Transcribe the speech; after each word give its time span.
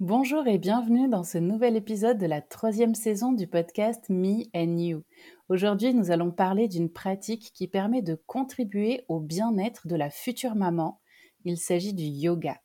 Bonjour 0.00 0.46
et 0.46 0.58
bienvenue 0.58 1.08
dans 1.08 1.24
ce 1.24 1.38
nouvel 1.38 1.74
épisode 1.74 2.18
de 2.18 2.26
la 2.26 2.42
troisième 2.42 2.94
saison 2.94 3.32
du 3.32 3.46
podcast 3.46 4.10
Me 4.10 4.42
and 4.54 4.76
You. 4.76 5.02
Aujourd'hui, 5.48 5.94
nous 5.94 6.10
allons 6.10 6.30
parler 6.30 6.68
d'une 6.68 6.92
pratique 6.92 7.50
qui 7.54 7.66
permet 7.66 8.02
de 8.02 8.14
contribuer 8.26 9.06
au 9.08 9.20
bien-être 9.20 9.88
de 9.88 9.96
la 9.96 10.10
future 10.10 10.54
maman. 10.54 11.00
Il 11.46 11.56
s'agit 11.56 11.94
du 11.94 12.02
yoga. 12.04 12.60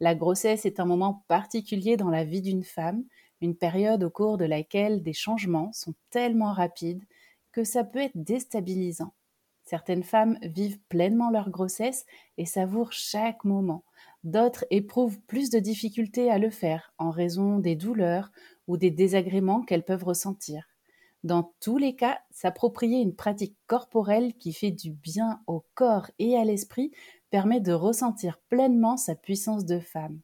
La 0.00 0.14
grossesse 0.14 0.64
est 0.64 0.80
un 0.80 0.86
moment 0.86 1.22
particulier 1.28 1.98
dans 1.98 2.08
la 2.08 2.24
vie 2.24 2.40
d'une 2.40 2.64
femme, 2.64 3.04
une 3.42 3.56
période 3.56 4.02
au 4.02 4.08
cours 4.08 4.38
de 4.38 4.46
laquelle 4.46 5.02
des 5.02 5.12
changements 5.12 5.74
sont 5.74 5.92
tellement 6.08 6.54
rapides 6.54 7.04
que 7.52 7.62
ça 7.62 7.84
peut 7.84 7.98
être 7.98 8.16
déstabilisant. 8.16 9.12
Certaines 9.70 10.02
femmes 10.02 10.36
vivent 10.42 10.80
pleinement 10.88 11.30
leur 11.30 11.48
grossesse 11.48 12.04
et 12.38 12.44
savourent 12.44 12.90
chaque 12.90 13.44
moment 13.44 13.84
D'autres 14.24 14.64
éprouvent 14.70 15.20
plus 15.20 15.48
de 15.48 15.60
difficultés 15.60 16.28
à 16.28 16.38
le 16.38 16.50
faire 16.50 16.92
en 16.98 17.10
raison 17.10 17.60
des 17.60 17.76
douleurs 17.76 18.32
ou 18.66 18.76
des 18.76 18.90
désagréments 18.90 19.62
qu'elles 19.62 19.84
peuvent 19.84 20.02
ressentir. 20.02 20.64
Dans 21.22 21.52
tous 21.60 21.78
les 21.78 21.94
cas, 21.94 22.18
s'approprier 22.32 23.00
une 23.00 23.14
pratique 23.14 23.56
corporelle 23.68 24.34
qui 24.34 24.52
fait 24.52 24.72
du 24.72 24.90
bien 24.90 25.40
au 25.46 25.62
corps 25.76 26.10
et 26.18 26.36
à 26.36 26.42
l'esprit 26.42 26.90
permet 27.30 27.60
de 27.60 27.72
ressentir 27.72 28.40
pleinement 28.48 28.96
sa 28.96 29.14
puissance 29.14 29.66
de 29.66 29.78
femme. 29.78 30.18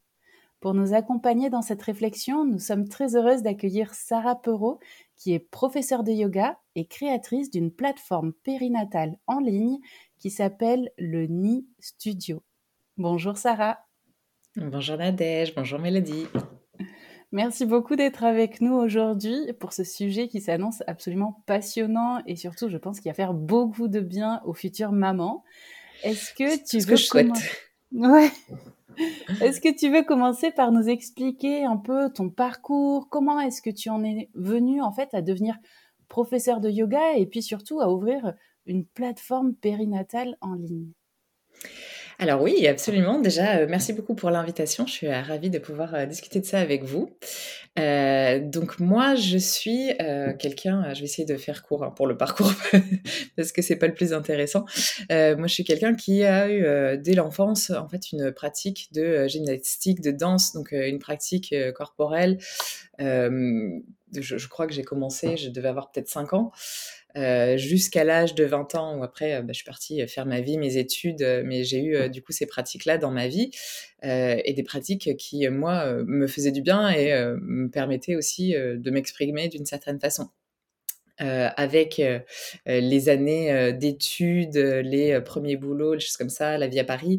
Pour 0.59 0.75
nous 0.75 0.93
accompagner 0.93 1.51
dans 1.51 1.63
cette 1.63 1.83
réflexion, 1.83 2.45
nous 2.45 2.59
sommes 2.59 2.89
très 2.89 3.15
heureuses 3.15 3.43
d'accueillir 3.43 3.95
Sarah 3.95 4.35
Perrault, 4.35 4.81
qui 5.15 5.35
est 5.35 5.39
professeure 5.39 6.03
de 6.03 6.11
yoga 6.11 6.59
et 6.77 6.87
créatrice 6.87 7.51
d'une 7.51 7.73
plateforme 7.73 8.33
périnatale 8.45 9.17
en 9.27 9.41
ligne 9.41 9.79
qui 10.19 10.31
s'appelle 10.31 10.93
le 10.99 11.27
NI 11.27 11.67
Studio. 11.81 12.43
Bonjour 12.99 13.37
Sarah. 13.37 13.79
Bonjour 14.55 14.97
Nadège, 14.99 15.55
bonjour 15.55 15.81
Mélodie. 15.81 16.27
Merci 17.33 17.67
beaucoup 17.67 17.97
d'être 17.97 18.25
avec 18.25 18.61
nous 18.61 18.75
aujourd'hui 18.75 19.53
pour 19.59 19.73
ce 19.73 19.85
sujet 19.85 20.29
qui 20.29 20.41
s'annonce 20.41 20.83
absolument 20.87 21.43
passionnant 21.47 22.23
et 22.27 22.37
surtout, 22.37 22.69
je 22.69 22.77
pense 22.77 23.01
qu'il 23.01 23.11
va 23.11 23.15
faire 23.15 23.35
beaucoup 23.35 23.89
de 23.89 24.01
bien 24.01 24.41
aux 24.45 24.55
futures 24.55 24.93
mamans. 24.93 25.45
Est-ce 26.05 26.33
que 26.35 26.65
tu 26.65 26.79
veux 26.79 26.95
que 26.95 27.57
Ouais. 27.93 28.31
Est-ce 29.43 29.61
que 29.61 29.75
tu 29.75 29.91
veux 29.91 30.03
commencer 30.03 30.51
par 30.51 30.73
nous 30.73 30.89
expliquer 30.89 31.65
un 31.65 31.77
peu 31.77 32.11
ton 32.11 32.31
parcours? 32.31 33.09
Comment 33.11 33.41
est-ce 33.41 33.61
que 33.61 33.69
tu 33.71 33.91
en 33.91 34.03
es 34.03 34.31
venu 34.35 34.81
en 34.81 34.93
fait 34.93 35.13
à 35.13 35.21
devenir 35.21 35.57
professeur 36.09 36.61
de 36.61 36.71
yoga 36.71 37.15
et 37.17 37.27
puis 37.27 37.43
surtout 37.43 37.81
à 37.81 37.91
ouvrir 37.91 38.35
une 38.67 38.85
plateforme 38.85 39.55
périnatale 39.55 40.37
en 40.41 40.55
ligne 40.55 40.93
alors 42.19 42.41
oui, 42.41 42.67
absolument. 42.67 43.21
Déjà, 43.21 43.59
euh, 43.59 43.67
merci 43.69 43.93
beaucoup 43.93 44.15
pour 44.15 44.31
l'invitation. 44.31 44.87
Je 44.87 44.93
suis 44.93 45.07
euh, 45.07 45.21
ravie 45.21 45.51
de 45.51 45.59
pouvoir 45.59 45.95
euh, 45.95 46.07
discuter 46.07 46.41
de 46.41 46.47
ça 46.47 46.59
avec 46.61 46.83
vous. 46.83 47.11
donc 47.77 48.81
moi, 48.81 49.15
je 49.17 49.37
suis 49.37 49.93
quelqu'un. 50.39 50.95
Je 50.95 51.01
vais 51.01 51.05
essayer 51.05 51.27
de 51.27 51.37
faire 51.37 51.63
court 51.63 51.85
hein, 51.85 51.93
pour 51.95 52.07
le 52.07 52.17
parcours 52.17 52.53
parce 53.37 53.53
que 53.53 53.61
c'est 53.61 53.77
pas 53.77 53.87
le 53.87 53.93
plus 53.93 54.15
intéressant. 54.15 54.65
moi, 55.11 55.47
je 55.47 55.53
suis 55.53 55.65
quelqu'un 55.65 55.95
qui 55.95 56.25
a 56.25 56.49
eu 56.49 56.99
dès 56.99 57.13
l'enfance 57.13 57.71
en 57.71 57.87
fait 57.89 58.13
une 58.13 58.33
pratique 58.33 58.89
de 58.95 59.29
gymnastique, 59.29 60.01
de 60.01 60.11
danse, 60.11 60.55
donc 60.55 60.73
une 60.73 60.99
pratique 60.99 61.55
corporelle. 61.75 62.39
Je, 62.99 64.39
je, 64.39 64.49
crois 64.49 64.67
que 64.67 64.73
j'ai 64.73 64.85
commencé, 64.85 65.37
je 65.37 65.51
devais 65.51 65.69
avoir 65.69 65.91
peut-être 65.91 66.09
5 66.09 66.33
ans. 66.33 66.53
Euh, 67.17 67.57
jusqu'à 67.57 68.05
l'âge 68.05 68.35
de 68.35 68.45
20 68.45 68.75
ans 68.75 68.99
où 68.99 69.03
après 69.03 69.35
euh, 69.35 69.41
bah, 69.41 69.53
je 69.53 69.57
suis 69.57 69.65
partie 69.65 70.07
faire 70.07 70.27
ma 70.27 70.41
vie, 70.41 70.59
mes 70.59 70.77
études, 70.77 71.23
euh, 71.23 71.43
mais 71.45 71.65
j'ai 71.65 71.83
eu 71.83 72.11
du 72.11 72.23
coup 72.23 72.33
ces 72.33 72.47
pratiques-là 72.47 72.99
dans 72.99 73.11
ma 73.11 73.29
vie 73.29 73.51
et 74.03 74.53
des 74.53 74.63
pratiques 74.63 75.17
qui 75.17 75.49
moi 75.49 75.93
me 76.05 76.29
faisaient 76.29 76.53
du 76.53 76.63
bien 76.63 76.91
et 76.91 77.13
me 77.41 77.69
permettaient 77.69 78.15
aussi 78.15 78.53
de 78.53 78.91
m'exprimer 78.91 79.49
d'une 79.49 79.67
certaine 79.67 79.99
façon. 79.99 80.29
avec 81.19 82.01
les 82.67 83.09
années 83.09 83.73
d'études, 83.73 84.57
les 84.57 85.21
premiers 85.23 85.57
boulots, 85.57 85.95
les 85.95 86.01
choses 86.01 86.17
comme 86.17 86.29
ça, 86.29 86.57
la 86.57 86.69
vie 86.69 86.79
à 86.79 86.85
Paris, 86.85 87.19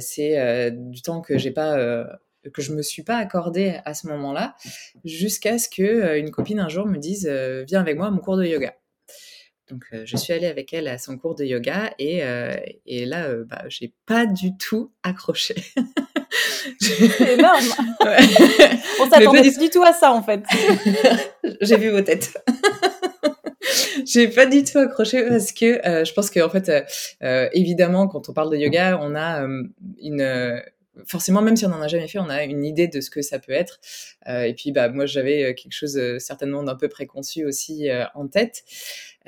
c'est 0.00 0.70
du 0.70 1.02
temps 1.02 1.20
que 1.20 1.36
j'ai 1.36 1.50
pas 1.50 2.06
que 2.54 2.62
je 2.62 2.72
me 2.72 2.80
suis 2.80 3.02
pas 3.02 3.18
accordé 3.18 3.78
à 3.84 3.92
ce 3.92 4.06
moment-là, 4.06 4.54
jusqu'à 5.04 5.58
ce 5.58 5.68
que 5.68 6.18
une 6.18 6.30
copine 6.30 6.60
un 6.60 6.70
jour 6.70 6.86
me 6.86 6.96
dise 6.96 7.28
viens 7.66 7.80
avec 7.80 7.98
moi 7.98 8.06
à 8.06 8.10
mon 8.10 8.20
cours 8.20 8.38
de 8.38 8.46
yoga. 8.46 8.74
Donc, 9.68 9.84
euh, 9.92 10.02
je 10.06 10.16
suis 10.16 10.32
allée 10.32 10.46
avec 10.46 10.72
elle 10.72 10.88
à 10.88 10.96
son 10.96 11.18
cours 11.18 11.34
de 11.34 11.44
yoga 11.44 11.92
et, 11.98 12.22
euh, 12.22 12.54
et 12.86 13.04
là, 13.04 13.26
euh, 13.26 13.44
bah, 13.44 13.64
j'ai 13.68 13.92
pas 14.06 14.24
du 14.24 14.56
tout 14.56 14.92
accroché. 15.02 15.54
C'est 16.80 17.34
énorme. 17.34 17.64
Ouais. 18.04 18.16
On 19.00 19.10
s'attendait 19.10 19.50
pas 19.50 19.58
du 19.58 19.70
tout 19.70 19.82
à 19.82 19.92
ça 19.92 20.12
en 20.12 20.22
fait. 20.22 20.42
j'ai 21.60 21.76
vu 21.76 21.90
vos 21.90 22.00
têtes. 22.00 22.38
j'ai 24.06 24.28
pas 24.28 24.46
du 24.46 24.64
tout 24.64 24.78
accroché 24.78 25.22
parce 25.24 25.52
que 25.52 25.80
je 25.84 26.12
pense 26.12 26.30
que 26.30 26.40
en 26.40 26.50
fait, 26.50 26.70
évidemment, 27.52 28.08
quand 28.08 28.28
on 28.28 28.32
parle 28.32 28.50
de 28.50 28.56
yoga, 28.56 28.98
on 29.02 29.14
a 29.14 29.46
une 30.00 30.62
forcément, 31.06 31.42
même 31.42 31.56
si 31.56 31.64
on 31.64 31.70
n'en 31.70 31.80
a 31.80 31.88
jamais 31.88 32.08
fait, 32.08 32.18
on 32.18 32.28
a 32.28 32.42
une 32.44 32.64
idée 32.64 32.88
de 32.88 33.00
ce 33.00 33.10
que 33.10 33.22
ça 33.22 33.38
peut 33.38 33.52
être. 33.52 33.80
Euh, 34.28 34.42
et 34.42 34.54
puis, 34.54 34.72
bah, 34.72 34.88
moi, 34.88 35.06
j'avais 35.06 35.54
quelque 35.54 35.72
chose 35.72 35.98
certainement 36.18 36.62
d'un 36.62 36.76
peu 36.76 36.88
préconçu 36.88 37.44
aussi 37.44 37.88
en 38.14 38.28
tête. 38.28 38.64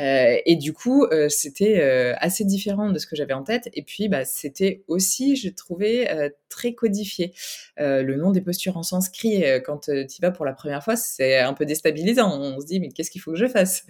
Euh, 0.00 0.36
et 0.46 0.56
du 0.56 0.72
coup, 0.72 1.04
euh, 1.04 1.28
c'était 1.28 1.80
euh, 1.80 2.14
assez 2.18 2.44
différent 2.44 2.90
de 2.90 2.98
ce 2.98 3.06
que 3.06 3.16
j'avais 3.16 3.32
en 3.32 3.42
tête. 3.42 3.68
Et 3.74 3.82
puis, 3.82 4.08
bah, 4.08 4.24
c'était 4.24 4.82
aussi, 4.88 5.36
je 5.36 5.48
trouvais, 5.48 6.32
très 6.48 6.74
codifié. 6.74 7.32
le 7.78 8.14
nom 8.16 8.30
des 8.30 8.40
postures 8.40 8.76
en 8.76 8.82
sanskrit, 8.82 9.44
quand 9.64 9.88
tu 9.88 9.92
y 9.92 10.20
vas 10.20 10.30
pour 10.30 10.44
la 10.44 10.52
première 10.52 10.82
fois, 10.82 10.96
c'est 10.96 11.38
un 11.38 11.54
peu 11.54 11.64
déstabilisant. 11.64 12.40
On 12.40 12.60
se 12.60 12.66
dit, 12.66 12.80
mais 12.80 12.88
qu'est-ce 12.88 13.10
qu'il 13.10 13.20
faut 13.20 13.32
que 13.32 13.38
je 13.38 13.46
fasse? 13.46 13.84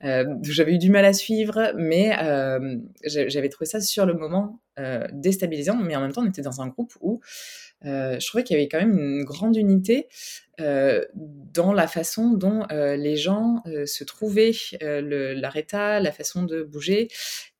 J'avais 0.00 0.74
eu 0.74 0.78
du 0.78 0.90
mal 0.90 1.04
à 1.04 1.12
suivre, 1.12 1.72
mais 1.76 2.10
j'avais 3.04 3.48
trouvé 3.48 3.66
ça 3.66 3.80
sur 3.80 4.06
le 4.06 4.14
moment 4.14 4.60
déstabilisant. 5.12 5.76
Mais 5.76 5.96
en 5.96 6.00
même 6.00 6.12
temps, 6.12 6.22
on 6.22 6.28
était 6.28 6.42
dans 6.42 6.60
un 6.60 6.68
groupe 6.68 6.92
où 7.00 7.20
je 7.82 8.26
trouvais 8.26 8.44
qu'il 8.44 8.56
y 8.56 8.60
avait 8.60 8.68
quand 8.68 8.78
même 8.78 8.98
une 8.98 9.24
grande 9.24 9.56
unité 9.56 10.08
euh, 10.60 11.04
dans 11.14 11.72
la 11.72 11.86
façon 11.86 12.32
dont 12.32 12.64
euh, 12.70 12.94
les 12.96 13.16
gens 13.16 13.62
euh, 13.66 13.86
se 13.86 14.04
trouvaient, 14.04 14.52
l'arrêta, 14.80 16.00
la 16.00 16.12
façon 16.12 16.42
de 16.42 16.62
bouger. 16.62 17.08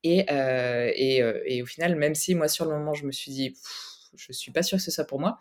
Et, 0.03 0.23
au 1.61 1.65
final, 1.65 1.95
même 1.95 2.15
si 2.15 2.35
moi, 2.35 2.47
sur 2.47 2.65
le 2.65 2.71
moment, 2.71 2.93
je 2.93 3.05
me 3.05 3.11
suis 3.11 3.31
dit, 3.31 3.55
je 4.15 4.31
suis 4.31 4.51
pas 4.51 4.63
sûre 4.63 4.77
que 4.77 4.83
ce 4.83 4.91
soit 4.91 5.05
pour 5.05 5.19
moi, 5.19 5.39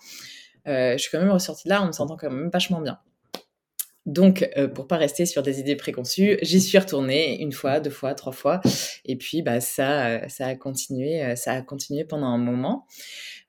je 0.67 0.97
suis 0.99 1.11
quand 1.11 1.21
même 1.21 1.31
ressortie 1.31 1.65
de 1.65 1.71
là 1.71 1.83
en 1.83 1.87
me 1.87 1.93
sentant 1.93 2.17
quand 2.17 2.31
même 2.31 2.50
vachement 2.50 2.81
bien. 2.81 2.99
Donc, 4.06 4.49
euh, 4.56 4.67
pour 4.67 4.87
pas 4.87 4.97
rester 4.97 5.26
sur 5.26 5.43
des 5.43 5.61
idées 5.61 5.76
préconçues, 5.76 6.38
j'y 6.41 6.61
suis 6.61 6.79
retournée 6.79 7.41
une 7.41 7.53
fois, 7.53 7.81
deux 7.81 7.91
fois, 7.91 8.15
trois 8.15 8.33
fois, 8.33 8.61
et 9.05 9.17
puis 9.17 9.43
bah 9.43 9.61
ça, 9.61 10.06
euh, 10.06 10.29
ça 10.29 10.47
a 10.47 10.55
continué, 10.56 11.23
euh, 11.23 11.37
ça 11.37 11.53
a 11.53 11.62
continué 11.62 12.05
pendant 12.05 12.26
un 12.26 12.38
moment. 12.38 12.87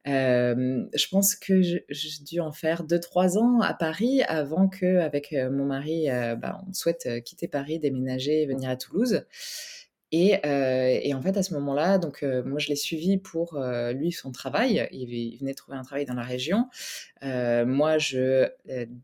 Je 0.06 1.08
pense 1.10 1.36
que 1.36 1.62
j'ai 1.62 2.24
dû 2.24 2.40
en 2.40 2.52
faire 2.52 2.84
deux, 2.84 3.00
trois 3.00 3.38
ans 3.38 3.62
à 3.62 3.74
Paris 3.74 4.24
avant 4.24 4.68
que, 4.68 4.98
avec 4.98 5.34
mon 5.34 5.66
mari, 5.66 6.08
bah, 6.38 6.62
on 6.68 6.74
souhaite 6.74 7.24
quitter 7.24 7.48
Paris, 7.48 7.80
déménager, 7.80 8.46
venir 8.46 8.70
à 8.70 8.76
Toulouse. 8.76 9.26
Euh, 10.14 11.00
et, 11.02 11.14
en 11.14 11.22
fait, 11.22 11.38
à 11.38 11.44
ce 11.44 11.54
moment-là, 11.54 11.98
donc 11.98 12.24
euh, 12.24 12.44
moi, 12.44 12.60
je 12.60 12.68
l'ai 12.68 12.76
suivi 12.76 13.18
pour 13.18 13.56
euh, 13.56 13.94
lui 13.94 14.12
son 14.12 14.32
travail. 14.32 14.88
Il, 14.92 15.38
venait 15.40 15.54
trouver 15.54 15.78
un 15.78 15.84
travail 15.84 16.06
dans 16.06 16.14
la 16.14 16.24
région. 16.24 16.68
moi, 17.22 17.98
je 17.98 18.50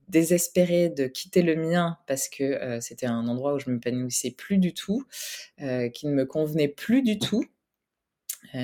désespérais 0.07 0.89
de 0.89 1.07
quitter 1.07 1.41
le 1.41 1.55
mien 1.55 1.97
parce 2.07 2.27
que 2.29 2.79
c'était 2.81 3.05
un 3.05 3.27
endroit 3.27 3.53
où 3.53 3.59
je 3.59 3.69
m'épanouissais 3.69 4.31
plus 4.31 4.57
du 4.57 4.73
tout, 4.73 5.05
qui 5.57 6.07
ne 6.07 6.13
me 6.13 6.25
convenait 6.25 6.67
plus 6.67 7.01
du 7.01 7.19
tout. 7.19 7.45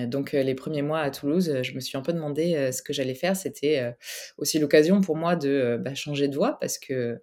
Donc 0.08 0.32
les 0.32 0.56
premiers 0.56 0.82
mois 0.82 1.02
à 1.02 1.12
Toulouse, 1.12 1.62
je 1.62 1.74
me 1.74 1.80
suis 1.80 1.98
un 1.98 2.02
peu 2.02 2.14
demandé 2.14 2.72
ce 2.72 2.82
que 2.82 2.94
j'allais 2.94 3.16
faire. 3.16 3.36
C'était 3.36 3.96
aussi 4.38 4.60
l'occasion 4.60 5.02
pour 5.02 5.16
moi 5.18 5.36
de 5.36 5.78
bah, 5.80 5.96
changer 5.96 6.28
de 6.28 6.36
voie 6.36 6.58
parce 6.60 6.78
que 6.78 7.22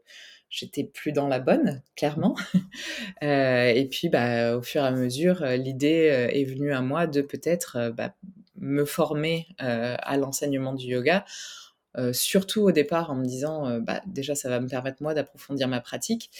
j'étais 0.50 0.84
plus 0.84 1.12
dans 1.12 1.28
la 1.28 1.38
bonne, 1.38 1.82
clairement. 1.96 2.36
Euh, 3.22 3.68
et 3.68 3.86
puis, 3.86 4.08
bah, 4.08 4.56
au 4.56 4.62
fur 4.62 4.82
et 4.82 4.86
à 4.86 4.90
mesure, 4.90 5.42
euh, 5.42 5.56
l'idée 5.56 6.08
euh, 6.10 6.28
est 6.28 6.44
venue 6.44 6.72
à 6.72 6.80
moi 6.80 7.06
de 7.06 7.20
peut-être 7.20 7.92
bah, 7.94 8.14
me 8.56 8.86
former 8.86 9.46
à 9.58 10.16
l'enseignement 10.16 10.72
du 10.72 10.86
yoga. 10.86 11.24
surtout 12.12 12.62
au 12.62 12.72
départ 12.72 13.10
en 13.10 13.14
me 13.14 13.26
disant 13.26 13.80
déjà 14.06 14.34
ça 14.34 14.48
va 14.48 14.60
me 14.60 14.68
permettre 14.68 15.02
moi 15.02 15.12
d'approfondir 15.14 15.68
ma 15.68 15.80
pratique 15.80 16.30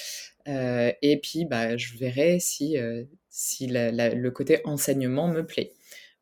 et 0.46 1.20
puis 1.22 1.48
je 1.76 1.98
verrai 1.98 2.38
si 2.40 2.76
le 2.78 4.28
côté 4.28 4.60
enseignement 4.64 5.28
me 5.28 5.46
plaît. 5.46 5.72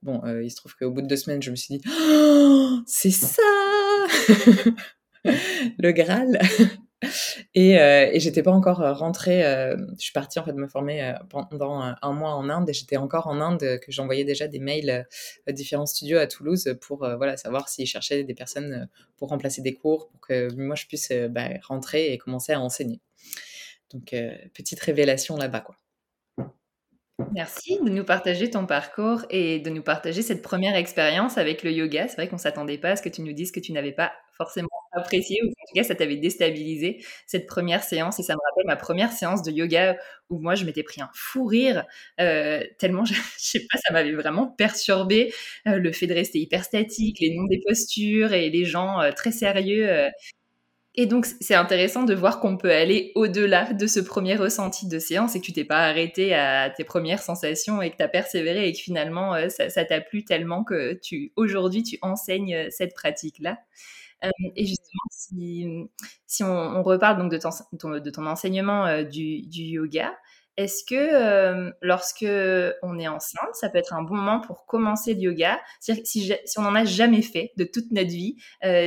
Bon, 0.03 0.23
il 0.41 0.51
se 0.51 0.57
trouve 0.57 0.75
qu'au 0.77 0.91
bout 0.91 1.03
de 1.03 1.07
deux 1.07 1.17
semaines, 1.17 1.43
je 1.43 1.51
me 1.51 1.57
suis 1.57 1.79
dit, 1.79 1.85
oh, 1.89 2.79
c'est 2.87 3.11
ça 3.11 3.43
le 5.25 5.93
Graal 5.93 6.39
et, 7.55 7.79
euh, 7.79 8.11
et 8.13 8.21
j'étais 8.21 8.43
pas 8.43 8.51
encore 8.51 8.81
euh, 8.81 8.93
rentrée. 8.93 9.45
Euh, 9.45 9.77
je 9.93 10.03
suis 10.03 10.13
partie 10.13 10.39
en 10.39 10.45
fait 10.45 10.53
me 10.53 10.67
former 10.67 11.03
euh, 11.03 11.13
pendant 11.29 11.81
un 12.01 12.13
mois 12.13 12.35
en 12.35 12.49
Inde 12.49 12.69
et 12.69 12.73
j'étais 12.73 12.97
encore 12.97 13.29
en 13.29 13.41
Inde 13.41 13.79
que 13.81 13.93
j'envoyais 13.93 14.25
déjà 14.25 14.49
des 14.49 14.59
mails 14.59 15.07
à 15.47 15.53
différents 15.53 15.87
studios 15.87 16.19
à 16.19 16.27
Toulouse 16.27 16.77
pour 16.81 16.99
voilà 16.99 17.37
savoir 17.37 17.69
s'ils 17.69 17.87
cherchaient 17.87 18.25
des 18.25 18.35
personnes 18.35 18.89
pour 19.17 19.29
remplacer 19.29 19.63
des 19.63 19.75
cours 19.75 20.09
pour 20.09 20.21
que 20.21 20.53
moi 20.55 20.75
je 20.75 20.87
puisse 20.87 21.13
bah, 21.31 21.49
rentrer 21.63 22.13
et 22.13 22.19
commencer 22.19 22.53
à 22.53 22.61
enseigner. 22.61 23.01
Donc 23.93 24.15
petite 24.55 24.81
révélation 24.81 25.37
là-bas 25.37 25.61
quoi. 25.61 25.77
Merci 27.33 27.81
de 27.85 27.91
nous 27.91 28.05
partager 28.05 28.49
ton 28.49 28.65
parcours 28.65 29.25
et 29.29 29.59
de 29.59 29.71
nous 29.71 29.83
partager 29.83 30.23
cette 30.23 30.41
première 30.41 30.77
expérience 30.77 31.37
avec 31.37 31.65
le 31.65 31.73
yoga. 31.73 32.07
C'est 32.07 32.15
vrai 32.15 32.29
qu'on 32.29 32.39
s'attendait 32.39 32.79
pas 32.79 32.91
à 32.91 32.97
ce 32.97 33.03
que 33.03 33.09
tu 33.09 33.23
nous 33.23 33.33
dises 33.33 33.51
que 33.51 33.59
tu 33.59 33.73
n'avais 33.73 33.93
pas 33.93 34.13
forcément 34.37 34.69
apprécié 34.93 35.41
ou 35.43 35.49
en 35.49 35.51
tout 35.51 35.75
cas 35.75 35.83
ça 35.83 35.97
t'avait 35.97 36.17
déstabilisé 36.17 37.05
cette 37.27 37.47
première 37.47 37.83
séance 37.83 38.21
et 38.21 38.23
ça 38.23 38.35
me 38.35 38.39
rappelle 38.49 38.67
ma 38.67 38.77
première 38.77 39.13
séance 39.13 39.43
de 39.43 39.51
yoga 39.51 39.97
où 40.31 40.39
moi 40.39 40.55
je 40.55 40.65
m'étais 40.65 40.85
pris 40.85 41.01
un 41.01 41.11
fou 41.13 41.45
rire 41.45 41.85
euh, 42.21 42.63
tellement 42.79 43.05
je, 43.05 43.15
sais 43.37 43.67
pas 43.71 43.79
ça 43.79 43.93
m'avait 43.93 44.13
vraiment 44.13 44.47
perturbé 44.47 45.33
euh, 45.67 45.79
le 45.79 45.93
fait 45.93 46.07
de 46.07 46.15
rester 46.15 46.39
hyper 46.39 46.65
statique 46.65 47.19
les 47.21 47.35
noms 47.35 47.47
des 47.47 47.61
postures 47.67 48.33
et 48.33 48.49
les 48.49 48.65
gens 48.65 49.01
euh, 49.01 49.11
très 49.11 49.33
sérieux 49.33 50.09
et 51.01 51.07
donc, 51.07 51.27
c'est 51.41 51.55
intéressant 51.55 52.03
de 52.03 52.13
voir 52.13 52.41
qu'on 52.41 52.57
peut 52.57 52.73
aller 52.73 53.13
au-delà 53.15 53.73
de 53.73 53.87
ce 53.87 54.01
premier 54.01 54.35
ressenti 54.35 54.89
de 54.89 54.99
séance 54.99 55.37
et 55.37 55.41
que 55.41 55.45
tu 55.45 55.53
t'es 55.53 55.65
pas 55.65 55.87
arrêté 55.87 56.35
à 56.35 56.71
tes 56.71 56.83
premières 56.83 57.23
sensations 57.23 57.81
et 57.81 57.93
que 57.93 57.97
tu 57.97 58.03
as 58.03 58.09
persévéré 58.09 58.69
et 58.69 58.73
que 58.73 58.81
finalement, 58.81 59.37
ça 59.49 59.85
t'a 59.85 60.01
plu 60.01 60.25
tellement 60.25 60.65
que 60.65 60.95
tu 60.95 61.33
aujourd'hui, 61.37 61.85
tu 61.85 61.99
enseignes 62.03 62.69
cette 62.71 62.95
pratique-là. 62.95 63.59
Euh, 64.25 64.31
et 64.57 64.67
justement, 64.67 65.05
si, 65.13 65.69
si 66.27 66.43
on, 66.43 66.83
reparle 66.83 67.19
donc 67.19 67.31
de 67.31 67.39
ton, 67.39 67.51
de 68.01 68.11
ton 68.11 68.27
enseignement 68.27 68.85
euh, 68.87 69.05
du, 69.05 69.43
du, 69.43 69.63
yoga, 69.63 70.19
est-ce 70.59 70.83
que 70.85 70.97
euh, 70.97 71.71
lorsque 71.83 72.27
on 72.83 72.99
est 72.99 73.07
enceinte, 73.07 73.55
ça 73.55 73.71
peut 73.71 73.79
être 73.79 73.95
un 73.95 74.03
bon 74.03 74.17
moment 74.17 74.41
pour 74.41 74.67
commencer 74.67 75.15
le 75.15 75.21
yoga? 75.21 75.61
Si, 75.79 76.05
si 76.05 76.59
on 76.59 76.63
n'en 76.63 76.75
a 76.75 76.85
jamais 76.85 77.23
fait 77.23 77.53
de 77.57 77.63
toute 77.63 77.93
notre 77.93 78.11
vie, 78.11 78.37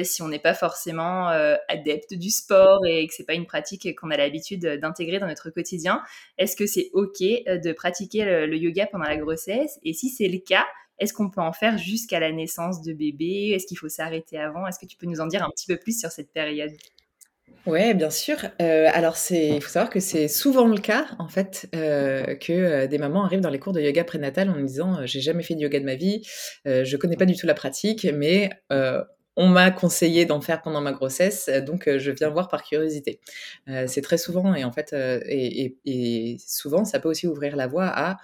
si 0.04 0.22
on 0.22 0.28
n'est 0.28 0.40
pas 0.40 0.54
forcément 0.54 1.30
adepte 1.70 2.14
du 2.14 2.30
sport 2.30 2.86
et 2.86 3.08
que 3.08 3.14
c'est 3.14 3.26
pas 3.26 3.36
une 3.36 3.46
pratique 3.46 3.98
qu'on 3.98 4.12
a 4.12 4.18
l'habitude 4.18 4.66
d'intégrer 4.82 5.20
dans 5.20 5.28
notre 5.28 5.50
quotidien, 5.50 6.04
est-ce 6.38 6.58
que 6.58 6.66
c'est 6.66 6.90
ok 6.92 7.20
de 7.20 7.72
pratiquer 7.72 8.26
le, 8.26 8.58
yoga 8.58 8.86
pendant 8.88 9.06
la 9.06 9.16
grossesse? 9.16 9.80
Et 9.84 9.94
si 9.94 10.10
c'est 10.10 10.28
le 10.28 10.40
cas, 10.40 10.66
est-ce 11.00 11.14
qu'on 11.14 11.30
peut 11.30 11.42
en 11.42 11.54
faire 11.54 11.78
jusqu'à 11.78 12.20
la 12.20 12.34
naissance 12.34 12.82
de 12.82 12.92
bébé? 12.92 13.54
Est-ce 13.56 13.66
qu'il 13.66 13.78
faut 13.78 13.90
s'arrêter 13.90 14.38
avant? 14.38 14.68
Est-ce 14.68 14.78
que 14.78 14.86
tu 14.86 14.98
peux 14.98 15.08
nous 15.08 15.22
en 15.22 15.26
dire 15.26 15.44
un 15.44 15.50
petit 15.50 15.68
peu 15.68 15.78
plus 15.78 15.98
sur 15.98 16.12
cette 16.12 16.34
période? 16.34 16.72
Ouais, 17.68 17.94
bien 17.94 18.10
sûr. 18.10 18.38
Euh, 18.60 18.90
alors, 18.92 19.16
il 19.30 19.62
faut 19.62 19.70
savoir 19.70 19.92
que 19.92 20.00
c'est 20.00 20.28
souvent 20.28 20.66
le 20.66 20.80
cas, 20.80 21.06
en 21.20 21.28
fait, 21.28 21.70
euh, 21.76 22.36
que 22.36 22.52
euh, 22.52 22.88
des 22.88 22.98
mamans 22.98 23.24
arrivent 23.24 23.42
dans 23.42 23.52
les 23.52 23.60
cours 23.60 23.74
de 23.74 23.80
yoga 23.80 24.04
prénatal 24.04 24.50
en 24.50 24.56
me 24.56 24.66
disant 24.66 25.06
j'ai 25.06 25.22
jamais 25.22 25.44
fait 25.44 25.54
de 25.54 25.62
yoga 25.62 25.80
de 25.80 25.86
ma 25.86 25.96
vie, 25.96 26.24
je 26.66 26.98
connais 26.98 27.18
pas 27.18 27.26
du 27.26 27.36
tout 27.36 27.46
la 27.46 27.54
pratique, 27.54 28.08
mais 28.14 28.50
on 29.38 29.48
m'a 29.48 29.72
conseillé 29.72 30.26
d'en 30.26 30.42
faire 30.42 30.62
pendant 30.62 30.82
ma 30.82 30.92
grossesse, 30.92 31.50
donc 31.66 31.88
je 31.88 32.12
viens 32.12 32.30
voir 32.30 32.48
par 32.48 32.64
curiosité. 32.64 33.20
c'est 33.88 34.02
très 34.02 34.18
souvent, 34.18 34.54
et 34.56 34.64
en 34.64 34.72
fait, 34.72 34.94
et, 34.94 36.38
souvent, 36.46 36.84
ça 36.84 37.00
peut 37.00 37.10
aussi 37.10 37.28
ouvrir 37.28 37.56
la 37.56 37.68
voie 37.68 37.88
à 37.88 38.18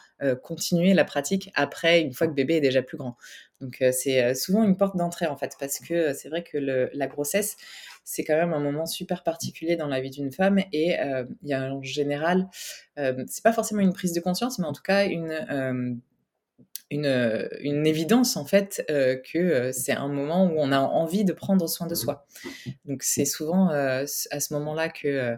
continuer 0.43 0.93
la 0.93 1.05
pratique 1.05 1.51
après, 1.53 2.01
une 2.01 2.13
fois 2.13 2.27
que 2.27 2.33
bébé 2.33 2.55
est 2.55 2.61
déjà 2.61 2.81
plus 2.81 2.97
grand. 2.97 3.17
Donc 3.61 3.83
c'est 3.91 4.35
souvent 4.35 4.63
une 4.63 4.77
porte 4.77 4.97
d'entrée 4.97 5.27
en 5.27 5.37
fait, 5.37 5.53
parce 5.59 5.79
que 5.79 6.13
c'est 6.13 6.29
vrai 6.29 6.43
que 6.43 6.57
la 6.91 7.07
grossesse, 7.07 7.55
c'est 8.09 8.23
quand 8.23 8.37
même 8.37 8.53
un 8.53 8.61
moment 8.61 8.85
super 8.85 9.21
particulier 9.21 9.75
dans 9.75 9.87
la 9.87 9.99
vie 9.99 10.09
d'une 10.09 10.31
femme 10.31 10.59
et 10.71 10.95
il 10.95 11.49
y 11.49 11.53
a 11.53 11.73
en 11.73 11.81
général, 11.81 12.47
c'est 12.95 13.43
pas 13.43 13.51
forcément 13.51 13.81
une 13.81 13.91
prise 13.91 14.13
de 14.13 14.21
conscience, 14.21 14.59
mais 14.59 14.65
en 14.65 14.71
tout 14.71 14.81
cas 14.81 15.05
une 15.05 15.99
une, 16.89 17.05
euh, 17.05 17.47
une, 17.61 17.85
évidence 17.85 18.37
en 18.37 18.45
fait 18.45 18.85
euh, 18.89 19.15
que 19.15 19.37
euh, 19.37 19.71
c'est 19.73 19.91
un 19.91 20.07
moment 20.07 20.45
où 20.45 20.53
on 20.57 20.71
a 20.71 20.79
envie 20.79 21.25
de 21.25 21.33
prendre 21.33 21.67
soin 21.67 21.87
de 21.87 21.95
soi. 21.95 22.25
Donc 22.85 23.03
c'est 23.03 23.25
souvent 23.25 23.69
à 23.69 24.05
ce 24.05 24.53
moment-là 24.53 24.89
que 24.89 25.35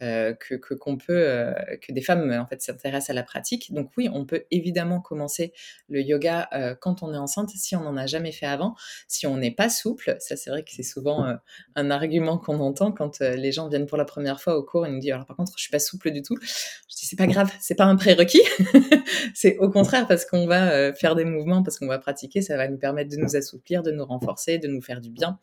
que 0.00 0.74
qu'on 0.74 0.96
peut 0.96 1.54
que 1.82 1.92
des 1.92 2.00
femmes 2.00 2.32
en 2.32 2.46
fait 2.46 2.62
s'intéressent 2.62 3.10
à 3.10 3.14
la 3.14 3.22
pratique. 3.22 3.72
Donc 3.72 3.90
oui, 3.96 4.08
on 4.12 4.24
peut 4.24 4.44
évidemment 4.50 5.00
commencer 5.00 5.52
le 5.88 6.00
yoga 6.00 6.48
quand 6.80 7.02
on 7.02 7.12
est 7.12 7.18
enceinte 7.18 7.50
si 7.50 7.74
on 7.74 7.80
n'en 7.80 7.96
a 7.96 8.06
jamais 8.06 8.32
fait 8.32 8.46
avant. 8.46 8.74
Si 9.08 9.26
on 9.26 9.36
n'est 9.36 9.50
pas 9.50 9.68
souple, 9.68 10.16
ça 10.20 10.36
c'est 10.36 10.50
vrai 10.50 10.62
que 10.62 10.70
c'est 10.70 10.82
souvent 10.82 11.26
un 11.74 11.90
argument 11.90 12.38
qu'on 12.38 12.60
entend 12.60 12.92
quand 12.92 13.20
les 13.20 13.52
gens 13.52 13.68
viennent 13.68 13.86
pour 13.86 13.98
la 13.98 14.04
première 14.04 14.40
fois 14.40 14.56
au 14.56 14.62
cours 14.62 14.86
et 14.86 14.90
nous 14.90 15.00
disent 15.00 15.12
alors 15.12 15.26
par 15.26 15.36
contre 15.36 15.52
je 15.56 15.62
suis 15.62 15.70
pas 15.72 15.80
souple 15.80 16.10
du 16.12 16.22
tout. 16.22 16.36
Je 16.40 16.96
dis 16.96 17.06
c'est 17.06 17.16
pas 17.16 17.26
grave, 17.26 17.50
c'est 17.60 17.74
pas 17.74 17.84
un 17.84 17.96
prérequis. 17.96 18.42
c'est 19.34 19.58
au 19.58 19.70
contraire 19.70 20.06
parce 20.06 20.24
qu'on 20.24 20.46
va 20.46 20.85
euh, 20.86 20.94
faire 20.94 21.14
des 21.14 21.24
mouvements 21.24 21.62
parce 21.62 21.78
qu'on 21.78 21.86
va 21.86 21.98
pratiquer, 21.98 22.42
ça 22.42 22.56
va 22.56 22.68
nous 22.68 22.78
permettre 22.78 23.10
de 23.10 23.16
nous 23.16 23.36
assouplir, 23.36 23.82
de 23.82 23.90
nous 23.90 24.04
renforcer, 24.04 24.58
de 24.58 24.68
nous 24.68 24.80
faire 24.80 25.00
du 25.00 25.10
bien. 25.10 25.38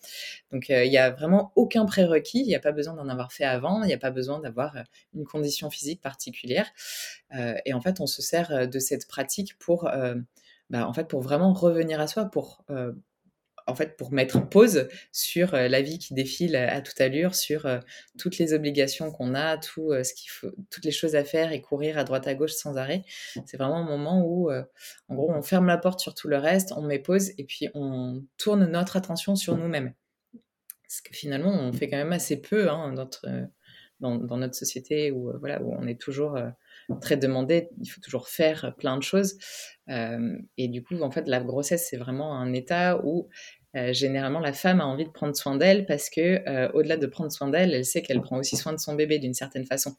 Donc 0.52 0.70
euh, 0.70 0.84
il 0.86 0.90
n'y 0.90 0.98
a 0.98 1.12
vraiment 1.12 1.52
aucun 1.56 1.86
prérequis, 1.86 2.40
il 2.40 2.48
n'y 2.48 2.56
a 2.56 2.60
pas 2.60 2.72
besoin 2.72 2.94
d'en 2.94 3.08
avoir 3.08 3.32
fait 3.32 3.46
avant, 3.46 3.84
il 3.84 3.88
n'y 3.88 3.94
a 3.94 3.98
pas 3.98 4.12
besoin 4.12 4.40
d'avoir 4.40 4.78
euh, 4.78 4.82
une 5.14 5.26
condition 5.26 5.70
physique 5.70 6.02
particulière. 6.02 6.68
et 7.66 7.74
en 7.74 7.82
fait, 7.82 8.00
on 8.00 8.08
se 8.08 8.22
sert 8.22 8.68
de 8.68 8.80
cette 8.80 9.08
pratique 9.08 9.58
pour, 9.58 9.90
bah, 10.70 10.88
en 10.88 10.94
fait, 10.94 11.08
pour 11.08 11.22
vraiment 11.22 11.54
revenir 11.54 12.00
à 12.00 12.08
soi, 12.08 12.26
pour 12.26 12.64
en 13.68 13.76
fait, 13.76 13.98
pour 13.98 14.12
mettre 14.12 14.48
pause 14.48 14.88
sur 15.12 15.54
euh, 15.54 15.68
la 15.68 15.82
vie 15.82 16.00
qui 16.00 16.14
défile 16.14 16.56
à, 16.56 16.82
toute 16.82 17.00
allure, 17.00 17.36
sur 17.36 17.66
euh, 17.66 17.80
toutes 18.18 18.38
les 18.38 18.54
obligations 18.54 19.12
qu'on 19.12 19.34
a, 19.34 19.58
tout, 19.58 19.92
euh, 19.92 20.04
ce 20.04 20.14
qu'il 20.14 20.30
faut, 20.30 20.52
toutes 20.70 20.86
les 20.86 20.92
choses 20.92 21.16
à 21.16 21.24
faire 21.24 21.52
et 21.52 21.62
courir 21.62 21.98
à 21.98 22.04
droite 22.04 22.28
à 22.28 22.36
gauche 22.36 22.54
sans 22.54 22.78
arrêt. 22.78 23.04
C'est 23.46 23.58
vraiment 23.58 23.78
un 23.78 23.86
moment 23.86 24.24
où, 24.26 24.52
en 24.52 25.16
gros, 25.16 25.32
on 25.32 25.42
ferme 25.42 25.68
la 25.68 25.78
porte 25.78 26.00
sur 26.00 26.14
tout 26.14 26.28
le 26.28 26.38
reste, 26.38 26.74
on 26.76 26.82
met 26.82 27.00
pause 27.00 27.32
et 27.38 27.46
puis 27.46 27.70
on 27.74 28.24
tourne 28.38 28.66
notre 28.66 28.98
attention 28.98 29.36
sur 29.36 29.58
nous-mêmes. 29.58 29.94
Parce 30.84 31.02
que 31.02 31.14
finalement, 31.14 31.52
on 31.52 31.74
fait 31.74 31.90
quand 31.90 31.98
même 31.98 32.14
assez 32.14 32.40
peu 32.40 32.70
hein, 32.70 32.94
dans, 32.94 33.10
dans, 34.00 34.38
notre 34.38 34.56
société 34.56 35.12
où, 35.12 35.32
voilà, 35.40 35.62
où 35.62 35.74
on 35.74 35.88
est 35.88 36.00
toujours 36.00 36.38
très 37.02 37.18
demandé, 37.18 37.70
il 37.82 37.88
faut 37.88 38.02
toujours 38.02 38.28
faire 38.28 38.76
plein 38.78 38.98
de 38.98 39.04
choses. 39.04 39.38
Euh, 39.90 40.38
et 40.58 40.68
du 40.68 40.84
coup, 40.84 41.00
en 41.02 41.12
fait, 41.12 41.28
la 41.28 41.42
grossesse, 41.42 41.88
c'est 41.90 41.98
vraiment 41.98 42.36
un 42.36 42.54
état 42.54 43.02
où 43.04 43.30
euh, 43.76 43.94
généralement 43.94 44.40
la 44.40 44.54
femme 44.54 44.82
a 44.82 44.86
envie 44.86 45.06
de 45.06 45.10
prendre 45.10 45.36
soin 45.36 45.56
d'elle 45.56 45.86
parce 45.86 46.10
que 46.10 46.48
euh, 46.48 46.70
au-delà 46.74 46.98
de 46.98 47.08
prendre 47.08 47.32
soin 47.32 47.50
d'elle, 47.50 47.74
elle 47.74 47.86
sait 47.86 48.02
qu'elle 48.02 48.22
prend 48.22 48.38
aussi 48.38 48.56
soin 48.56 48.74
de 48.74 48.80
son 48.80 48.96
bébé 48.96 49.20
d'une 49.20 49.34
certaine 49.34 49.66
façon. 49.66 49.96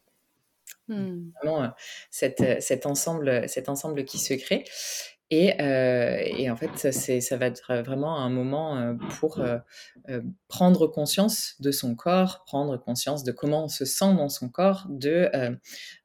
Hmm. 0.89 1.31
Vraiment, 1.43 1.73
cet, 2.11 2.61
cet, 2.61 2.87
ensemble, 2.87 3.49
cet 3.49 3.69
ensemble 3.69 4.05
qui 4.05 4.19
se 4.19 4.35
crée. 4.35 4.65
Et, 5.31 5.55
et, 5.59 6.51
en 6.51 6.57
fait, 6.57 6.71
ça, 6.77 6.93
ça 6.93 7.37
va 7.37 7.47
être 7.47 7.75
vraiment 7.83 8.19
un 8.19 8.31
moment 8.31 8.97
pour 9.19 9.43
prendre 10.49 10.87
conscience 10.87 11.55
de 11.61 11.71
son 11.71 11.95
corps, 11.95 12.45
prendre 12.47 12.77
conscience 12.77 13.25
de 13.25 13.33
comment 13.33 13.65
on 13.65 13.69
se 13.69 13.85
sent 13.85 14.15
dans 14.15 14.29
son 14.29 14.49
corps, 14.49 14.87
de, 14.89 15.31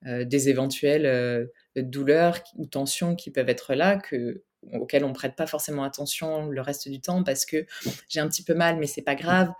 des 0.03 0.49
éventuelles 0.49 1.49
douleurs 1.75 2.39
ou 2.55 2.65
tensions 2.65 3.15
qui 3.15 3.29
peuvent 3.29 3.49
être 3.49 3.75
là, 3.75 3.97
que, 3.97 4.43
auxquelles 4.73 5.05
on 5.05 5.13
prête 5.13 5.35
pas 5.35 5.47
forcément 5.47 5.83
attention 5.83 6.47
le 6.47 6.61
reste 6.61 6.89
du 6.89 6.99
temps 6.99 7.23
parce 7.23 7.45
que 7.45 7.65
j'ai 8.07 8.19
un 8.19 8.27
petit 8.27 8.43
peu 8.43 8.53
mal, 8.53 8.77
mais 8.77 8.87
c'est 8.87 9.01
pas 9.01 9.15
grave. 9.15 9.51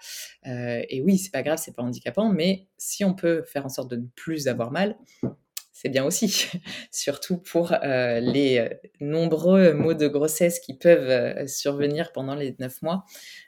et 0.45 1.01
oui, 1.01 1.17
c'est 1.17 1.31
pas 1.31 1.43
grave, 1.43 1.59
c'est 1.61 1.75
pas 1.75 1.83
handicapant, 1.83 2.29
mais 2.29 2.67
si 2.77 3.03
on 3.05 3.13
peut 3.13 3.43
faire 3.43 3.65
en 3.65 3.69
sorte 3.69 3.91
de 3.91 3.97
ne 3.97 4.07
plus 4.15 4.47
avoir 4.47 4.71
mal, 4.71 4.97
c'est 5.81 5.87
bien 5.87 6.03
aussi, 6.03 6.49
surtout 6.91 7.37
pour 7.37 7.71
euh, 7.71 8.19
les 8.19 8.57
euh, 8.59 8.69
nombreux 8.99 9.71
maux 9.71 9.93
de 9.93 10.09
grossesse 10.09 10.59
qui 10.59 10.73
peuvent 10.73 11.09
euh, 11.09 11.47
survenir 11.47 12.11
pendant 12.11 12.35
les 12.35 12.53
neuf 12.59 12.81
mois. 12.81 13.05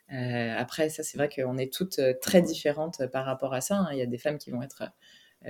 après, 0.09 0.87
ça, 0.89 1.03
c'est 1.03 1.17
vrai 1.17 1.27
qu'on 1.27 1.57
est 1.57 1.73
toutes 1.73 1.99
très 2.21 2.41
différentes 2.41 3.05
par 3.07 3.25
rapport 3.25 3.53
à 3.53 3.59
ça. 3.59 3.79
Hein. 3.79 3.89
Il 3.91 3.97
y 3.97 4.01
a 4.01 4.05
des 4.05 4.17
femmes 4.17 4.37
qui 4.37 4.51
vont 4.51 4.61
être 4.61 4.83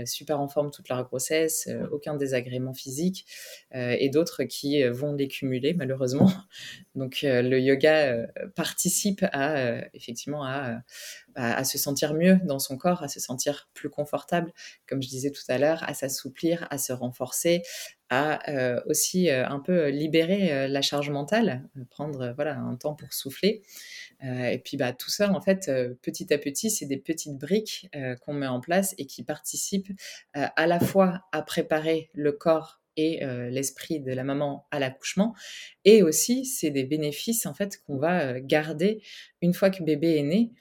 super 0.06 0.40
en 0.40 0.48
forme 0.48 0.72
toute 0.72 0.88
leur 0.88 1.04
grossesse, 1.04 1.68
aucun 1.92 2.16
désagrément 2.16 2.74
physique, 2.74 3.26
et 3.74 4.10
d'autres 4.10 4.44
qui 4.44 4.84
vont 4.84 5.14
les 5.14 5.28
cumuler 5.28 5.74
malheureusement. 5.74 6.32
Donc 6.96 7.20
le 7.24 7.60
yoga 7.60 8.28
participe 8.56 9.26
à 9.34 9.84
effectivement 9.96 10.46
à 10.46 10.82
à 11.36 11.64
se 11.64 11.78
sentir 11.78 12.14
mieux 12.14 12.40
dans 12.44 12.60
son 12.60 12.78
corps, 12.78 13.04
à 13.04 13.08
se 13.08 13.20
sentir 13.20 13.70
plus 13.74 13.90
confortable, 13.90 14.52
comme 14.88 15.02
je 15.02 15.10
disais 15.10 15.32
tout 15.32 15.44
à 15.48 15.58
l'heure, 15.58 15.84
à 15.88 15.94
s'assouplir, 15.94 16.68
à 16.70 16.78
se 16.78 16.94
renforcer, 16.94 17.64
à 18.12 18.52
euh, 18.52 18.82
aussi 18.88 19.30
euh, 19.30 19.48
un 19.48 19.60
peu 19.60 19.88
libérer 19.88 20.52
euh, 20.52 20.68
la 20.68 20.82
charge 20.82 21.10
mentale, 21.10 21.64
prendre 21.90 22.34
voilà 22.36 22.58
un 22.58 22.76
temps 22.76 22.94
pour 22.94 23.14
souffler. 23.14 23.64
et 24.22 24.62
puis 24.64 24.78
bah, 24.78 24.92
tout 24.92 25.10
ça, 25.10 25.32
en 25.32 25.42
fait, 25.42 25.72
petit 26.02 26.32
à 26.32 26.38
petit, 26.38 26.70
c'est 26.70 26.86
des 26.86 26.98
petites 26.98 27.38
briques 27.38 27.90
qu'on 28.22 28.34
met 28.34 28.48
en 28.48 28.60
place 28.60 28.94
et 29.00 29.08
qui 29.08 29.24
participent 29.24 29.92
à 30.34 30.68
la 30.68 30.80
fois 30.80 31.22
à 31.32 31.42
préparer 31.42 32.12
le 32.14 32.32
corps 32.32 32.82
et 32.98 33.26
l'esprit 33.50 34.00
de 34.00 34.12
la 34.12 34.24
maman 34.24 34.68
à 34.70 34.78
l'accouchement. 34.78 35.34
Et 35.86 36.04
aussi, 36.04 36.46
c'est 36.46 36.70
des 36.70 36.84
bénéfices 36.84 37.48
en 37.48 37.56
fait 37.56 37.82
qu'on 37.82 37.98
va 37.98 38.40
garder 38.40 39.02
une 39.42 39.56
fois 39.56 39.72
que 39.72 39.82
bébé 39.82 40.18
est 40.18 40.24
né. 40.24 40.52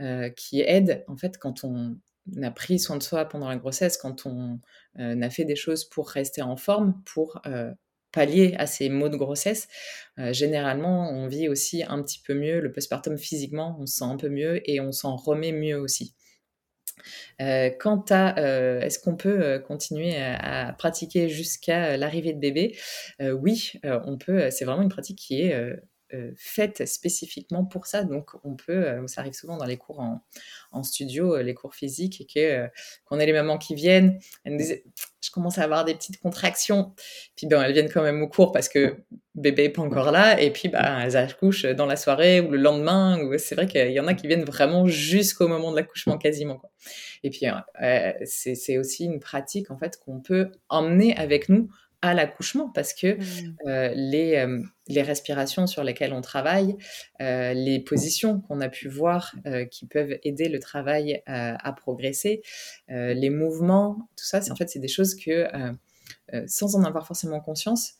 Euh, 0.00 0.30
qui 0.30 0.62
aide 0.62 1.04
en 1.08 1.16
fait 1.16 1.36
quand 1.36 1.62
on 1.62 1.94
a 2.40 2.50
pris 2.50 2.78
soin 2.78 2.96
de 2.96 3.02
soi 3.02 3.26
pendant 3.26 3.50
la 3.50 3.56
grossesse, 3.56 3.98
quand 3.98 4.24
on 4.24 4.58
euh, 4.98 5.20
a 5.20 5.30
fait 5.30 5.44
des 5.44 5.56
choses 5.56 5.84
pour 5.84 6.08
rester 6.08 6.40
en 6.40 6.56
forme, 6.56 7.02
pour 7.04 7.42
euh, 7.44 7.70
pallier 8.10 8.54
à 8.56 8.66
ces 8.66 8.88
maux 8.88 9.10
de 9.10 9.16
grossesse. 9.16 9.68
généralement, 10.16 11.10
on 11.10 11.28
vit 11.28 11.48
aussi 11.48 11.84
un 11.84 12.02
petit 12.02 12.20
peu 12.20 12.34
mieux 12.34 12.60
le 12.60 12.72
postpartum 12.72 13.18
physiquement, 13.18 13.76
on 13.78 13.86
se 13.86 13.96
sent 13.96 14.04
un 14.04 14.16
peu 14.16 14.28
mieux 14.30 14.60
et 14.68 14.80
on 14.80 14.90
s'en 14.90 15.16
remet 15.16 15.52
mieux 15.52 15.78
aussi. 15.78 16.14
quant 17.38 18.04
à 18.10 18.34
est-ce 18.82 18.98
qu'on 18.98 19.16
peut 19.16 19.60
continuer 19.60 20.16
à, 20.16 20.74
pratiquer 20.76 21.28
jusqu'à 21.28 21.96
l'arrivée 21.96 22.32
de 22.32 22.40
bébé, 22.40 22.76
oui, 23.20 23.74
on 23.84 24.18
peut. 24.18 24.50
C'est 24.50 24.64
vraiment 24.64 24.82
une 24.82 24.88
pratique 24.88 25.18
qui 25.18 25.42
est 25.42 25.54
euh, 26.12 26.32
faite 26.36 26.86
spécifiquement 26.86 27.64
pour 27.64 27.86
ça. 27.86 28.02
Donc, 28.02 28.30
on 28.42 28.54
peut, 28.54 28.86
euh, 28.86 29.06
ça 29.06 29.20
arrive 29.20 29.32
souvent 29.32 29.56
dans 29.56 29.64
les 29.64 29.76
cours 29.76 30.00
en, 30.72 30.82
studio, 30.82 31.36
euh, 31.36 31.42
les 31.42 31.54
cours 31.54 31.74
physiques, 31.74 32.20
et 32.20 32.26
que 32.26 32.68
qu'on 33.04 33.20
ait 33.20 33.26
les 33.26 33.32
mamans 33.32 33.58
qui 33.58 33.74
viennent, 33.74 34.18
elles 34.44 34.52
nous 34.52 34.58
disent, 34.58 34.82
je 35.20 35.30
commence 35.30 35.58
à 35.58 35.62
avoir 35.62 35.84
des 35.84 35.94
petites 35.94 36.18
contractions, 36.18 36.94
puis 37.36 37.46
ben 37.46 37.62
elles 37.62 37.72
viennent 37.72 37.90
quand 37.90 38.02
même 38.02 38.22
au 38.22 38.28
cours 38.28 38.52
parce 38.52 38.68
que 38.68 38.96
bébé 39.34 39.64
n'est 39.64 39.68
pas 39.68 39.82
encore 39.82 40.10
là, 40.10 40.40
et 40.40 40.50
puis 40.50 40.68
ben 40.68 41.00
elles 41.00 41.16
accouchent 41.16 41.66
dans 41.66 41.86
la 41.86 41.96
soirée 41.96 42.40
ou 42.40 42.50
le 42.50 42.58
lendemain. 42.58 43.20
Ou 43.22 43.38
c'est 43.38 43.54
vrai 43.54 43.66
qu'il 43.66 43.92
y 43.92 44.00
en 44.00 44.06
a 44.06 44.14
qui 44.14 44.26
viennent 44.26 44.44
vraiment 44.44 44.86
jusqu'au 44.86 45.46
moment 45.46 45.70
de 45.70 45.76
l'accouchement 45.76 46.18
quasiment. 46.18 46.60
Et 47.22 47.30
puis 47.30 47.46
c'est 48.24 48.78
aussi 48.78 49.04
une 49.04 49.20
pratique 49.20 49.70
en 49.70 49.78
fait 49.78 49.98
qu'on 49.98 50.20
peut 50.20 50.50
emmener 50.68 51.16
avec 51.16 51.48
nous 51.48 51.70
à 52.02 52.14
l'accouchement 52.14 52.70
parce 52.70 52.94
que 52.94 53.14
mmh. 53.14 53.56
euh, 53.66 53.92
les, 53.94 54.36
euh, 54.36 54.62
les, 54.88 55.02
respirations 55.02 55.66
sur 55.66 55.84
lesquelles 55.84 56.12
on 56.12 56.22
travaille, 56.22 56.76
euh, 57.20 57.52
les 57.52 57.78
positions 57.78 58.40
qu'on 58.40 58.60
a 58.60 58.68
pu 58.68 58.88
voir 58.88 59.34
qui 59.70 59.86
peuvent 59.86 60.18
aider 60.22 60.48
le 60.48 60.58
travail 60.58 61.22
à 61.26 61.72
progresser, 61.72 62.42
les 62.88 63.30
mouvements, 63.30 64.08
tout 64.16 64.24
ça, 64.24 64.40
c'est 64.40 64.50
en 64.50 64.56
fait 64.56 64.68
c'est 64.68 64.78
des 64.78 64.88
choses 64.88 65.14
que 65.14 65.46
sans 66.46 66.76
en 66.76 66.84
avoir 66.84 67.06
forcément 67.06 67.40
conscience, 67.40 67.94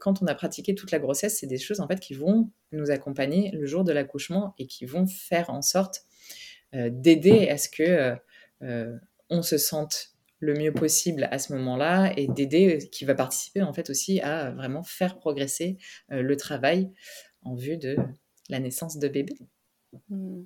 quand 0.00 0.22
on 0.22 0.26
a 0.26 0.34
pratiqué 0.34 0.74
toute 0.74 0.90
la 0.90 0.98
grossesse, 0.98 1.38
c'est 1.38 1.46
des 1.46 1.58
choses 1.58 1.80
en 1.80 1.88
fait 1.88 2.00
qui 2.00 2.14
vont 2.14 2.50
nous 2.72 2.90
accompagner 2.90 3.50
le 3.52 3.66
jour 3.66 3.84
de 3.84 3.92
l'accouchement 3.92 4.54
et 4.58 4.66
qui 4.66 4.86
vont 4.86 5.06
faire 5.06 5.50
en 5.50 5.62
sorte 5.62 6.02
d'aider 6.72 7.48
à 7.48 7.58
ce 7.58 7.68
que 7.68 8.16
on 9.28 9.42
se 9.42 9.58
sente 9.58 10.15
le 10.38 10.54
mieux 10.54 10.72
possible 10.72 11.28
à 11.30 11.38
ce 11.38 11.52
moment-là 11.54 12.12
et 12.16 12.26
d'aider, 12.28 12.76
euh, 12.76 12.86
qui 12.92 13.04
va 13.04 13.14
participer 13.14 13.62
en 13.62 13.72
fait 13.72 13.90
aussi 13.90 14.20
à 14.20 14.50
vraiment 14.50 14.82
faire 14.82 15.16
progresser 15.16 15.78
euh, 16.12 16.22
le 16.22 16.36
travail 16.36 16.92
en 17.42 17.54
vue 17.54 17.76
de 17.76 17.96
la 18.48 18.60
naissance 18.60 18.98
de 18.98 19.08
bébé. 19.08 19.34
Mmh. 20.08 20.42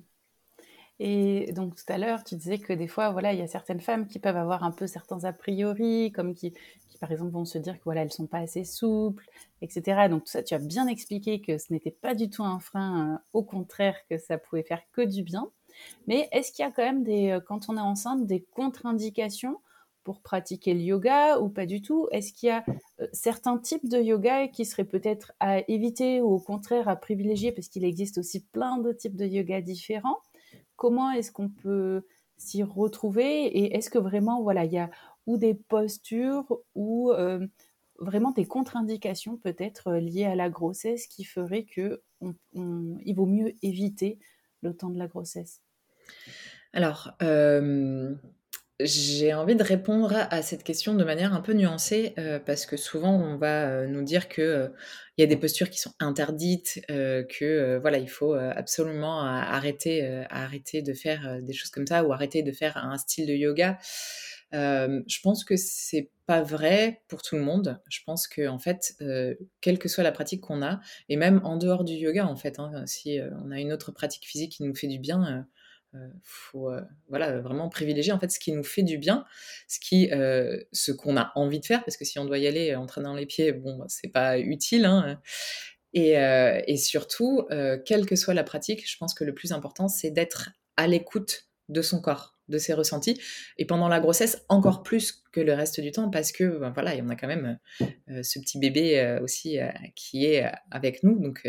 Et 1.03 1.51
donc 1.53 1.75
tout 1.75 1.91
à 1.91 1.97
l'heure, 1.97 2.23
tu 2.23 2.35
disais 2.35 2.59
que 2.59 2.73
des 2.73 2.87
fois, 2.87 3.09
voilà, 3.09 3.33
il 3.33 3.39
y 3.39 3.41
a 3.41 3.47
certaines 3.47 3.79
femmes 3.79 4.07
qui 4.07 4.19
peuvent 4.19 4.37
avoir 4.37 4.63
un 4.63 4.71
peu 4.71 4.85
certains 4.85 5.23
a 5.23 5.33
priori, 5.33 6.11
comme 6.11 6.35
qui, 6.35 6.53
par 6.99 7.11
exemple 7.11 7.31
vont 7.31 7.45
se 7.45 7.57
dire 7.57 7.79
que 7.79 7.83
voilà, 7.85 8.03
elles 8.03 8.11
sont 8.11 8.27
pas 8.27 8.37
assez 8.37 8.63
souples, 8.63 9.27
etc. 9.63 10.07
Donc 10.09 10.25
tout 10.25 10.31
ça, 10.31 10.43
tu 10.43 10.53
as 10.53 10.59
bien 10.59 10.85
expliqué 10.85 11.41
que 11.41 11.57
ce 11.57 11.73
n'était 11.73 11.89
pas 11.89 12.13
du 12.13 12.29
tout 12.29 12.43
un 12.43 12.59
frein, 12.59 13.15
euh, 13.15 13.17
au 13.33 13.43
contraire 13.43 13.95
que 14.11 14.19
ça 14.19 14.37
pouvait 14.37 14.61
faire 14.61 14.83
que 14.91 15.01
du 15.01 15.23
bien. 15.23 15.49
Mais 16.05 16.29
est-ce 16.31 16.51
qu'il 16.51 16.63
y 16.63 16.67
a 16.67 16.71
quand 16.71 16.83
même 16.83 17.03
des, 17.03 17.39
quand 17.47 17.67
on 17.67 17.77
est 17.77 17.81
enceinte, 17.81 18.27
des 18.27 18.43
contre-indications 18.43 19.59
pour 20.03 20.21
pratiquer 20.21 20.73
le 20.73 20.81
yoga 20.81 21.39
ou 21.39 21.49
pas 21.49 21.65
du 21.65 21.81
tout? 21.81 22.07
Est-ce 22.11 22.33
qu'il 22.33 22.47
y 22.47 22.51
a 22.51 22.63
euh, 22.99 23.07
certains 23.13 23.57
types 23.57 23.87
de 23.87 23.99
yoga 23.99 24.47
qui 24.47 24.65
seraient 24.65 24.85
peut-être 24.85 25.33
à 25.39 25.59
éviter 25.69 26.21
ou 26.21 26.31
au 26.31 26.39
contraire 26.39 26.87
à 26.87 26.95
privilégier? 26.95 27.51
Parce 27.51 27.67
qu'il 27.67 27.85
existe 27.85 28.17
aussi 28.17 28.45
plein 28.45 28.77
de 28.77 28.91
types 28.91 29.15
de 29.15 29.25
yoga 29.25 29.61
différents. 29.61 30.19
Comment 30.75 31.11
est-ce 31.11 31.31
qu'on 31.31 31.49
peut 31.49 32.03
s'y 32.37 32.63
retrouver? 32.63 33.45
Et 33.45 33.75
est-ce 33.75 33.89
que 33.89 33.99
vraiment 33.99 34.41
voilà 34.41 34.65
il 34.65 34.71
y 34.71 34.79
a 34.79 34.89
ou 35.27 35.37
des 35.37 35.53
postures 35.53 36.57
ou 36.73 37.11
euh, 37.11 37.45
vraiment 37.99 38.31
des 38.31 38.45
contre-indications 38.45 39.37
peut-être 39.37 39.89
euh, 39.89 39.99
liées 39.99 40.25
à 40.25 40.35
la 40.35 40.49
grossesse 40.49 41.07
qui 41.07 41.23
feraient 41.23 41.65
que 41.65 42.01
vaut 42.19 43.25
mieux 43.25 43.53
éviter 43.61 44.19
le 44.61 44.75
temps 44.75 44.89
de 44.89 44.97
la 44.97 45.07
grossesse? 45.07 45.61
Alors, 46.73 47.13
j'ai 48.83 49.33
envie 49.33 49.55
de 49.55 49.63
répondre 49.63 50.13
à 50.29 50.41
cette 50.41 50.63
question 50.63 50.93
de 50.93 51.03
manière 51.03 51.33
un 51.33 51.41
peu 51.41 51.53
nuancée 51.53 52.13
euh, 52.17 52.39
parce 52.39 52.65
que 52.65 52.77
souvent 52.77 53.15
on 53.15 53.37
va 53.37 53.69
euh, 53.69 53.87
nous 53.87 54.03
dire 54.03 54.29
que 54.29 54.41
euh, 54.41 54.67
il 55.17 55.21
y 55.21 55.23
a 55.23 55.27
des 55.27 55.37
postures 55.37 55.69
qui 55.69 55.79
sont 55.79 55.93
interdites, 55.99 56.81
que 56.87 57.77
voilà 57.79 57.97
il 57.97 58.09
faut 58.09 58.33
absolument 58.33 59.21
arrêter, 59.21 60.23
arrêter 60.29 60.81
de 60.81 60.93
faire 60.93 61.41
des 61.41 61.53
choses 61.53 61.69
comme 61.69 61.85
ça 61.85 62.03
ou 62.03 62.11
arrêter 62.13 62.41
de 62.41 62.51
faire 62.51 62.77
un 62.77 62.97
style 62.97 63.27
de 63.27 63.33
yoga. 63.33 63.77
je 64.51 65.19
pense 65.21 65.43
que 65.43 65.57
c'est 65.57 66.09
pas 66.25 66.41
vrai 66.41 67.03
pour 67.07 67.21
tout 67.21 67.35
le 67.35 67.41
monde. 67.41 67.79
Je 67.89 67.99
pense 68.05 68.27
que 68.27 68.47
en 68.47 68.57
fait, 68.57 68.95
quelle 69.59 69.77
que 69.77 69.89
soit 69.89 70.03
la 70.03 70.13
pratique 70.13 70.41
qu'on 70.41 70.63
a, 70.63 70.79
et 71.09 71.17
même 71.17 71.41
en 71.43 71.57
dehors 71.57 71.83
du 71.83 71.93
yoga 71.93 72.25
en 72.25 72.37
fait, 72.37 72.57
hein, 72.57 72.71
si 72.87 73.19
on 73.43 73.51
a 73.51 73.59
une 73.59 73.73
autre 73.73 73.91
pratique 73.91 74.25
physique 74.25 74.53
qui 74.53 74.63
nous 74.63 74.73
fait 74.73 74.87
du 74.87 74.97
bien 74.97 75.27
euh, 75.27 75.41
faut 76.23 76.69
euh, 76.69 76.81
voilà 77.09 77.39
vraiment 77.39 77.69
privilégier 77.69 78.11
en 78.11 78.19
fait 78.19 78.29
ce 78.31 78.39
qui 78.39 78.51
nous 78.51 78.63
fait 78.63 78.83
du 78.83 78.97
bien, 78.97 79.25
ce 79.67 79.79
qui 79.79 80.11
euh, 80.11 80.57
ce 80.71 80.91
qu'on 80.91 81.17
a 81.17 81.31
envie 81.35 81.59
de 81.59 81.65
faire 81.65 81.83
parce 81.83 81.97
que 81.97 82.05
si 82.05 82.19
on 82.19 82.25
doit 82.25 82.37
y 82.37 82.47
aller 82.47 82.75
en 82.75 82.85
traînant 82.85 83.15
les 83.15 83.25
pieds, 83.25 83.51
bon 83.51 83.77
bah, 83.77 83.85
c'est 83.87 84.11
pas 84.11 84.39
utile. 84.39 84.85
Hein. 84.85 85.19
Et, 85.93 86.11
et, 86.13 86.77
surtout, 86.77 87.45
quelle 87.85 88.05
que 88.05 88.15
soit 88.15 88.33
la 88.33 88.45
pratique, 88.45 88.89
je 88.89 88.97
pense 88.97 89.13
que 89.13 89.25
le 89.25 89.33
plus 89.33 89.51
important 89.51 89.89
c'est 89.89 90.09
d'être 90.09 90.51
à 90.77 90.87
l'écoute 90.87 91.49
de 91.67 91.81
son 91.81 91.99
corps, 91.99 92.37
de 92.51 92.57
ses 92.57 92.73
ressentis. 92.73 93.19
Et 93.57 93.65
pendant 93.65 93.87
la 93.87 93.99
grossesse, 93.99 94.45
encore 94.49 94.83
plus 94.83 95.23
que 95.31 95.41
le 95.41 95.53
reste 95.53 95.79
du 95.79 95.91
temps, 95.91 96.09
parce 96.09 96.31
que 96.31 96.59
ben, 96.59 96.71
voilà, 96.71 96.93
il 96.93 96.99
y 96.99 97.01
en 97.01 97.09
a 97.09 97.15
quand 97.15 97.27
même 97.27 97.57
ce 98.07 98.39
petit 98.39 98.59
bébé 98.59 99.19
aussi 99.23 99.57
qui 99.95 100.25
est 100.25 100.51
avec 100.69 101.03
nous. 101.03 101.19
Donc 101.19 101.47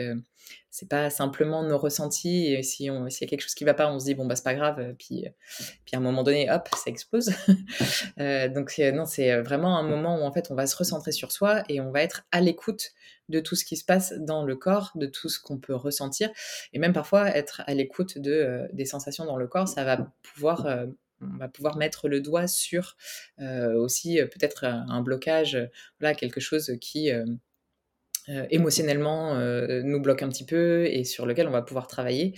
c'est 0.70 0.88
pas 0.88 1.10
simplement 1.10 1.62
nos 1.62 1.78
ressentis. 1.78 2.54
Et 2.54 2.62
si 2.62 2.90
on, 2.90 3.08
s'il 3.10 3.26
y 3.26 3.28
a 3.28 3.30
quelque 3.30 3.42
chose 3.42 3.54
qui 3.54 3.64
va 3.64 3.74
pas, 3.74 3.92
on 3.92 3.98
se 4.00 4.06
dit 4.06 4.14
bon 4.14 4.26
bah 4.26 4.36
c'est 4.36 4.44
pas 4.44 4.54
grave. 4.54 4.80
Euh, 4.80 4.94
puis, 4.98 5.26
euh, 5.26 5.30
puis 5.84 5.94
à 5.94 5.98
un 5.98 6.00
moment 6.00 6.22
donné, 6.22 6.50
hop, 6.50 6.68
ça 6.74 6.90
explose. 6.90 7.30
euh, 8.18 8.48
donc 8.48 8.78
non, 8.78 9.04
c'est 9.04 9.40
vraiment 9.42 9.78
un 9.78 9.82
moment 9.82 10.18
où 10.18 10.22
en 10.22 10.32
fait 10.32 10.50
on 10.50 10.54
va 10.54 10.66
se 10.66 10.76
recentrer 10.76 11.12
sur 11.12 11.30
soi 11.30 11.62
et 11.68 11.80
on 11.80 11.90
va 11.90 12.02
être 12.02 12.24
à 12.32 12.40
l'écoute 12.40 12.92
de 13.32 13.40
tout 13.40 13.56
ce 13.56 13.64
qui 13.64 13.76
se 13.76 13.84
passe 13.84 14.12
dans 14.18 14.44
le 14.44 14.54
corps, 14.54 14.92
de 14.94 15.06
tout 15.06 15.28
ce 15.28 15.40
qu'on 15.40 15.58
peut 15.58 15.74
ressentir, 15.74 16.30
et 16.72 16.78
même 16.78 16.92
parfois 16.92 17.34
être 17.34 17.62
à 17.66 17.74
l'écoute 17.74 18.18
de 18.18 18.30
euh, 18.30 18.68
des 18.72 18.84
sensations 18.84 19.24
dans 19.24 19.36
le 19.36 19.48
corps, 19.48 19.66
ça 19.66 19.82
va 19.84 20.12
pouvoir 20.34 20.86
pouvoir 21.54 21.76
mettre 21.76 22.08
le 22.08 22.20
doigt 22.20 22.48
sur 22.48 22.96
aussi 23.38 24.18
peut-être 24.24 24.64
un 24.64 25.00
blocage, 25.02 25.56
voilà 26.00 26.16
quelque 26.16 26.40
chose 26.40 26.72
qui 26.80 27.12
émotionnellement 28.50 29.36
nous 29.84 30.00
bloque 30.00 30.22
un 30.22 30.28
petit 30.28 30.44
peu 30.44 30.86
et 30.86 31.04
sur 31.04 31.24
lequel 31.24 31.46
on 31.46 31.52
va 31.52 31.62
pouvoir 31.62 31.86
travailler, 31.86 32.34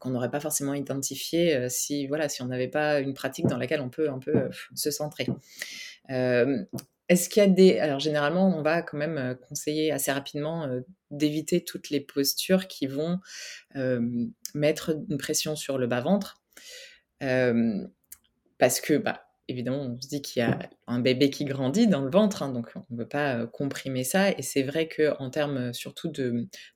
qu'on 0.00 0.10
n'aurait 0.10 0.30
pas 0.30 0.40
forcément 0.40 0.74
identifié 0.74 1.70
si, 1.70 2.06
voilà, 2.08 2.28
si 2.28 2.42
on 2.42 2.46
n'avait 2.46 2.68
pas 2.68 3.00
une 3.00 3.14
pratique 3.14 3.46
dans 3.46 3.56
laquelle 3.56 3.80
on 3.80 3.88
peut 3.88 4.10
un 4.10 4.18
peu 4.18 4.50
se 4.74 4.90
centrer. 4.90 5.26
Est-ce 7.10 7.28
qu'il 7.28 7.42
y 7.42 7.44
a 7.44 7.48
des... 7.48 7.78
Alors 7.78 8.00
généralement, 8.00 8.56
on 8.56 8.62
va 8.62 8.80
quand 8.80 8.96
même 8.96 9.36
conseiller 9.46 9.92
assez 9.92 10.10
rapidement 10.10 10.66
d'éviter 11.10 11.62
toutes 11.62 11.90
les 11.90 12.00
postures 12.00 12.68
qui 12.68 12.86
vont 12.86 13.18
mettre 14.54 14.96
une 15.10 15.18
pression 15.18 15.56
sur 15.56 15.76
le 15.76 15.86
bas-ventre. 15.86 16.40
parce 17.18 18.80
que 18.80 18.96
bah, 18.96 19.26
évidemment, 19.48 19.82
on 19.82 20.00
se 20.00 20.08
dit 20.08 20.22
qu'il 20.22 20.40
y 20.40 20.44
a 20.44 20.58
un 20.90 20.98
bébé 20.98 21.30
qui 21.30 21.44
grandit 21.44 21.86
dans 21.86 22.02
le 22.02 22.10
ventre, 22.10 22.42
hein, 22.42 22.52
donc 22.52 22.72
on 22.74 22.94
ne 22.94 22.98
veut 22.98 23.08
pas 23.08 23.46
comprimer 23.46 24.04
ça. 24.04 24.30
Et 24.30 24.42
c'est 24.42 24.62
vrai 24.62 24.88
qu'en 24.88 25.30
termes 25.30 25.72
surtout 25.72 26.12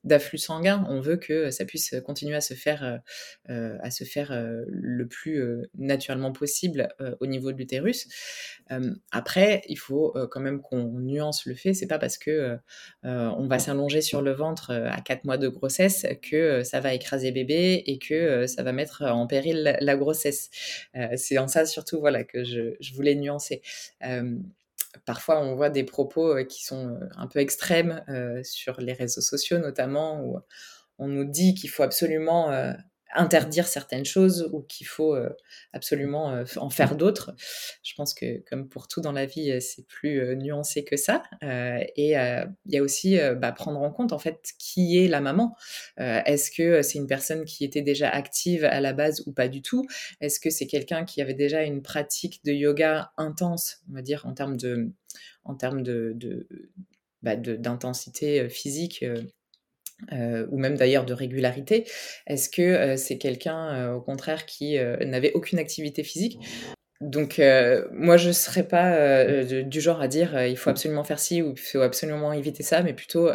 d'afflux 0.03 0.37
sanguin, 0.37 0.85
on 0.89 1.01
veut 1.01 1.17
que 1.17 1.51
ça 1.51 1.65
puisse 1.65 1.95
continuer 2.05 2.35
à 2.35 2.41
se 2.41 2.53
faire, 2.53 3.01
à 3.47 3.91
se 3.91 4.03
faire 4.03 4.31
le 4.67 5.07
plus 5.07 5.43
naturellement 5.77 6.31
possible 6.31 6.89
au 7.19 7.25
niveau 7.25 7.51
de 7.51 7.57
l'utérus. 7.57 8.07
après, 9.11 9.61
il 9.67 9.77
faut 9.77 10.13
quand 10.31 10.39
même 10.39 10.61
qu'on 10.61 10.99
nuance 10.99 11.45
le 11.45 11.55
fait. 11.55 11.73
C'est 11.73 11.87
pas 11.87 11.99
parce 11.99 12.17
que 12.17 12.57
on 13.03 13.47
va 13.47 13.59
s'allonger 13.59 14.01
sur 14.01 14.21
le 14.21 14.31
ventre 14.31 14.71
à 14.71 15.01
4 15.01 15.25
mois 15.25 15.37
de 15.37 15.47
grossesse 15.47 16.05
que 16.21 16.63
ça 16.63 16.79
va 16.79 16.93
écraser 16.93 17.31
bébé 17.31 17.83
et 17.85 17.99
que 17.99 18.47
ça 18.47 18.63
va 18.63 18.71
mettre 18.71 19.03
en 19.03 19.27
péril 19.27 19.77
la, 19.79 19.95
grossesse. 19.95 20.49
c'est 21.15 21.37
en 21.37 21.47
ça 21.47 21.65
surtout 21.65 21.99
voilà 21.99 22.23
que 22.23 22.43
je, 22.43 22.75
voulais 22.93 23.15
nuancer. 23.15 23.61
Parfois, 25.05 25.41
on 25.41 25.55
voit 25.55 25.69
des 25.69 25.83
propos 25.83 26.35
qui 26.45 26.63
sont 26.63 26.99
un 27.15 27.27
peu 27.27 27.39
extrêmes 27.39 28.03
sur 28.43 28.79
les 28.79 28.93
réseaux 28.93 29.21
sociaux, 29.21 29.57
notamment, 29.59 30.21
où 30.21 30.39
on 30.97 31.07
nous 31.07 31.25
dit 31.25 31.53
qu'il 31.53 31.69
faut 31.69 31.83
absolument 31.83 32.51
interdire 33.13 33.67
certaines 33.67 34.05
choses 34.05 34.49
ou 34.51 34.61
qu'il 34.61 34.87
faut 34.87 35.15
euh, 35.15 35.29
absolument 35.73 36.31
euh, 36.31 36.43
en 36.57 36.69
faire 36.69 36.95
d'autres. 36.95 37.35
Je 37.83 37.93
pense 37.95 38.13
que 38.13 38.43
comme 38.49 38.67
pour 38.67 38.87
tout 38.87 39.01
dans 39.01 39.11
la 39.11 39.25
vie, 39.25 39.51
euh, 39.51 39.59
c'est 39.59 39.85
plus 39.87 40.35
nuancé 40.35 40.83
que 40.83 40.97
ça. 40.97 41.23
et 41.41 42.11
il 42.13 42.71
y 42.71 42.77
a 42.77 42.81
aussi 42.81 43.17
bah, 43.37 43.51
prendre 43.51 43.81
en 43.81 43.91
compte 43.91 44.13
en 44.13 44.19
fait 44.19 44.53
qui 44.59 44.97
est 44.97 45.07
la 45.07 45.21
maman. 45.21 45.55
Est-ce 45.97 46.51
que 46.51 46.81
c'est 46.81 46.97
une 46.97 47.07
personne 47.07 47.45
qui 47.45 47.63
était 47.63 47.81
déjà 47.81 48.09
active 48.09 48.65
à 48.65 48.79
la 48.81 48.93
base 48.93 49.23
ou 49.27 49.33
pas 49.33 49.47
du 49.47 49.61
tout? 49.61 49.85
Est-ce 50.21 50.39
que 50.39 50.49
c'est 50.49 50.67
quelqu'un 50.67 51.05
qui 51.05 51.21
avait 51.21 51.33
déjà 51.33 51.63
une 51.63 51.81
pratique 51.81 52.43
de 52.45 52.51
yoga 52.51 53.11
intense, 53.17 53.81
on 53.89 53.93
va 53.93 54.01
dire 54.01 54.25
en 54.25 54.33
termes 54.33 54.57
de 54.57 54.91
en 55.43 55.55
termes 55.55 55.83
de, 55.83 56.47
bah, 57.21 57.35
d'intensité 57.35 58.49
physique 58.49 59.05
ou 60.11 60.57
même 60.57 60.75
d'ailleurs 60.75 61.05
de 61.05 61.13
régularité 61.13 61.85
Est-ce 62.27 62.49
que 62.49 62.61
euh, 62.61 62.97
c'est 62.97 63.17
quelqu'un, 63.17 63.73
euh, 63.73 63.93
au 63.93 64.01
contraire, 64.01 64.45
qui 64.45 64.77
n'avait 65.01 65.33
aucune 65.33 65.59
activité 65.59 66.03
physique? 66.03 66.39
Donc 67.01 67.41
moi 67.91 68.15
je 68.15 68.31
serais 68.31 68.65
pas 68.65 69.43
du 69.43 69.81
genre 69.81 69.99
à 69.99 70.07
dire 70.07 70.41
il 70.45 70.57
faut 70.57 70.69
absolument 70.69 71.03
faire 71.03 71.19
ci 71.19 71.41
ou 71.41 71.51
il 71.51 71.59
faut 71.59 71.81
absolument 71.81 72.31
éviter 72.31 72.63
ça, 72.63 72.83
mais 72.83 72.93
plutôt 72.93 73.29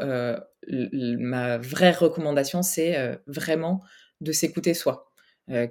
ma 0.67 1.59
vraie 1.59 1.91
recommandation 1.93 2.63
c'est 2.63 2.97
vraiment 3.27 3.83
de 4.23 4.33
s'écouter 4.33 4.73
soi. 4.73 5.13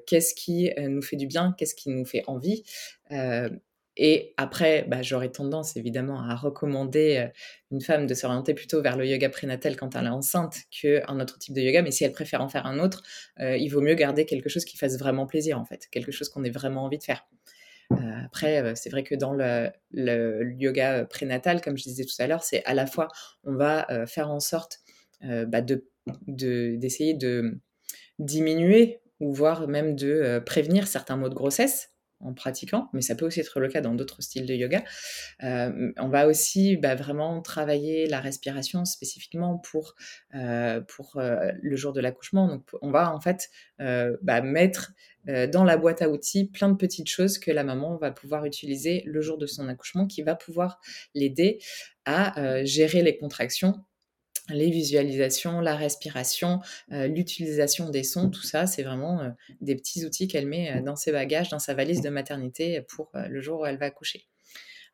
qu'est-ce 0.06 0.36
qui 0.36 0.72
nous 0.78 1.02
fait 1.02 1.16
du 1.16 1.26
bien, 1.26 1.56
qu'est-ce 1.58 1.74
qui 1.74 1.90
nous 1.90 2.06
fait 2.06 2.24
envie, 2.28 2.64
et 4.02 4.34
après, 4.38 4.86
bah, 4.88 5.02
j'aurais 5.02 5.30
tendance 5.30 5.76
évidemment 5.76 6.22
à 6.22 6.34
recommander 6.34 7.18
euh, 7.18 7.28
une 7.70 7.82
femme 7.82 8.08
de 8.08 8.14
s'orienter 8.14 8.54
plutôt 8.54 8.82
vers 8.82 8.96
le 8.96 9.06
yoga 9.06 9.28
prénatal 9.28 9.76
quand 9.76 9.94
elle 9.94 10.06
est 10.06 10.10
enceinte 10.10 10.56
qu'un 10.72 11.20
autre 11.20 11.38
type 11.38 11.54
de 11.54 11.60
yoga. 11.60 11.82
Mais 11.82 11.92
si 11.92 12.06
elle 12.06 12.14
préfère 12.14 12.42
en 12.42 12.48
faire 12.48 12.66
un 12.66 12.80
autre, 12.80 13.04
euh, 13.42 13.58
il 13.58 13.68
vaut 13.68 13.82
mieux 13.82 13.96
garder 13.96 14.26
quelque 14.26 14.48
chose 14.48 14.64
qui 14.64 14.78
fasse 14.78 14.98
vraiment 14.98 15.28
plaisir 15.28 15.60
en 15.60 15.66
fait, 15.66 15.86
quelque 15.92 16.14
chose 16.14 16.30
qu'on 16.30 16.46
ait 16.46 16.50
vraiment 16.50 16.86
envie 16.86 16.98
de 16.98 17.04
faire. 17.04 17.28
Euh, 17.92 17.98
après, 18.26 18.74
c'est 18.76 18.90
vrai 18.90 19.04
que 19.04 19.16
dans 19.16 19.34
le, 19.34 19.70
yoga 20.58 21.04
prénatal, 21.04 21.60
comme 21.60 21.78
je 21.78 21.84
disais 21.84 22.06
tout 22.06 22.22
à 22.22 22.28
l'heure, 22.28 22.44
c'est 22.44 22.64
à 22.64 22.74
la 22.74 22.86
fois 22.86 23.10
on 23.44 23.56
va 23.56 23.86
faire 24.08 24.30
en 24.30 24.40
sorte 24.40 24.80
bah, 25.22 25.62
d'essayer 26.28 27.16
de 27.16 27.60
diminuer 28.18 29.02
ou 29.20 29.34
voire 29.34 29.68
même 29.68 29.96
de 29.96 30.42
prévenir 30.46 30.88
certains 30.88 31.18
maux 31.18 31.28
de 31.28 31.36
grossesse 31.36 31.90
en 32.22 32.34
pratiquant, 32.34 32.90
mais 32.94 33.02
ça 33.02 33.16
peut 33.16 33.26
aussi 33.26 33.40
être 33.40 33.60
le 33.60 33.70
cas 33.70 33.82
dans 33.82 33.94
d'autres 33.94 34.22
styles 34.22 34.46
de 34.46 34.54
yoga. 34.54 34.84
Euh, 35.44 35.92
on 35.98 36.10
va 36.10 36.28
aussi 36.28 36.78
bah, 36.78 36.96
vraiment 36.96 37.42
travailler 37.42 38.08
la 38.08 38.20
respiration 38.20 38.86
spécifiquement 38.86 39.58
pour, 39.58 39.96
euh, 40.36 40.82
euh, 41.16 41.52
le 41.62 41.76
jour 41.76 41.94
de 41.94 42.02
l'accouchement. 42.02 42.48
Donc 42.48 42.70
on 42.82 42.92
va 42.92 43.14
en 43.14 43.20
fait 43.20 43.50
bah, 43.80 44.42
mettre 44.42 44.92
dans 45.26 45.64
la 45.64 45.78
boîte 45.78 46.02
à 46.02 46.10
outils 46.10 46.46
plein 46.46 46.70
de 46.70 46.76
petites 46.76 47.10
choses 47.10 47.38
que 47.38 47.52
la 47.52 47.64
maman 47.64 47.98
va 47.98 48.12
pouvoir 48.12 48.46
utiliser 48.46 49.04
le 49.06 49.22
jour 49.22 49.38
de 49.38 49.46
son 49.46 49.68
accouchement 49.70 50.08
qui 50.08 50.24
va 50.24 50.36
pouvoir 50.36 50.80
l'aider 51.14 51.60
à 52.06 52.64
gérer 52.64 53.04
les 53.04 53.18
contractions 53.18 53.84
les 54.50 54.70
visualisations, 54.70 55.62
la 55.62 55.76
respiration, 55.76 56.62
euh, 56.92 57.08
l'utilisation 57.08 57.90
des 57.90 58.04
sons, 58.04 58.30
tout 58.30 58.44
ça, 58.44 58.68
c'est 58.68 58.84
vraiment 58.84 59.22
euh, 59.22 59.30
des 59.62 59.76
petits 59.76 60.06
outils 60.06 60.28
qu'elle 60.28 60.48
met 60.48 60.78
euh, 60.78 60.82
dans 60.82 60.96
ses 60.96 61.12
bagages, 61.12 61.50
dans 61.50 61.60
sa 61.60 61.74
valise 61.74 62.02
de 62.02 62.10
maternité 62.10 62.82
pour 62.82 63.12
le 63.14 63.42
jour 63.42 63.62
où 63.62 63.66
elle 63.66 63.78
va 63.78 63.88
accoucher. 63.88 64.28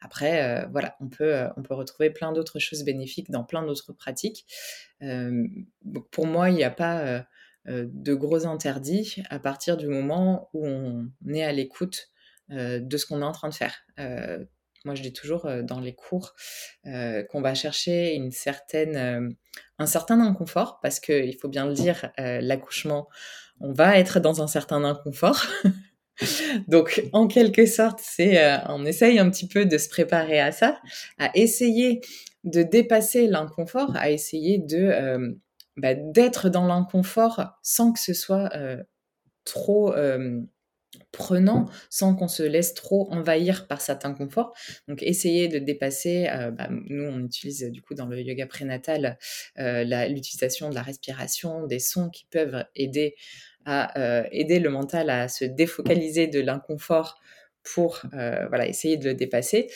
Après, 0.02 0.68
voilà, 0.72 0.96
on 1.00 1.08
peut, 1.08 1.48
on 1.56 1.64
peut 1.64 1.74
retrouver 1.74 2.10
plein 2.10 2.32
d'autres 2.32 2.60
choses 2.60 2.84
bénéfiques 2.84 3.32
dans 3.32 3.44
plein 3.44 3.64
d'autres 3.64 3.94
pratiques. 3.94 4.46
pour 6.12 6.28
moi, 6.28 6.50
il 6.50 6.56
n'y 6.56 6.64
a 6.64 6.70
pas 6.70 7.26
de 7.66 8.14
gros 8.14 8.46
interdits 8.46 9.24
à 9.30 9.40
partir 9.40 9.78
du 9.78 9.88
moment 9.88 10.50
où 10.54 10.68
on 10.68 11.10
est 11.34 11.44
à 11.44 11.54
l'écoute 11.54 12.12
de 12.50 12.98
ce 12.98 13.06
qu'on 13.06 13.22
est 13.22 13.26
en 13.26 13.32
train 13.32 13.50
de 13.50 13.54
faire. 13.54 13.86
Moi, 14.86 14.96
je 14.96 15.02
dis 15.02 15.14
toujours 15.14 15.50
dans 15.64 15.80
les 15.80 15.94
cours 15.94 16.36
qu'on 16.84 17.42
va 17.42 17.54
chercher 17.56 18.14
une 18.14 18.32
certaine, 18.32 19.36
un 19.80 19.86
certain 19.86 20.22
inconfort, 20.22 20.80
parce 20.82 21.00
qu'il 21.00 21.36
faut 21.38 21.50
bien 21.50 21.66
le 21.66 21.74
dire, 21.74 22.12
l'accouchement, 22.18 23.08
on 23.60 23.74
va 23.74 23.98
être 23.98 24.20
dans 24.20 24.42
un 24.42 24.48
certain 24.48 24.84
inconfort. 24.84 25.46
Donc, 26.68 27.04
en 27.12 27.28
quelque 27.28 27.66
sorte, 27.66 28.00
c'est, 28.02 28.40
on 28.70 28.86
essaye 28.86 29.20
un 29.20 29.30
petit 29.30 29.48
peu 29.48 29.66
de 29.66 29.78
se 29.78 29.90
préparer 29.90 30.40
à 30.40 30.52
ça, 30.52 30.80
à 31.18 31.30
essayer 31.36 32.02
de 32.44 32.64
dépasser 32.64 33.28
l'inconfort, 33.28 33.96
à 33.96 34.12
essayer 34.12 34.60
de 34.60 35.36
bah, 35.78 35.94
d'être 35.94 36.50
dans 36.50 36.68
l'inconfort 36.68 37.58
sans 37.64 37.92
que 37.92 38.00
ce 38.00 38.14
soit 38.14 38.50
trop 39.46 39.94
prenant 41.12 41.66
sans 41.90 42.16
qu'on 42.16 42.28
se 42.28 42.44
laisse 42.44 42.74
trop 42.74 43.12
envahir 43.12 43.68
par 43.68 43.82
cet 43.82 44.06
inconfort. 44.06 44.54
Donc 44.88 45.04
essayer 45.04 45.48
de 45.48 45.60
dépasser, 45.60 46.28
euh, 46.30 46.52
bah, 46.52 46.68
nous 46.70 47.04
on 47.04 47.20
utilise 47.24 47.64
du 47.72 47.82
coup 47.82 47.94
dans 47.94 48.06
le 48.06 48.22
yoga 48.22 48.48
prénatal 48.48 49.18
euh, 49.60 49.84
l'utilisation 50.08 50.70
de 50.70 50.76
la 50.76 50.82
respiration, 50.82 51.66
des 51.68 51.80
sons 51.80 52.10
qui 52.10 52.26
peuvent 52.26 52.66
aider 52.76 53.16
à 53.66 53.98
euh, 54.00 54.24
aider 54.32 54.60
le 54.60 54.70
mental 54.70 55.10
à 55.10 55.28
se 55.28 55.46
défocaliser 55.46 56.28
de 56.28 56.40
l'inconfort 56.40 57.20
pour 57.64 58.04
voilà 58.12 58.68
essayer 58.68 58.96
de 58.96 59.06
le 59.06 59.16
dépasser. 59.16 59.72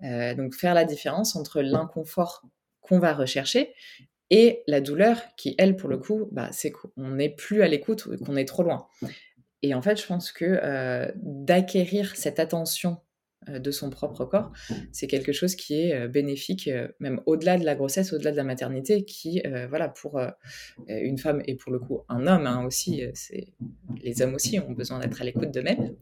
donc 0.00 0.54
faire 0.54 0.72
la 0.72 0.86
différence 0.86 1.36
entre 1.36 1.60
l'inconfort 1.60 2.42
qu'on 2.80 2.98
va 2.98 3.12
rechercher 3.12 3.74
et 4.30 4.62
la 4.66 4.80
douleur 4.80 5.20
qui, 5.36 5.54
elle, 5.58 5.76
pour 5.76 5.88
le 5.88 5.98
coup, 5.98 6.28
bah, 6.32 6.48
c'est 6.52 6.70
qu'on 6.70 7.10
n'est 7.10 7.28
plus 7.28 7.62
à 7.62 7.68
l'écoute 7.68 8.06
ou 8.06 8.16
qu'on 8.16 8.36
est 8.36 8.46
trop 8.46 8.62
loin. 8.62 8.88
Et 9.64 9.72
en 9.72 9.80
fait, 9.80 9.98
je 9.98 10.06
pense 10.06 10.30
que 10.30 10.44
euh, 10.44 11.10
d'acquérir 11.16 12.14
cette 12.16 12.38
attention 12.38 12.98
euh, 13.48 13.58
de 13.58 13.70
son 13.70 13.88
propre 13.88 14.26
corps, 14.26 14.52
c'est 14.92 15.06
quelque 15.06 15.32
chose 15.32 15.54
qui 15.54 15.80
est 15.80 15.94
euh, 15.94 16.06
bénéfique, 16.06 16.68
même 17.00 17.22
au-delà 17.24 17.56
de 17.56 17.64
la 17.64 17.74
grossesse, 17.74 18.12
au-delà 18.12 18.30
de 18.30 18.36
la 18.36 18.44
maternité, 18.44 19.06
qui, 19.06 19.42
voilà, 19.70 19.88
pour 19.88 20.20
une 20.86 21.16
femme 21.16 21.42
et 21.46 21.54
pour 21.54 21.72
le 21.72 21.78
coup 21.78 22.02
un 22.10 22.26
homme 22.26 22.46
hein, 22.46 22.66
aussi, 22.66 23.02
c'est 23.14 23.54
les 24.02 24.20
hommes 24.20 24.34
aussi 24.34 24.60
ont 24.60 24.72
besoin 24.72 24.98
d'être 24.98 25.22
à 25.22 25.24
l'écoute 25.24 25.50
d'eux-mêmes. 25.50 25.96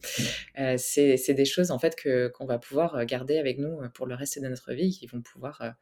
c'est 0.77 1.35
des 1.35 1.45
choses 1.45 1.71
en 1.71 1.79
fait 1.79 1.95
que 1.95 2.27
qu'on 2.29 2.47
va 2.47 2.59
pouvoir 2.59 3.07
garder 3.07 3.39
avec 3.39 3.59
nous 3.59 3.79
pour 3.95 4.09
le 4.09 4.17
reste 4.17 4.43
de 4.43 4.49
notre 4.49 4.73
vie, 4.73 4.91
qui 4.91 5.07
vont 5.07 5.23
pouvoir 5.23 5.77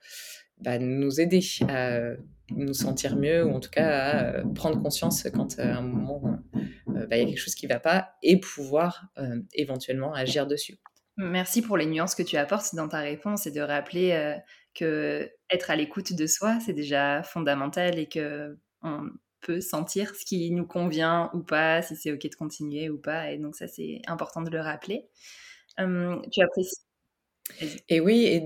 bah, 0.61 0.79
nous 0.79 1.19
aider 1.19 1.40
à 1.66 2.11
nous 2.51 2.75
sentir 2.75 3.16
mieux 3.16 3.45
ou 3.45 3.53
en 3.53 3.61
tout 3.61 3.71
cas 3.71 3.88
à 3.88 4.45
prendre 4.55 4.83
conscience 4.83 5.27
quand 5.33 5.59
à 5.59 5.79
un 5.79 5.83
moment 5.83 6.38
euh, 7.01 7.07
bah, 7.07 7.17
il 7.17 7.21
y 7.21 7.23
a 7.25 7.29
quelque 7.29 7.39
chose 7.39 7.55
qui 7.55 7.67
ne 7.67 7.73
va 7.73 7.81
pas 7.81 8.13
et 8.23 8.39
pouvoir 8.39 9.07
euh, 9.19 9.41
éventuellement 9.53 10.13
agir 10.13 10.47
dessus. 10.47 10.79
Merci 11.17 11.63
pour 11.63 11.77
les 11.77 11.87
nuances 11.87 12.15
que 12.15 12.23
tu 12.23 12.37
apportes 12.37 12.75
dans 12.75 12.89
ta 12.89 13.01
réponse 13.01 13.47
et 13.47 13.51
de 13.51 13.61
rappeler 13.61 14.13
euh, 14.13 14.35
que 14.75 15.31
être 15.51 15.71
à 15.71 15.77
l'écoute 15.77 16.13
de 16.13 16.27
soi, 16.27 16.59
c'est 16.65 16.73
déjà 16.73 17.23
fondamental 17.23 17.99
et 17.99 18.09
que 18.09 18.57
on 18.83 19.11
peut 19.41 19.61
sentir 19.61 20.15
ce 20.15 20.25
qui 20.25 20.51
nous 20.51 20.67
convient 20.67 21.31
ou 21.35 21.43
pas, 21.43 21.83
si 21.83 21.97
c'est 21.97 22.13
ok 22.13 22.23
de 22.23 22.35
continuer 22.35 22.89
ou 22.89 22.99
pas. 22.99 23.33
Et 23.33 23.39
donc 23.39 23.57
ça, 23.57 23.69
c'est 23.69 24.01
important 24.07 24.43
de 24.43 24.51
le 24.51 24.61
rappeler. 24.61 25.09
tu 25.77 26.43
apprécies? 26.43 26.83
Et 27.89 28.01
oui, 28.01 28.27
et 28.27 28.43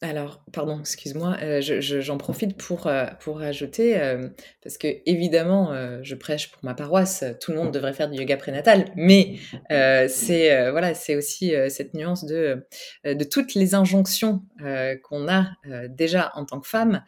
Alors, 0.00 0.44
pardon, 0.52 0.78
excuse-moi, 0.78 1.36
euh, 1.42 1.60
j'en 1.60 2.18
profite 2.18 2.56
pour, 2.56 2.86
euh, 2.86 3.06
pour 3.18 3.40
ajouter, 3.40 4.00
euh, 4.00 4.28
parce 4.62 4.78
que 4.78 4.86
évidemment, 5.06 5.74
je 6.04 6.14
prêche 6.14 6.52
pour 6.52 6.64
ma 6.64 6.74
paroisse, 6.74 7.24
tout 7.40 7.50
le 7.50 7.58
monde 7.58 7.72
devrait 7.72 7.92
faire 7.92 8.08
du 8.08 8.16
yoga 8.16 8.36
prénatal, 8.36 8.92
mais 8.94 9.38
c'est 10.08 10.70
voilà, 10.70 10.94
c'est 10.94 11.16
aussi 11.16 11.52
cette 11.68 11.94
nuance 11.94 12.24
de, 12.24 12.64
de 13.04 13.24
toutes 13.24 13.54
les 13.54 13.74
injonctions 13.74 14.42
qu'on 15.02 15.28
a 15.28 15.48
déjà 15.88 16.30
en 16.34 16.44
tant 16.44 16.60
que 16.60 16.68
femme, 16.68 17.02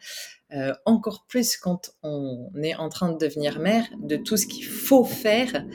encore 0.85 1.25
plus 1.27 1.55
quand 1.55 1.91
on 2.03 2.49
est 2.61 2.75
en 2.75 2.89
train 2.89 3.11
de 3.11 3.17
devenir 3.17 3.59
mère, 3.59 3.85
de 4.01 4.17
tout 4.17 4.35
ce 4.35 4.47
qu'il 4.47 4.65
faut 4.65 5.05
faire 5.05 5.65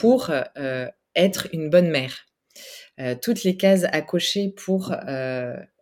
pour 0.00 0.32
être 1.14 1.48
une 1.52 1.70
bonne 1.70 1.90
mère. 1.90 2.26
toutes 3.22 3.44
les 3.44 3.56
cases 3.56 3.84
à 3.92 4.00
cocher 4.02 4.52
pour 4.56 4.92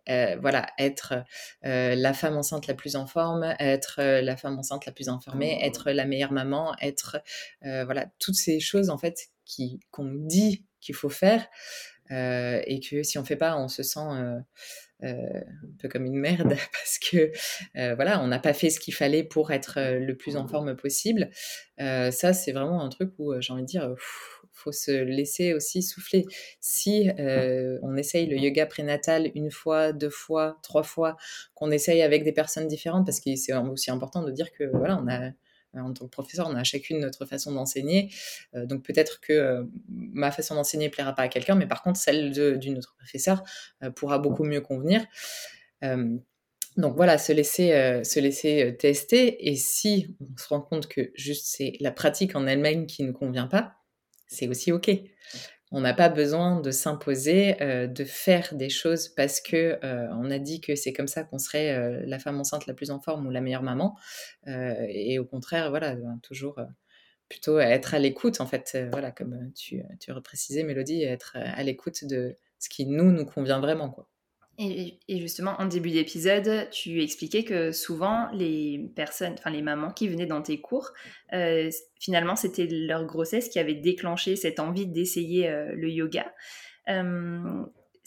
euh, 0.09 0.37
voilà, 0.39 0.67
être 0.77 1.13
euh, 1.65 1.95
la 1.95 2.13
femme 2.13 2.37
enceinte 2.37 2.67
la 2.67 2.73
plus 2.73 2.95
en 2.95 3.07
forme, 3.07 3.55
être 3.59 3.99
euh, 3.99 4.21
la 4.21 4.37
femme 4.37 4.57
enceinte 4.57 4.85
la 4.85 4.91
plus 4.91 5.09
informée, 5.09 5.59
être 5.61 5.91
la 5.91 6.05
meilleure 6.05 6.31
maman, 6.31 6.75
être 6.81 7.21
voilà 7.61 8.07
toutes 8.19 8.35
ces 8.35 8.59
choses 8.59 8.89
en 8.89 8.97
fait 8.97 9.27
qui 9.45 9.79
qu'on 9.91 10.11
dit 10.13 10.65
qu'il 10.79 10.95
faut 10.95 11.09
faire 11.09 11.47
et 12.09 12.79
que 12.79 13.03
si 13.03 13.17
on 13.17 13.25
fait 13.25 13.35
pas, 13.35 13.57
on 13.57 13.67
se 13.67 13.83
sent 13.83 13.99
un 13.99 14.45
peu 15.79 15.89
comme 15.89 16.05
une 16.05 16.17
merde 16.17 16.55
parce 16.71 16.99
que 16.99 17.31
voilà, 17.95 18.21
on 18.21 18.27
n'a 18.27 18.39
pas 18.39 18.53
fait 18.53 18.69
ce 18.69 18.79
qu'il 18.79 18.93
fallait 18.93 19.23
pour 19.23 19.51
être 19.51 19.79
le 19.79 20.15
plus 20.15 20.37
en 20.37 20.47
forme 20.47 20.75
possible. 20.75 21.29
ça, 21.77 22.33
c'est 22.33 22.51
vraiment 22.51 22.83
un 22.83 22.89
truc 22.89 23.11
où 23.17 23.33
j'ai 23.41 23.51
envie 23.51 23.63
de 23.63 23.67
dire 23.67 23.93
faut 24.57 24.71
se 24.71 24.91
laisser 24.91 25.53
aussi 25.53 25.83
souffler. 25.83 26.25
Si 26.59 27.09
euh, 27.19 27.77
on 27.83 27.95
essaye 27.95 28.25
le 28.25 28.37
yoga 28.37 28.65
prénatal 28.65 29.31
une 29.35 29.51
fois, 29.51 29.93
deux 29.93 30.09
fois, 30.09 30.57
trois 30.63 30.83
fois, 30.83 31.15
qu'on 31.53 31.71
essaye 31.71 32.01
avec 32.01 32.23
des 32.23 32.31
personnes 32.31 32.67
différentes, 32.67 33.05
parce 33.05 33.19
que 33.19 33.35
c'est 33.35 33.53
aussi 33.53 33.91
important 33.91 34.23
de 34.23 34.31
dire 34.31 34.51
que 34.51 34.63
voilà, 34.65 34.99
on 35.01 35.07
a 35.07 35.31
en 35.73 35.93
tant 35.93 36.05
que 36.05 36.09
professeur, 36.09 36.47
on 36.49 36.55
a 36.55 36.63
chacune 36.63 36.99
notre 36.99 37.25
façon 37.25 37.51
d'enseigner. 37.51 38.11
Euh, 38.55 38.65
donc 38.65 38.83
peut-être 38.83 39.19
que 39.21 39.33
euh, 39.33 39.63
ma 39.89 40.31
façon 40.31 40.55
d'enseigner 40.55 40.89
plaira 40.89 41.13
pas 41.13 41.23
à 41.23 41.27
quelqu'un, 41.27 41.53
mais 41.53 41.67
par 41.67 41.83
contre 41.83 41.99
celle 41.99 42.31
d'une 42.57 42.79
autre 42.79 42.95
professeur 42.97 43.43
pourra 43.95 44.17
beaucoup 44.17 44.43
mieux 44.43 44.61
convenir. 44.61 45.05
donc 45.83 46.95
voilà, 46.95 47.19
se 47.19 47.31
laisser, 47.31 48.01
se 48.03 48.19
laisser 48.19 48.75
tester. 48.79 49.49
Et 49.49 49.55
si 49.55 50.15
on 50.19 50.37
se 50.37 50.47
rend 50.47 50.61
compte 50.61 50.87
que 50.87 51.11
juste 51.13 51.45
c'est 51.45 51.73
la 51.79 51.91
pratique 51.91 52.35
en 52.35 52.47
elle-même 52.47 52.87
qui 52.87 53.03
ne 53.03 53.11
convient 53.11 53.47
pas, 53.47 53.76
c'est 54.27 54.47
aussi 54.47 54.71
OK. 54.71 54.89
On 55.71 55.81
n'a 55.81 55.93
pas 55.93 56.07
besoin 56.07 56.61
de 56.61 56.71
s'imposer, 56.71 57.61
euh, 57.61 57.87
de 57.87 58.05
faire 58.05 58.55
des 58.55 58.69
choses 58.69 59.09
parce 59.09 59.41
que 59.41 59.77
euh, 59.83 60.07
on 60.13 60.31
a 60.31 60.39
dit 60.39 60.61
que 60.61 60.75
c'est 60.75 60.93
comme 60.93 61.09
ça 61.09 61.25
qu'on 61.25 61.39
serait 61.39 61.75
euh, 61.75 62.03
la 62.05 62.19
femme 62.19 62.39
enceinte 62.39 62.67
la 62.67 62.73
plus 62.73 62.89
en 62.89 63.01
forme 63.01 63.27
ou 63.27 63.31
la 63.31 63.41
meilleure 63.41 63.63
maman. 63.63 63.97
et 64.47 65.19
au 65.19 65.25
contraire, 65.25 65.69
voilà, 65.69 65.95
ben, 65.95 66.19
toujours 66.23 66.61
plutôt 67.27 67.59
être 67.59 67.93
à 67.93 67.99
l'écoute, 67.99 68.39
en 68.39 68.45
fait, 68.45 68.77
voilà, 68.91 69.11
comme 69.11 69.51
tu, 69.53 69.83
tu 69.99 70.13
précisé, 70.21 70.63
Mélodie, 70.63 71.03
être 71.03 71.35
à 71.35 71.61
l'écoute 71.63 72.05
de 72.05 72.37
ce 72.59 72.69
qui 72.69 72.85
nous, 72.85 73.11
nous 73.11 73.25
convient 73.25 73.59
vraiment, 73.59 73.89
quoi. 73.89 74.09
Et, 74.59 74.97
justement, 75.07 75.53
en 75.59 75.65
début 75.65 75.91
d'épisode, 75.91 76.67
tu 76.71 77.03
expliquais 77.03 77.43
que 77.43 77.71
souvent, 77.71 78.27
les 78.33 78.89
personnes, 78.95 79.35
enfin 79.37 79.51
les 79.51 79.61
mamans 79.61 79.91
qui 79.91 80.07
venaient 80.07 80.25
dans 80.25 80.41
tes 80.41 80.59
cours, 80.59 80.93
euh, 81.33 81.69
finalement, 81.99 82.35
c'était 82.35 82.65
leur 82.65 83.05
grossesse 83.05 83.49
qui 83.49 83.59
avait 83.59 83.75
déclenché 83.75 84.35
cette 84.35 84.59
envie 84.59 84.87
d'essayer 84.87 85.47
euh, 85.47 85.71
le 85.75 85.89
yoga. 85.89 86.33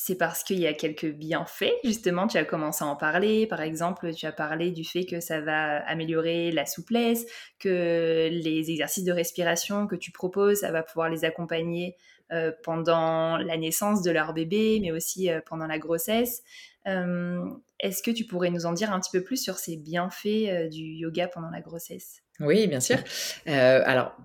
C'est 0.03 0.17
parce 0.17 0.43
qu'il 0.43 0.59
y 0.59 0.67
a 0.67 0.73
quelques 0.73 1.13
bienfaits, 1.13 1.75
justement, 1.85 2.27
tu 2.27 2.39
as 2.39 2.45
commencé 2.47 2.83
à 2.83 2.87
en 2.87 2.97
parler. 2.97 3.47
Par 3.47 3.61
exemple, 3.61 4.15
tu 4.15 4.25
as 4.25 4.33
parlé 4.33 4.71
du 4.71 4.83
fait 4.83 5.05
que 5.05 5.21
ça 5.21 5.43
va 5.43 5.87
améliorer 5.87 6.51
la 6.53 6.65
souplesse, 6.65 7.27
que 7.59 8.31
les 8.33 8.71
exercices 8.71 9.05
de 9.05 9.13
respiration 9.13 9.87
que 9.87 9.97
tu 9.97 10.11
proposes, 10.11 10.61
ça 10.61 10.73
va 10.73 10.83
pouvoir 10.83 11.11
les 11.11 11.27
accompagner 11.27 11.97
euh, 12.33 12.53
pendant 12.63 13.39
la 13.39 13.57
naissance 13.57 14.03
de 14.03 14.11
leur 14.13 14.33
bébé, 14.33 14.79
mais 14.81 14.93
aussi 14.93 15.31
euh, 15.31 15.41
pendant 15.47 15.67
la 15.67 15.79
grossesse. 15.79 16.43
Euh, 16.87 17.45
est-ce 17.81 18.05
que 18.05 18.13
tu 18.13 18.25
pourrais 18.25 18.51
nous 18.51 18.67
en 18.67 18.73
dire 18.73 18.93
un 18.93 19.01
petit 19.01 19.11
peu 19.11 19.25
plus 19.25 19.37
sur 19.37 19.57
ces 19.57 19.77
bienfaits 19.77 20.69
du 20.71 20.83
yoga 20.83 21.27
pendant 21.27 21.51
la 21.51 21.61
grossesse? 21.61 22.23
Oui, 22.39 22.69
bien 22.69 22.79
sûr. 22.79 22.99
alors, 23.47 24.17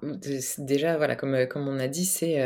déjà, 0.57 0.97
voilà, 0.97 1.15
comme, 1.15 1.47
comme 1.47 1.67
on 1.67 1.79
a 1.79 1.87
dit, 1.87 2.05
c'est 2.05 2.39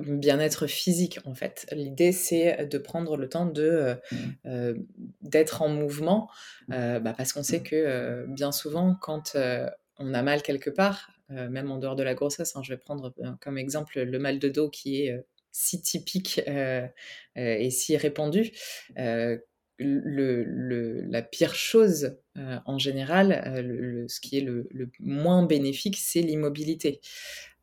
bien-être 0.00 0.66
physique, 0.66 1.20
en 1.24 1.34
fait. 1.34 1.66
L'idée, 1.72 2.12
c'est 2.12 2.66
de 2.66 2.78
prendre 2.78 3.16
le 3.16 3.28
temps 3.28 3.46
de 3.46 3.96
d'être 5.22 5.62
en 5.62 5.68
mouvement, 5.68 6.28
bah, 6.68 7.14
parce 7.16 7.32
qu'on 7.32 7.42
sait 7.42 7.62
que 7.62 8.26
bien 8.28 8.52
souvent, 8.52 8.96
quand 9.00 9.36
on 9.98 10.12
a 10.12 10.22
mal 10.22 10.42
quelque 10.42 10.70
part, 10.70 11.10
même 11.30 11.70
en 11.70 11.78
dehors 11.78 11.96
de 11.96 12.02
la 12.02 12.14
grossesse. 12.14 12.56
Hein, 12.56 12.62
je 12.62 12.72
vais 12.72 12.78
prendre 12.78 13.12
euh, 13.20 13.32
comme 13.40 13.58
exemple 13.58 14.00
le 14.00 14.18
mal 14.18 14.38
de 14.38 14.48
dos 14.48 14.70
qui 14.70 15.02
est 15.02 15.12
euh, 15.12 15.22
si 15.52 15.80
typique 15.80 16.42
et 17.34 17.70
si 17.70 17.96
répandu. 17.96 18.52
La 18.94 19.38
pire 21.22 21.54
chose 21.54 22.18
en 22.34 22.78
général, 22.78 24.04
ce 24.06 24.20
qui 24.20 24.36
est 24.36 24.42
le, 24.42 24.68
moins 25.00 25.46
bénéfique, 25.46 25.96
c'est 25.96 26.20
l'immobilité. 26.20 27.00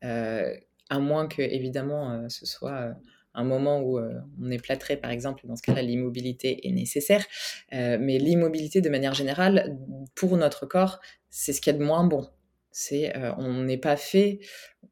à 0.01 0.99
moins 0.99 1.27
que, 1.27 1.43
évidemment, 1.43 2.27
ce 2.29 2.47
soit 2.47 2.95
un 3.35 3.43
moment 3.43 3.79
où 3.81 3.99
on 3.99 4.49
est 4.49 4.57
plâtré, 4.57 4.97
par 4.97 5.11
exemple, 5.11 5.45
dans 5.45 5.55
ce 5.55 5.61
cas-là, 5.61 5.83
l'immobilité 5.83 6.67
est 6.67 6.71
nécessaire. 6.71 7.23
mais 7.71 8.17
l'immobilité, 8.17 8.81
de 8.81 8.89
manière 8.89 9.13
générale, 9.13 9.77
pour 10.15 10.35
notre 10.35 10.65
corps, 10.65 10.99
c'est 11.29 11.53
ce 11.53 11.61
qu'il 11.61 11.73
y 11.73 11.75
a 11.75 11.77
de 11.77 11.85
moins 11.85 12.05
bon. 12.05 12.27
C'est, 12.73 13.13
on 13.37 13.63
n'est 13.63 13.77
pas 13.77 13.95
fait, 13.95 14.39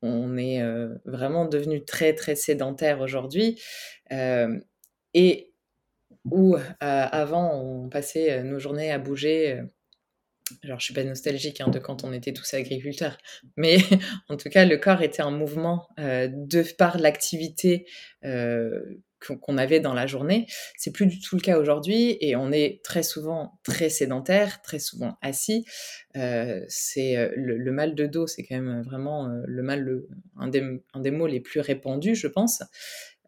on 0.01 0.37
est 0.37 0.61
vraiment 1.03 1.45
devenu 1.45 1.83
très 1.83 2.13
très 2.13 2.35
sédentaire 2.35 3.01
aujourd'hui. 3.01 3.59
et 5.13 5.51
où 6.29 6.55
avant 6.79 7.59
on 7.59 7.89
passait 7.89 8.43
nos 8.43 8.59
journées 8.59 8.91
à 8.91 8.99
bouger. 8.99 9.63
genre, 10.63 10.79
je 10.79 10.85
suis 10.85 10.93
pas 10.93 11.03
nostalgique 11.03 11.59
hein, 11.59 11.69
de 11.69 11.79
quand 11.79 12.03
on 12.03 12.13
était 12.13 12.33
tous 12.33 12.53
agriculteurs, 12.53 13.17
mais 13.57 13.77
en 14.29 14.37
tout 14.37 14.49
cas, 14.49 14.65
le 14.65 14.77
corps 14.77 15.01
était 15.01 15.23
en 15.23 15.31
mouvement 15.31 15.87
de 15.97 16.75
par 16.77 16.99
l'activité 16.99 17.87
qu'on 19.21 19.57
avait 19.57 19.79
dans 19.79 19.93
la 19.93 20.07
journée. 20.07 20.47
C'est 20.77 20.91
plus 20.91 21.05
du 21.05 21.19
tout 21.19 21.35
le 21.35 21.41
cas 21.41 21.57
aujourd'hui 21.57 22.17
et 22.21 22.35
on 22.35 22.51
est 22.51 22.81
très 22.83 23.03
souvent 23.03 23.59
très 23.63 23.89
sédentaire, 23.89 24.61
très 24.61 24.79
souvent 24.79 25.17
assis. 25.21 25.65
Euh, 26.17 26.63
c'est 26.67 27.17
euh, 27.17 27.29
le, 27.35 27.71
mal 27.71 27.95
de 27.95 28.05
dos, 28.05 28.27
c'est 28.27 28.43
quand 28.43 28.59
même 28.59 28.81
vraiment 28.81 29.27
euh, 29.27 29.43
le 29.45 29.63
mal, 29.63 29.87
un, 30.37 30.47
des, 30.47 30.81
un, 30.93 30.99
des, 30.99 31.11
mots 31.11 31.27
les 31.27 31.39
plus 31.39 31.59
répandus, 31.59 32.15
je 32.15 32.27
pense. 32.27 32.63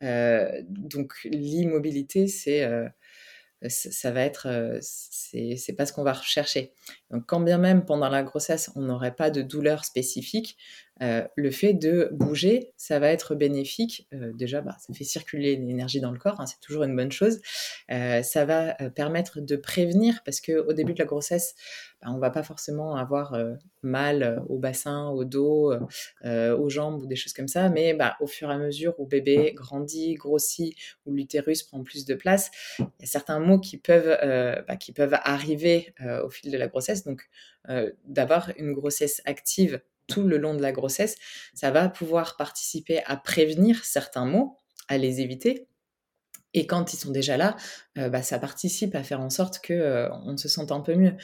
donc 0.01 1.13
l'immobilité, 1.23 2.27
c'est 2.27 2.67
ça 3.69 4.11
va 4.11 4.21
être, 4.21 4.79
c'est 4.81 5.75
pas 5.77 5.85
ce 5.85 5.93
qu'on 5.93 6.03
va 6.03 6.11
rechercher. 6.11 6.73
Donc, 7.11 7.25
quand 7.25 7.39
bien 7.39 7.57
même 7.57 7.85
pendant 7.85 8.09
la 8.09 8.23
grossesse, 8.23 8.69
on 8.75 8.81
n'aurait 8.81 9.15
pas 9.15 9.29
de 9.29 9.41
douleur 9.41 9.85
spécifique, 9.85 10.57
euh, 11.01 11.27
le 11.35 11.51
fait 11.51 11.73
de 11.73 12.09
bouger, 12.11 12.71
ça 12.77 12.99
va 12.99 13.09
être 13.09 13.35
bénéfique. 13.35 14.07
Euh, 14.13 14.31
déjà, 14.33 14.61
bah, 14.61 14.75
ça 14.79 14.93
fait 14.93 15.03
circuler 15.03 15.55
l'énergie 15.55 15.99
dans 15.99 16.11
le 16.11 16.19
corps, 16.19 16.39
hein, 16.39 16.45
c'est 16.45 16.59
toujours 16.59 16.83
une 16.83 16.95
bonne 16.95 17.11
chose. 17.11 17.41
Euh, 17.91 18.21
ça 18.21 18.45
va 18.45 18.73
permettre 18.91 19.41
de 19.41 19.55
prévenir, 19.55 20.21
parce 20.23 20.39
qu'au 20.39 20.73
début 20.73 20.93
de 20.93 20.99
la 20.99 21.05
grossesse, 21.05 21.55
bah, 22.01 22.09
on 22.11 22.19
va 22.19 22.29
pas 22.29 22.43
forcément 22.43 22.95
avoir 22.95 23.35
mal 23.81 24.43
au 24.49 24.57
bassin, 24.59 25.09
au 25.09 25.25
dos, 25.25 25.73
aux 26.23 26.69
jambes 26.69 27.01
ou 27.01 27.05
des 27.07 27.15
choses 27.15 27.33
comme 27.33 27.47
ça, 27.47 27.69
mais 27.69 27.93
bah, 27.93 28.15
au 28.19 28.27
fur 28.27 28.49
et 28.51 28.53
à 28.53 28.57
mesure 28.57 28.93
où 28.99 29.05
bébé 29.05 29.53
grandit, 29.55 30.13
grossit, 30.13 30.75
où 31.05 31.13
l'utérus 31.13 31.63
prend 31.63 31.83
plus 31.83 32.05
de 32.05 32.13
place, 32.13 32.51
il 32.79 32.85
y 33.01 33.03
a 33.03 33.07
certains 33.07 33.39
mots 33.39 33.59
qui 33.59 33.77
peuvent 33.77 34.17
arriver 35.23 35.93
au 36.23 36.29
fil 36.29 36.51
de 36.51 36.57
la 36.57 36.67
grossesse. 36.67 37.03
Donc, 37.03 37.27
d'avoir 38.05 38.51
une 38.57 38.73
grossesse 38.73 39.21
active 39.25 39.81
tout 40.07 40.23
le 40.23 40.37
long 40.37 40.53
de 40.53 40.61
la 40.61 40.71
grossesse, 40.71 41.15
ça 41.53 41.71
va 41.71 41.89
pouvoir 41.89 42.35
participer 42.37 43.03
à 43.05 43.17
prévenir 43.17 43.83
certains 43.85 44.25
maux, 44.25 44.59
à 44.87 44.97
les 44.97 45.21
éviter, 45.21 45.67
et 46.53 46.67
quand 46.67 46.93
ils 46.93 46.97
sont 46.97 47.11
déjà 47.11 47.37
là, 47.37 47.55
bah, 47.95 48.21
ça 48.21 48.39
participe 48.39 48.95
à 48.95 49.03
faire 49.03 49.21
en 49.21 49.29
sorte 49.29 49.59
que 49.59 50.09
on 50.25 50.37
se 50.37 50.47
sente 50.47 50.71
un 50.71 50.81
peu 50.81 50.95
mieux. 50.95 51.15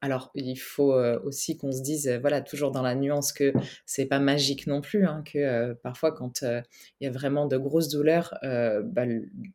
Alors, 0.00 0.30
il 0.34 0.56
faut 0.56 0.94
aussi 1.24 1.56
qu'on 1.56 1.72
se 1.72 1.82
dise, 1.82 2.08
voilà, 2.20 2.40
toujours 2.40 2.70
dans 2.70 2.82
la 2.82 2.94
nuance 2.94 3.32
que 3.32 3.52
c'est 3.86 4.06
pas 4.06 4.18
magique 4.18 4.66
non 4.66 4.80
plus, 4.80 5.06
hein, 5.06 5.22
que 5.30 5.74
parfois 5.82 6.12
quand 6.12 6.42
il 6.42 7.04
y 7.04 7.06
a 7.06 7.10
vraiment 7.10 7.46
de 7.46 7.56
grosses 7.56 7.88
douleurs, 7.88 8.34
bah, 8.42 9.04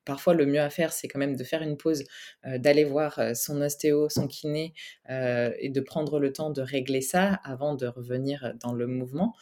parfois 0.05 0.33
le 0.33 0.45
mieux 0.45 0.61
à 0.61 0.69
faire, 0.69 0.93
c'est 0.93 1.07
quand 1.07 1.19
même 1.19 1.35
de 1.35 1.43
faire 1.43 1.61
une 1.61 1.77
pause, 1.77 2.03
d'aller 2.45 2.83
voir 2.83 3.19
son 3.33 3.61
ostéo, 3.61 4.09
son 4.09 4.27
kiné, 4.27 4.73
et 5.09 5.69
de 5.69 5.81
prendre 5.81 6.19
le 6.19 6.33
temps 6.33 6.49
de 6.49 6.61
régler 6.61 7.01
ça 7.01 7.39
avant 7.43 7.75
de 7.75 7.87
revenir 7.87 8.53
dans 8.59 8.73
le 8.73 8.87
mouvement. 8.87 9.35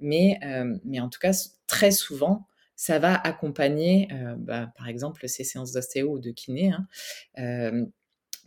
Mais, 0.00 0.38
mais 0.84 1.00
en 1.00 1.08
tout 1.08 1.20
cas, 1.20 1.32
très 1.66 1.90
souvent, 1.90 2.46
ça 2.76 2.98
va 2.98 3.14
accompagner, 3.14 4.08
bah, 4.38 4.72
par 4.76 4.88
exemple, 4.88 5.28
ces 5.28 5.44
séances 5.44 5.72
d'ostéo 5.72 6.12
ou 6.14 6.18
de 6.18 6.30
kiné. 6.30 6.72
Hein. 7.36 7.86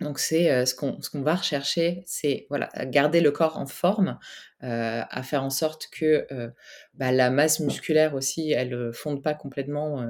donc 0.01 0.19
c'est 0.19 0.65
ce 0.65 0.75
qu'on 0.75 1.01
ce 1.01 1.09
qu'on 1.09 1.21
va 1.21 1.35
rechercher, 1.35 2.03
c'est 2.05 2.47
voilà 2.49 2.69
garder 2.85 3.21
le 3.21 3.31
corps 3.31 3.57
en 3.57 3.65
forme, 3.65 4.19
à 4.59 5.23
faire 5.23 5.43
en 5.43 5.49
sorte 5.49 5.88
que 5.91 6.27
bah, 6.95 7.11
la 7.11 7.29
masse 7.29 7.59
musculaire 7.59 8.13
aussi, 8.13 8.51
elle 8.51 8.91
fonde 8.93 9.23
pas 9.23 9.33
complètement 9.33 10.05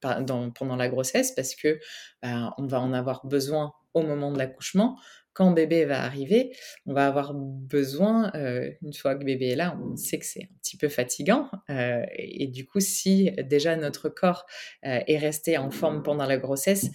pendant 0.00 0.76
la 0.76 0.88
grossesse 0.88 1.32
parce 1.32 1.54
que 1.54 1.78
bah, 2.22 2.54
on 2.58 2.66
va 2.66 2.80
en 2.80 2.92
avoir 2.92 3.26
besoin 3.26 3.72
au 3.94 4.02
moment 4.02 4.32
de 4.32 4.38
l'accouchement 4.38 4.98
quand 5.34 5.50
bébé 5.50 5.84
va 5.84 6.02
arriver, 6.02 6.54
on 6.86 6.92
va 6.92 7.06
avoir 7.06 7.34
besoin, 7.34 8.30
euh, 8.34 8.70
une 8.82 8.92
fois 8.92 9.14
que 9.14 9.24
bébé 9.24 9.50
est 9.50 9.56
là, 9.56 9.78
on 9.82 9.96
sait 9.96 10.18
que 10.18 10.26
c'est 10.26 10.42
un 10.42 10.54
petit 10.62 10.76
peu 10.76 10.88
fatigant. 10.88 11.50
Euh, 11.70 12.04
et, 12.16 12.46
du 12.46 12.66
coup, 12.66 12.80
si 12.80 13.30
déjà 13.44 13.76
notre 13.76 14.08
corps 14.08 14.46
euh, 14.84 15.00
est 15.06 15.18
resté 15.18 15.56
en 15.56 15.70
forme 15.70 16.02
pendant 16.02 16.26
la 16.26 16.36
grossesse, 16.36 16.90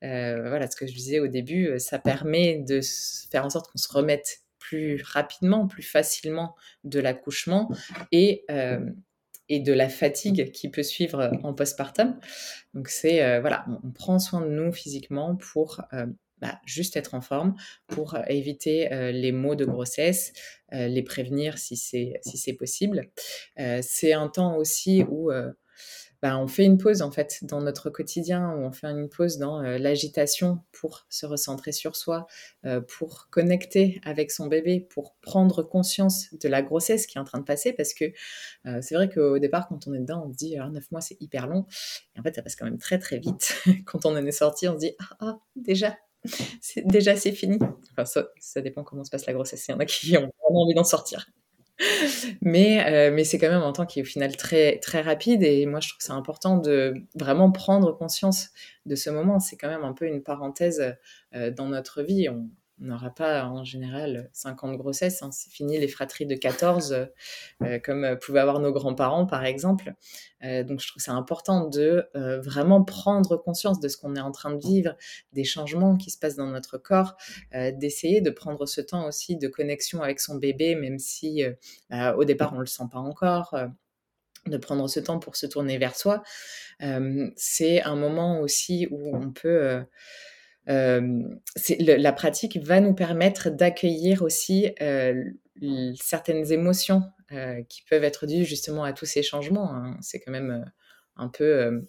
voilà 0.00 0.70
ce 0.70 0.76
que 0.76 0.86
je 0.86 0.92
disais 0.92 1.18
au 1.18 1.26
début, 1.26 1.78
ça 1.78 1.98
permet 1.98 2.58
de 2.58 2.80
faire 3.32 3.44
en 3.44 3.50
sorte 3.50 3.70
qu'on 3.72 3.78
se 3.78 3.92
remette 3.92 4.42
plus 4.58 5.02
rapidement, 5.02 5.66
plus 5.66 5.82
facilement 5.82 6.54
de 6.84 7.00
l'accouchement 7.00 7.68
et 8.12 8.44
et 9.50 9.60
de 9.60 9.72
la 9.72 9.88
fatigue 9.88 10.52
qui 10.52 10.68
peut 10.68 10.82
suivre 10.82 11.32
en 11.42 11.52
postpartum. 11.52 12.20
Donc 12.74 12.88
c'est 12.88 13.40
voilà, 13.40 13.64
on, 13.82 13.90
prend 13.90 14.20
soin 14.20 14.40
de 14.40 14.50
nous 14.50 14.70
physiquement 14.72 15.34
pour 15.34 15.80
bah, 16.40 16.60
juste 16.64 16.96
être 16.96 17.14
en 17.14 17.20
forme 17.20 17.54
pour 17.88 18.14
euh, 18.14 18.22
éviter 18.28 18.92
euh, 18.92 19.10
les 19.10 19.32
maux 19.32 19.56
de 19.56 19.64
grossesse, 19.64 20.32
euh, 20.72 20.86
les 20.86 21.02
prévenir 21.02 21.58
si 21.58 21.76
c'est 21.76 22.20
si 22.22 22.52
possible. 22.52 23.10
c'est 23.82 24.12
un 24.12 24.28
temps 24.28 24.56
aussi 24.56 25.04
où 25.08 25.30
bah, 26.22 26.38
on 26.38 26.48
fait 26.48 26.64
une 26.64 26.78
pause 26.78 27.02
en 27.02 27.10
fait 27.10 27.38
dans 27.42 27.60
notre 27.60 27.90
quotidien, 27.90 28.52
où 28.52 28.60
on 28.62 28.72
fait 28.72 28.86
une 28.86 29.08
pause 29.08 29.38
dans 29.38 29.60
l'agitation 29.60 30.60
pour 30.72 31.06
se 31.08 31.26
recentrer 31.26 31.72
sur 31.72 31.94
soi, 31.94 32.26
pour 32.88 33.28
connecter 33.30 34.00
avec 34.04 34.30
son 34.30 34.46
bébé, 34.46 34.80
pour 34.80 35.14
prendre 35.20 35.62
conscience 35.62 36.32
de 36.34 36.48
la 36.48 36.62
grossesse 36.62 37.06
qui 37.06 37.18
est 37.18 37.20
en 37.20 37.24
train 37.24 37.38
de 37.38 37.44
passer, 37.44 37.72
parce 37.72 37.94
que 37.94 38.06
c'est 38.80 38.94
vrai 38.94 39.08
qu'au 39.08 39.38
départ, 39.38 39.68
quand 39.68 39.86
on 39.86 39.94
est 39.94 40.00
dedans, 40.00 40.24
on 40.26 40.32
se 40.32 40.36
dit 40.36 40.56
ah, 40.58 40.68
9 40.70 40.90
mois 40.90 41.00
c'est 41.00 41.20
hyper 41.20 41.46
long, 41.46 41.66
et 42.16 42.20
en 42.20 42.22
fait 42.22 42.34
ça 42.34 42.42
passe 42.42 42.56
quand 42.56 42.66
même 42.66 42.78
très 42.78 42.98
très 42.98 43.18
vite. 43.18 43.54
quand 43.86 44.06
on 44.06 44.16
en 44.16 44.24
est 44.24 44.32
sorti, 44.32 44.68
on 44.68 44.74
se 44.74 44.80
dit 44.80 44.94
ah, 44.98 45.16
ah 45.20 45.38
déjà 45.56 45.96
c'est, 46.60 46.86
déjà 46.86 47.16
c'est 47.16 47.32
fini. 47.32 47.58
Enfin, 47.92 48.04
ça, 48.04 48.28
ça, 48.40 48.60
dépend 48.60 48.84
comment 48.84 49.04
se 49.04 49.10
passe 49.10 49.26
la 49.26 49.32
grossesse. 49.32 49.66
Il 49.68 49.72
y 49.72 49.74
en 49.74 49.78
a 49.78 49.84
qui 49.86 50.16
ont 50.16 50.30
vraiment 50.42 50.62
envie 50.62 50.74
d'en 50.74 50.84
sortir. 50.84 51.26
Mais, 52.42 52.84
euh, 52.86 53.12
mais 53.14 53.22
c'est 53.22 53.38
quand 53.38 53.48
même 53.48 53.62
un 53.62 53.72
temps 53.72 53.86
qui 53.86 54.00
est 54.00 54.02
au 54.02 54.04
final 54.04 54.36
très, 54.36 54.78
très 54.80 55.00
rapide. 55.00 55.44
Et 55.44 55.64
moi, 55.66 55.78
je 55.78 55.88
trouve 55.88 55.98
que 55.98 56.04
c'est 56.04 56.12
important 56.12 56.56
de 56.56 56.94
vraiment 57.14 57.52
prendre 57.52 57.96
conscience 57.96 58.50
de 58.84 58.96
ce 58.96 59.10
moment. 59.10 59.38
C'est 59.38 59.56
quand 59.56 59.68
même 59.68 59.84
un 59.84 59.92
peu 59.92 60.06
une 60.06 60.22
parenthèse 60.22 60.96
euh, 61.34 61.50
dans 61.52 61.68
notre 61.68 62.02
vie. 62.02 62.28
On, 62.28 62.48
on 62.80 62.86
n'aura 62.86 63.10
pas 63.10 63.44
en 63.44 63.64
général 63.64 64.30
5 64.32 64.64
ans 64.64 64.72
de 64.72 64.76
grossesse. 64.76 65.22
Hein. 65.22 65.30
C'est 65.32 65.50
fini 65.50 65.78
les 65.78 65.88
fratries 65.88 66.26
de 66.26 66.34
14, 66.34 67.08
euh, 67.62 67.78
comme 67.80 68.16
pouvaient 68.20 68.40
avoir 68.40 68.60
nos 68.60 68.72
grands-parents, 68.72 69.26
par 69.26 69.44
exemple. 69.44 69.94
Euh, 70.44 70.62
donc, 70.62 70.80
je 70.80 70.88
trouve 70.88 71.02
c'est 71.02 71.10
important 71.10 71.66
de 71.66 72.08
euh, 72.16 72.40
vraiment 72.40 72.84
prendre 72.84 73.36
conscience 73.36 73.80
de 73.80 73.88
ce 73.88 73.96
qu'on 73.96 74.14
est 74.14 74.20
en 74.20 74.32
train 74.32 74.54
de 74.54 74.60
vivre, 74.60 74.96
des 75.32 75.44
changements 75.44 75.96
qui 75.96 76.10
se 76.10 76.18
passent 76.18 76.36
dans 76.36 76.46
notre 76.46 76.78
corps, 76.78 77.16
d'essayer 77.52 78.20
de 78.20 78.30
prendre 78.30 78.66
ce 78.66 78.80
temps 78.80 79.06
aussi 79.06 79.36
de 79.36 79.48
connexion 79.48 80.02
avec 80.02 80.20
son 80.20 80.36
bébé, 80.36 80.74
même 80.74 80.98
si 80.98 81.42
bah, 81.90 82.14
au 82.16 82.24
départ, 82.24 82.52
on 82.52 82.56
ne 82.56 82.60
le 82.60 82.66
sent 82.66 82.84
pas 82.90 82.98
encore 82.98 83.54
de 84.46 84.56
prendre 84.56 84.88
ce 84.88 85.00
temps 85.00 85.18
pour 85.18 85.36
se 85.36 85.46
tourner 85.46 85.78
vers 85.78 85.96
soi. 85.96 86.22
c'est 87.36 87.82
un 87.82 87.96
moment 87.96 88.40
aussi 88.40 88.88
où 88.90 89.16
on 89.16 89.30
peut 89.30 89.48
euh, 89.48 89.82
la 90.68 92.12
pratique 92.12 92.58
va 92.58 92.80
nous 92.80 92.94
permettre 92.94 93.50
d'accueillir 93.50 94.22
aussi 94.22 94.70
euh, 94.80 95.24
certaines 96.00 96.52
émotions 96.52 97.02
euh, 97.32 97.62
qui 97.68 97.82
peuvent 97.88 98.04
être 98.04 98.26
dues 98.26 98.44
justement 98.44 98.84
à 98.84 98.92
tous 98.92 99.06
ces 99.06 99.22
changements. 99.22 99.74
Hein. 99.74 99.96
C'est 100.00 100.20
quand 100.20 100.32
même 100.32 100.70
un 101.16 101.28
peu 101.28 101.82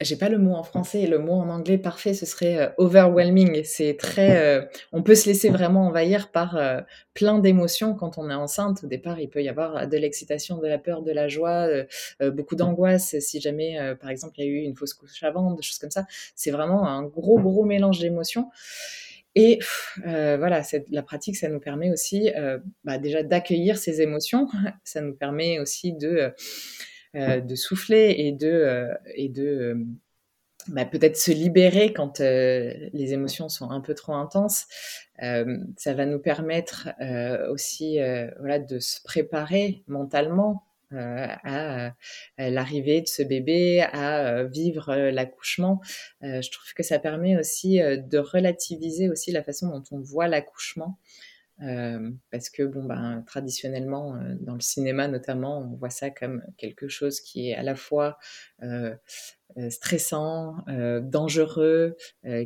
j'ai 0.00 0.16
pas 0.16 0.28
le 0.28 0.38
mot 0.38 0.54
en 0.54 0.62
français, 0.62 1.06
le 1.08 1.18
mot 1.18 1.32
en 1.32 1.48
anglais 1.48 1.76
parfait, 1.76 2.14
ce 2.14 2.24
serait 2.24 2.56
euh, 2.56 2.68
overwhelming. 2.78 3.64
C'est 3.64 3.96
très, 3.98 4.36
euh, 4.36 4.64
on 4.92 5.02
peut 5.02 5.16
se 5.16 5.26
laisser 5.26 5.48
vraiment 5.50 5.88
envahir 5.88 6.30
par 6.30 6.56
euh, 6.56 6.80
plein 7.14 7.40
d'émotions 7.40 7.94
quand 7.94 8.16
on 8.16 8.30
est 8.30 8.34
enceinte. 8.34 8.84
Au 8.84 8.86
départ, 8.86 9.18
il 9.18 9.28
peut 9.28 9.42
y 9.42 9.48
avoir 9.48 9.88
de 9.88 9.96
l'excitation, 9.96 10.58
de 10.58 10.68
la 10.68 10.78
peur, 10.78 11.02
de 11.02 11.10
la 11.10 11.26
joie, 11.26 11.68
beaucoup 12.20 12.54
d'angoisse. 12.54 13.18
Si 13.18 13.40
jamais, 13.40 13.76
par 14.00 14.10
exemple, 14.10 14.34
il 14.38 14.44
y 14.44 14.48
a 14.48 14.50
eu 14.50 14.58
une 14.58 14.76
fausse 14.76 14.94
couche 14.94 15.22
avant, 15.24 15.52
des 15.52 15.62
choses 15.62 15.78
comme 15.78 15.90
ça, 15.90 16.06
c'est 16.36 16.50
vraiment 16.50 16.86
un 16.86 17.02
gros 17.02 17.40
gros 17.40 17.64
mélange 17.64 17.98
d'émotions. 17.98 18.50
Et 19.34 19.58
voilà, 20.04 20.62
la 20.90 21.02
pratique, 21.02 21.36
ça 21.36 21.48
nous 21.48 21.60
permet 21.60 21.90
aussi, 21.90 22.30
bah, 22.84 22.98
déjà 22.98 23.22
d'accueillir 23.22 23.78
ces 23.78 24.00
émotions. 24.00 24.46
Ça 24.84 25.00
nous 25.00 25.14
permet 25.14 25.58
aussi 25.58 25.92
de 25.92 26.08
euh, 26.08 26.30
de 27.14 27.54
souffler 27.54 28.14
et 28.18 28.32
de, 28.32 28.48
euh, 28.48 28.94
et 29.14 29.28
de 29.28 29.46
euh, 29.46 29.84
bah, 30.68 30.84
peut-être 30.84 31.16
se 31.16 31.30
libérer 31.30 31.92
quand 31.92 32.18
les 32.20 33.12
émotions 33.12 33.48
sont 33.48 33.70
un 33.70 33.80
peu 33.80 33.94
trop 33.94 34.14
intenses. 34.14 34.66
ça 35.18 35.94
va 35.94 36.04
nous 36.04 36.18
permettre 36.18 36.90
aussi 37.50 37.98
voilà, 38.38 38.58
de 38.58 38.78
se 38.78 39.00
préparer 39.02 39.82
mentalement 39.86 40.64
à, 40.90 41.94
l'arrivée 42.36 43.00
de 43.00 43.06
ce 43.06 43.22
bébé, 43.22 43.80
à 43.80 44.44
vivre 44.44 44.94
l'accouchement. 44.94 45.80
je 46.20 46.50
trouve 46.50 46.74
que 46.74 46.82
ça 46.82 46.98
permet 46.98 47.38
aussi 47.38 47.78
de 47.78 48.18
relativiser 48.18 49.08
aussi 49.08 49.32
la 49.32 49.42
façon 49.42 49.68
dont 49.68 49.84
on 49.90 50.00
voit 50.00 50.28
l'accouchement. 50.28 50.98
Euh, 51.62 52.10
parce 52.30 52.50
que 52.50 52.62
bon 52.62 52.84
ben 52.84 53.24
traditionnellement 53.26 54.14
euh, 54.14 54.36
dans 54.40 54.54
le 54.54 54.60
cinéma 54.60 55.08
notamment 55.08 55.58
on 55.58 55.74
voit 55.74 55.90
ça 55.90 56.08
comme 56.08 56.40
quelque 56.56 56.86
chose 56.86 57.20
qui 57.20 57.50
est 57.50 57.56
à 57.56 57.64
la 57.64 57.74
fois 57.74 58.16
euh, 58.62 58.94
stressant, 59.70 60.56
dangereux, 61.02 61.96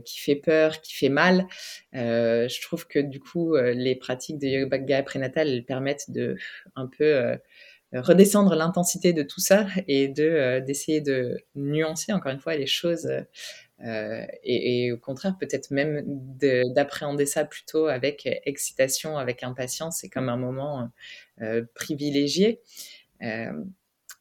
qui 0.05 0.21
fait 0.21 0.37
peur, 0.37 0.81
qui 0.81 0.95
fait 0.95 1.09
mal. 1.09 1.47
je 1.93 2.63
trouve 2.63 2.87
que 2.87 3.01
du 3.01 3.19
coup 3.19 3.57
les 3.57 3.97
pratiques 3.97 4.39
de 4.39 4.47
yoga 4.47 5.03
prénatal 5.03 5.65
permettent 5.67 6.11
de 6.11 6.37
un 6.77 6.87
peu 6.87 7.37
redescendre 7.93 8.55
l'intensité 8.55 9.13
de 9.13 9.25
tout 9.25 9.41
ça 9.41 9.67
et 9.89 10.07
de 10.09 10.61
d'essayer 10.61 11.01
de 11.01 11.39
nuancer 11.57 12.13
encore 12.13 12.31
une 12.33 12.41
fois 12.41 12.55
les 12.55 12.69
choses 12.69 13.09
euh, 13.85 14.25
et, 14.45 14.93
au 14.93 14.99
contraire, 14.99 15.37
peut-être 15.39 15.71
même 15.71 16.03
d'appréhender 16.75 17.27
ça 17.27 17.45
plutôt 17.45 17.87
avec 17.87 18.29
excitation, 18.45 19.19
avec 19.19 19.43
impatience, 19.43 19.99
c'est 20.01 20.09
comme 20.09 20.29
un 20.29 20.37
moment 20.37 20.89
euh, 21.41 21.65
privilégié. 21.75 22.61
Euh, 23.23 23.53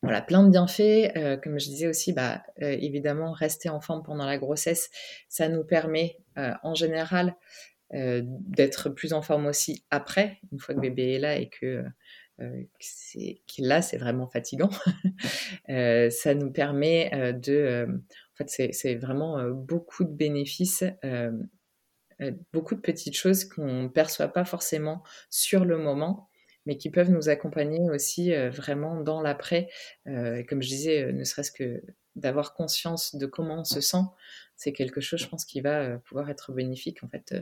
voilà, 0.02 0.22
plein 0.22 0.44
de 0.44 0.50
bienfaits. 0.50 1.14
comme 1.44 1.60
je 1.60 1.66
disais 1.66 1.88
aussi, 1.88 2.12
bah, 2.12 2.44
évidemment, 2.58 3.34
rester 3.34 3.70
en 3.70 3.82
forme 3.82 4.02
pendant 4.02 4.26
la 4.26 4.40
grossesse, 4.40 4.90
ça 5.30 5.48
nous 5.48 5.64
permet 5.64 6.18
en 6.36 6.74
général 6.74 7.36
d'être 7.92 8.90
plus 8.90 9.14
en 9.14 9.22
forme 9.22 9.46
aussi 9.46 9.84
après, 9.92 10.40
une 10.52 10.60
fois 10.60 10.74
que 10.74 10.80
bébé 10.80 11.14
est 11.14 11.20
là 11.20 11.36
et 11.36 11.50
que 11.50 11.84
qu'il 12.66 13.68
là, 13.68 13.84
c'est 13.84 13.98
vraiment 13.98 14.26
fatigant. 14.26 14.72
ça 15.68 16.34
nous 16.34 16.52
permet 16.52 17.34
de 17.34 18.02
c'est 18.50 18.96
vraiment 18.96 19.50
beaucoup 19.50 20.04
de 20.04 20.12
bénéfices, 20.12 20.84
beaucoup 22.54 22.76
de 22.76 22.82
petites 22.82 23.16
choses 23.16 23.46
qu'on 23.46 23.84
ne 23.84 23.88
perçoit 23.88 24.28
pas 24.28 24.46
forcément 24.46 25.04
sur 25.30 25.66
le 25.66 25.78
moment, 25.78 26.30
mais 26.66 26.78
qui 26.78 26.90
peuvent 26.90 27.10
nous 27.10 27.30
accompagner 27.30 27.90
aussi 27.90 28.34
vraiment 28.50 29.02
dans 29.02 29.22
l'après. 29.22 29.70
comme 30.06 30.62
je 30.62 30.68
disais, 30.68 31.12
ne 31.12 31.24
serait-ce 31.24 31.52
que 31.52 31.82
d'avoir 32.16 32.54
conscience 32.54 33.16
de 33.16 33.26
comment 33.26 33.62
on 33.62 33.64
se 33.64 33.82
sent, 33.82 34.04
c'est 34.58 34.74
quelque 34.74 35.02
chose, 35.02 35.22
je 35.22 35.28
pense, 35.28 35.46
qui 35.46 35.62
va 35.62 35.98
pouvoir 36.00 36.30
être 36.30 36.52
bénéfique 36.52 37.04
en 37.04 37.08
fait 37.08 37.34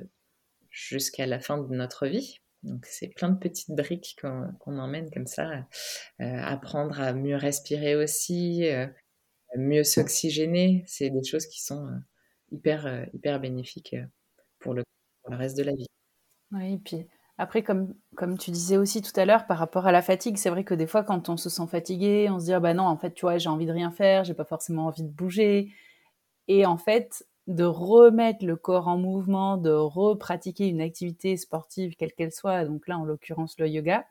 jusqu'à 0.69 1.25
la 1.25 1.39
fin 1.39 1.57
de 1.57 1.75
notre 1.75 2.07
vie. 2.07 2.39
Donc 2.63 2.85
c'est 2.85 3.07
plein 3.07 3.29
de 3.29 3.39
petites 3.39 3.71
briques 3.71 4.17
qu'on 4.21 4.77
emmène 4.77 5.09
comme 5.11 5.27
ça, 5.27 5.65
apprendre 6.19 6.99
à 7.01 7.13
mieux 7.13 7.35
respirer 7.35 7.95
aussi, 7.95 8.69
mieux 9.57 9.83
s'oxygéner. 9.83 10.83
C'est 10.87 11.09
des 11.09 11.23
choses 11.23 11.45
qui 11.47 11.61
sont 11.61 11.87
euh, 11.87 11.97
hyper, 12.51 12.85
euh, 12.85 13.05
hyper 13.13 13.39
bénéfiques 13.39 13.93
euh, 13.93 14.05
pour 14.59 14.73
le, 14.73 14.83
reste 15.27 15.57
de 15.57 15.63
la 15.63 15.73
vie. 15.73 15.85
Oui, 16.51 16.73
et 16.73 16.77
puis 16.77 17.07
après, 17.37 17.63
comme, 17.63 17.93
comme 18.15 18.37
tu 18.37 18.51
disais 18.51 18.77
aussi 18.77 19.01
tout 19.01 19.17
à 19.17 19.25
l'heure, 19.25 19.45
par 19.45 19.57
rapport 19.57 19.85
à 19.85 19.91
la 19.91 20.01
fatigue, 20.01 20.37
c'est 20.37 20.49
vrai 20.49 20.63
que 20.63 20.73
des 20.73 20.87
fois, 20.87 21.03
quand 21.03 21.29
on 21.29 21.37
se 21.37 21.49
sent 21.49 21.67
fatigué, 21.67 22.27
on 22.29 22.39
se 22.39 22.45
dit, 22.45 22.53
ah 22.53 22.59
bah 22.59 22.73
non, 22.73 22.83
en 22.83 22.97
fait, 22.97 23.13
tu 23.13 23.21
vois, 23.21 23.37
j'ai 23.37 23.49
envie 23.49 23.65
de 23.65 23.71
rien 23.71 23.91
faire, 23.91 24.23
j'ai 24.23 24.33
pas 24.33 24.45
forcément 24.45 24.87
envie 24.87 25.03
de 25.03 25.09
bouger. 25.09 25.71
Et 26.47 26.65
en 26.65 26.77
fait, 26.77 27.25
de 27.47 27.63
remettre 27.63 28.45
le 28.45 28.55
corps 28.55 28.87
en 28.87 28.97
mouvement, 28.97 29.57
de 29.57 29.71
repratiquer 29.71 30.67
une 30.67 30.81
activité 30.81 31.37
sportive, 31.37 31.95
quelle 31.95 32.13
qu'elle 32.13 32.31
soit, 32.31 32.65
donc 32.65 32.87
là, 32.87 32.97
en 32.97 33.05
l'occurrence, 33.05 33.57
le 33.59 33.67
yoga, 33.67 34.05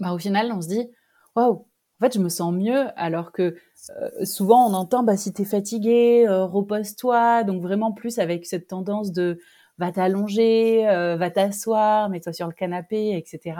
bah, 0.00 0.12
au 0.12 0.18
final, 0.18 0.52
on 0.52 0.60
se 0.60 0.68
dit, 0.68 0.90
waouh, 1.36 1.66
fait, 2.04 2.14
je 2.14 2.22
me 2.22 2.28
sens 2.28 2.52
mieux 2.54 2.86
alors 2.96 3.32
que 3.32 3.56
euh, 3.90 4.24
souvent 4.24 4.68
on 4.68 4.74
entend 4.74 5.02
bah 5.02 5.16
si 5.16 5.32
t'es 5.32 5.44
fatigué, 5.44 6.26
euh, 6.28 6.44
repose-toi. 6.44 7.44
Donc 7.44 7.62
vraiment 7.62 7.92
plus 7.92 8.18
avec 8.18 8.46
cette 8.46 8.66
tendance 8.68 9.12
de 9.12 9.38
va 9.78 9.92
t'allonger, 9.92 10.88
euh, 10.88 11.16
va 11.16 11.30
t'asseoir, 11.30 12.08
mets-toi 12.08 12.32
sur 12.32 12.46
le 12.46 12.52
canapé, 12.52 13.16
etc. 13.16 13.58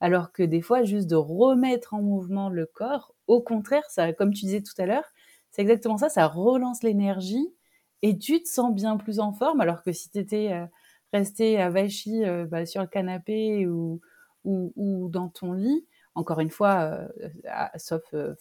Alors 0.00 0.32
que 0.32 0.42
des 0.42 0.60
fois 0.60 0.82
juste 0.84 1.08
de 1.08 1.16
remettre 1.16 1.94
en 1.94 2.02
mouvement 2.02 2.50
le 2.50 2.66
corps, 2.66 3.14
au 3.26 3.40
contraire, 3.40 3.84
ça, 3.88 4.12
comme 4.12 4.32
tu 4.32 4.44
disais 4.44 4.62
tout 4.62 4.80
à 4.80 4.86
l'heure, 4.86 5.04
c'est 5.50 5.62
exactement 5.62 5.96
ça, 5.98 6.08
ça 6.08 6.26
relance 6.26 6.82
l'énergie 6.82 7.48
et 8.02 8.18
tu 8.18 8.42
te 8.42 8.48
sens 8.48 8.74
bien 8.74 8.96
plus 8.96 9.20
en 9.20 9.32
forme. 9.32 9.60
Alors 9.60 9.82
que 9.82 9.92
si 9.92 10.10
t'étais 10.10 10.52
resté 11.12 11.60
à 11.60 11.70
Vachy 11.70 12.22
bah, 12.48 12.66
sur 12.66 12.82
le 12.82 12.86
canapé 12.88 13.66
ou 13.66 14.00
dans 14.44 15.28
ton 15.28 15.52
lit, 15.52 15.84
encore 16.14 16.40
une 16.40 16.50
fois, 16.50 16.98
euh, 17.20 17.28
sauf 17.76 18.02
euh, 18.14 18.34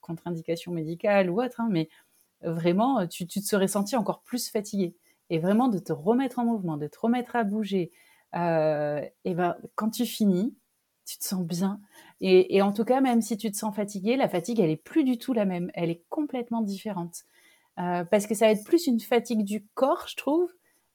contre-indication 0.00 0.72
médicale 0.72 1.30
ou 1.30 1.42
autre, 1.42 1.60
hein, 1.60 1.68
mais 1.70 1.88
vraiment, 2.42 3.06
tu, 3.06 3.26
te 3.26 3.40
serais 3.40 3.68
senti 3.68 3.96
encore 3.96 4.22
plus 4.22 4.50
fatigué. 4.50 4.94
Et 5.30 5.38
vraiment 5.38 5.68
de 5.68 5.78
te 5.78 5.92
remettre 5.92 6.38
en 6.38 6.44
mouvement, 6.44 6.76
de 6.76 6.86
te 6.86 6.98
remettre 6.98 7.36
à 7.36 7.44
bouger. 7.44 7.90
Euh, 8.34 9.02
et 9.24 9.34
ben, 9.34 9.56
quand 9.74 9.90
tu 9.90 10.06
finis, 10.06 10.56
tu 11.06 11.18
te 11.18 11.24
sens 11.24 11.44
bien. 11.44 11.80
Et, 12.20 12.62
en 12.62 12.72
tout 12.72 12.84
cas, 12.84 13.00
même 13.00 13.22
si 13.22 13.36
tu 13.36 13.50
te 13.50 13.56
sens 13.56 13.74
fatigué, 13.74 14.16
la 14.16 14.28
fatigue, 14.28 14.60
elle 14.60 14.70
est 14.70 14.76
plus 14.76 15.04
du 15.04 15.18
tout 15.18 15.32
la 15.32 15.44
même. 15.44 15.70
Elle 15.74 15.90
est 15.90 16.04
complètement 16.08 16.62
différente. 16.62 17.24
parce 17.76 18.26
que 18.26 18.34
ça 18.34 18.46
va 18.46 18.52
être 18.52 18.64
plus 18.64 18.86
une 18.86 19.00
fatigue 19.00 19.44
du 19.44 19.66
corps, 19.74 20.06
je 20.08 20.16
trouve, 20.16 20.52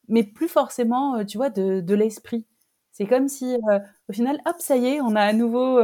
mais 0.08 0.24
plus 0.24 0.48
forcément, 0.48 1.24
tu 1.26 1.38
vois, 1.38 1.50
de 1.50 1.94
l'esprit. 1.94 2.46
C'est 2.94 3.08
comme 3.08 3.28
si, 3.28 3.56
euh, 3.56 3.80
au 4.08 4.14
final, 4.14 4.40
hop, 4.46 4.56
ça 4.60 4.78
y 4.78 4.86
est, 4.86 5.02
on 5.02 5.16
a 5.16 5.22
à 5.22 5.34
nouveau 5.34 5.82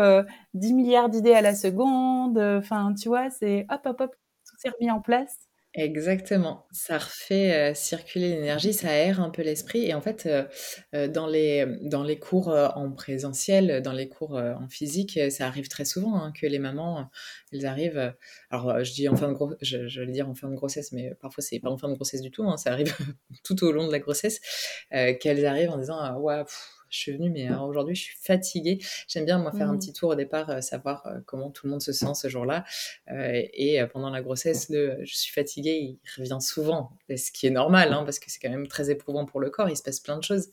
10 0.53 0.71
euh, 0.71 0.75
milliards 0.75 1.09
d'idées 1.09 1.33
à 1.33 1.41
la 1.41 1.55
seconde. 1.55 2.37
Enfin, 2.37 2.93
tu 2.93 3.09
vois, 3.09 3.31
c'est 3.31 3.65
hop, 3.71 3.81
hop, 3.85 4.01
hop, 4.01 4.15
tout 4.47 4.55
s'est 4.59 4.69
remis 4.69 4.91
en 4.91 5.01
place. 5.01 5.35
Exactement. 5.73 6.67
Ça 6.71 6.97
refait 6.97 7.73
circuler 7.75 8.29
l'énergie, 8.29 8.73
ça 8.73 8.89
aère 8.89 9.21
un 9.21 9.29
peu 9.29 9.43
l'esprit. 9.43 9.85
Et 9.85 9.93
en 9.93 10.01
fait, 10.01 10.27
dans, 10.93 11.27
les, 11.27 11.67
dans 11.83 12.03
les 12.03 12.17
cours 12.17 12.47
en 12.47 12.91
présentiel, 12.91 13.81
dans 13.83 13.93
les 13.93 14.09
cours 14.09 14.33
en 14.35 14.67
physique, 14.67 15.19
ça 15.29 15.45
arrive 15.45 15.67
très 15.67 15.85
souvent 15.85 16.15
hein, 16.15 16.33
que 16.39 16.47
les 16.47 16.57
mamans, 16.57 17.09
elles 17.51 17.67
arrivent. 17.67 18.13
alors, 18.49 18.83
je 18.83 18.93
dis 18.93 19.07
en 19.07 19.15
fin 19.15 19.29
de 19.29 19.33
grossesse, 19.33 19.59
je, 19.61 20.01
vais 20.01 20.11
dire 20.11 20.27
en 20.27 20.33
fin 20.33 20.49
de 20.49 20.55
grossesse, 20.55 20.91
mais 20.91 21.13
parfois 21.21 21.43
c'est 21.43 21.59
pas 21.59 21.69
en 21.69 21.77
fin 21.77 21.87
de 21.87 21.93
grossesse 21.93 22.21
du 22.21 22.31
tout. 22.31 22.43
Hein, 22.49 22.57
ça 22.57 22.71
arrive 22.71 22.91
tout 23.43 23.63
au 23.63 23.71
long 23.71 23.85
de 23.85 23.91
la 23.91 23.99
grossesse, 23.99 24.41
qu'elles 24.89 25.45
arrivent 25.45 25.69
en 25.69 25.77
disant, 25.77 26.17
ouais, 26.17 26.43
je 26.89 26.97
suis 26.97 27.11
venue, 27.11 27.29
mais 27.29 27.49
aujourd'hui, 27.51 27.95
je 27.95 28.03
suis 28.03 28.17
fatiguée. 28.19 28.79
J'aime 29.07 29.25
bien, 29.25 29.37
moi, 29.37 29.51
faire 29.51 29.69
un 29.69 29.73
mmh. 29.73 29.79
petit 29.79 29.93
tour 29.93 30.09
au 30.09 30.15
départ, 30.15 30.49
euh, 30.49 30.61
savoir 30.61 31.05
euh, 31.07 31.19
comment 31.25 31.49
tout 31.49 31.67
le 31.67 31.71
monde 31.71 31.81
se 31.81 31.91
sent 31.91 32.13
ce 32.15 32.27
jour-là. 32.29 32.65
Euh, 33.11 33.41
et 33.53 33.79
pendant 33.91 34.09
la 34.09 34.21
grossesse, 34.21 34.69
le 34.69 34.97
je 35.03 35.17
suis 35.17 35.31
fatiguée, 35.31 35.77
il 35.79 35.99
revient 36.17 36.37
souvent, 36.39 36.91
ce 37.09 37.31
qui 37.31 37.47
est 37.47 37.51
normal, 37.51 37.93
hein, 37.93 38.03
parce 38.03 38.19
que 38.19 38.29
c'est 38.29 38.39
quand 38.39 38.49
même 38.49 38.67
très 38.67 38.89
éprouvant 38.89 39.25
pour 39.25 39.39
le 39.39 39.49
corps, 39.49 39.69
il 39.69 39.77
se 39.77 39.83
passe 39.83 39.99
plein 39.99 40.17
de 40.17 40.23
choses. 40.23 40.49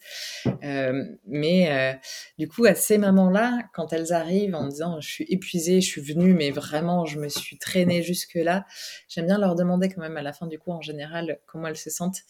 mais 1.27 1.99
du 2.39 2.49
coup, 2.49 2.65
à 2.65 2.75
ces 2.75 2.99
moments-là, 2.99 3.63
quand 3.75 3.93
elles 3.93 4.13
arrivent 4.13 4.55
en 4.55 4.67
disant, 4.67 5.01
je 5.01 5.09
suis 5.09 5.27
épuisée, 5.29 5.81
je 5.81 5.87
suis 5.87 6.01
venue, 6.01 6.35
mais 6.35 6.51
vraiment, 6.51 7.07
je 7.07 7.19
me 7.19 7.29
suis 7.29 7.59
traînée 7.59 8.03
jusque-là, 8.03 8.67
j'aime 9.09 9.27
bien 9.27 9.39
leur 9.39 9.55
demander 9.55 9.89
quand 9.89 10.01
même 10.01 10.17
à 10.17 10.23
la 10.23 10.33
fin 10.33 10.47
du 10.47 10.59
cours, 10.59 10.75
en 10.75 10.83
général, 10.83 11.39
comment 11.47 11.69
elles 11.69 11.77
se 11.77 11.91
sentent. 11.91 12.23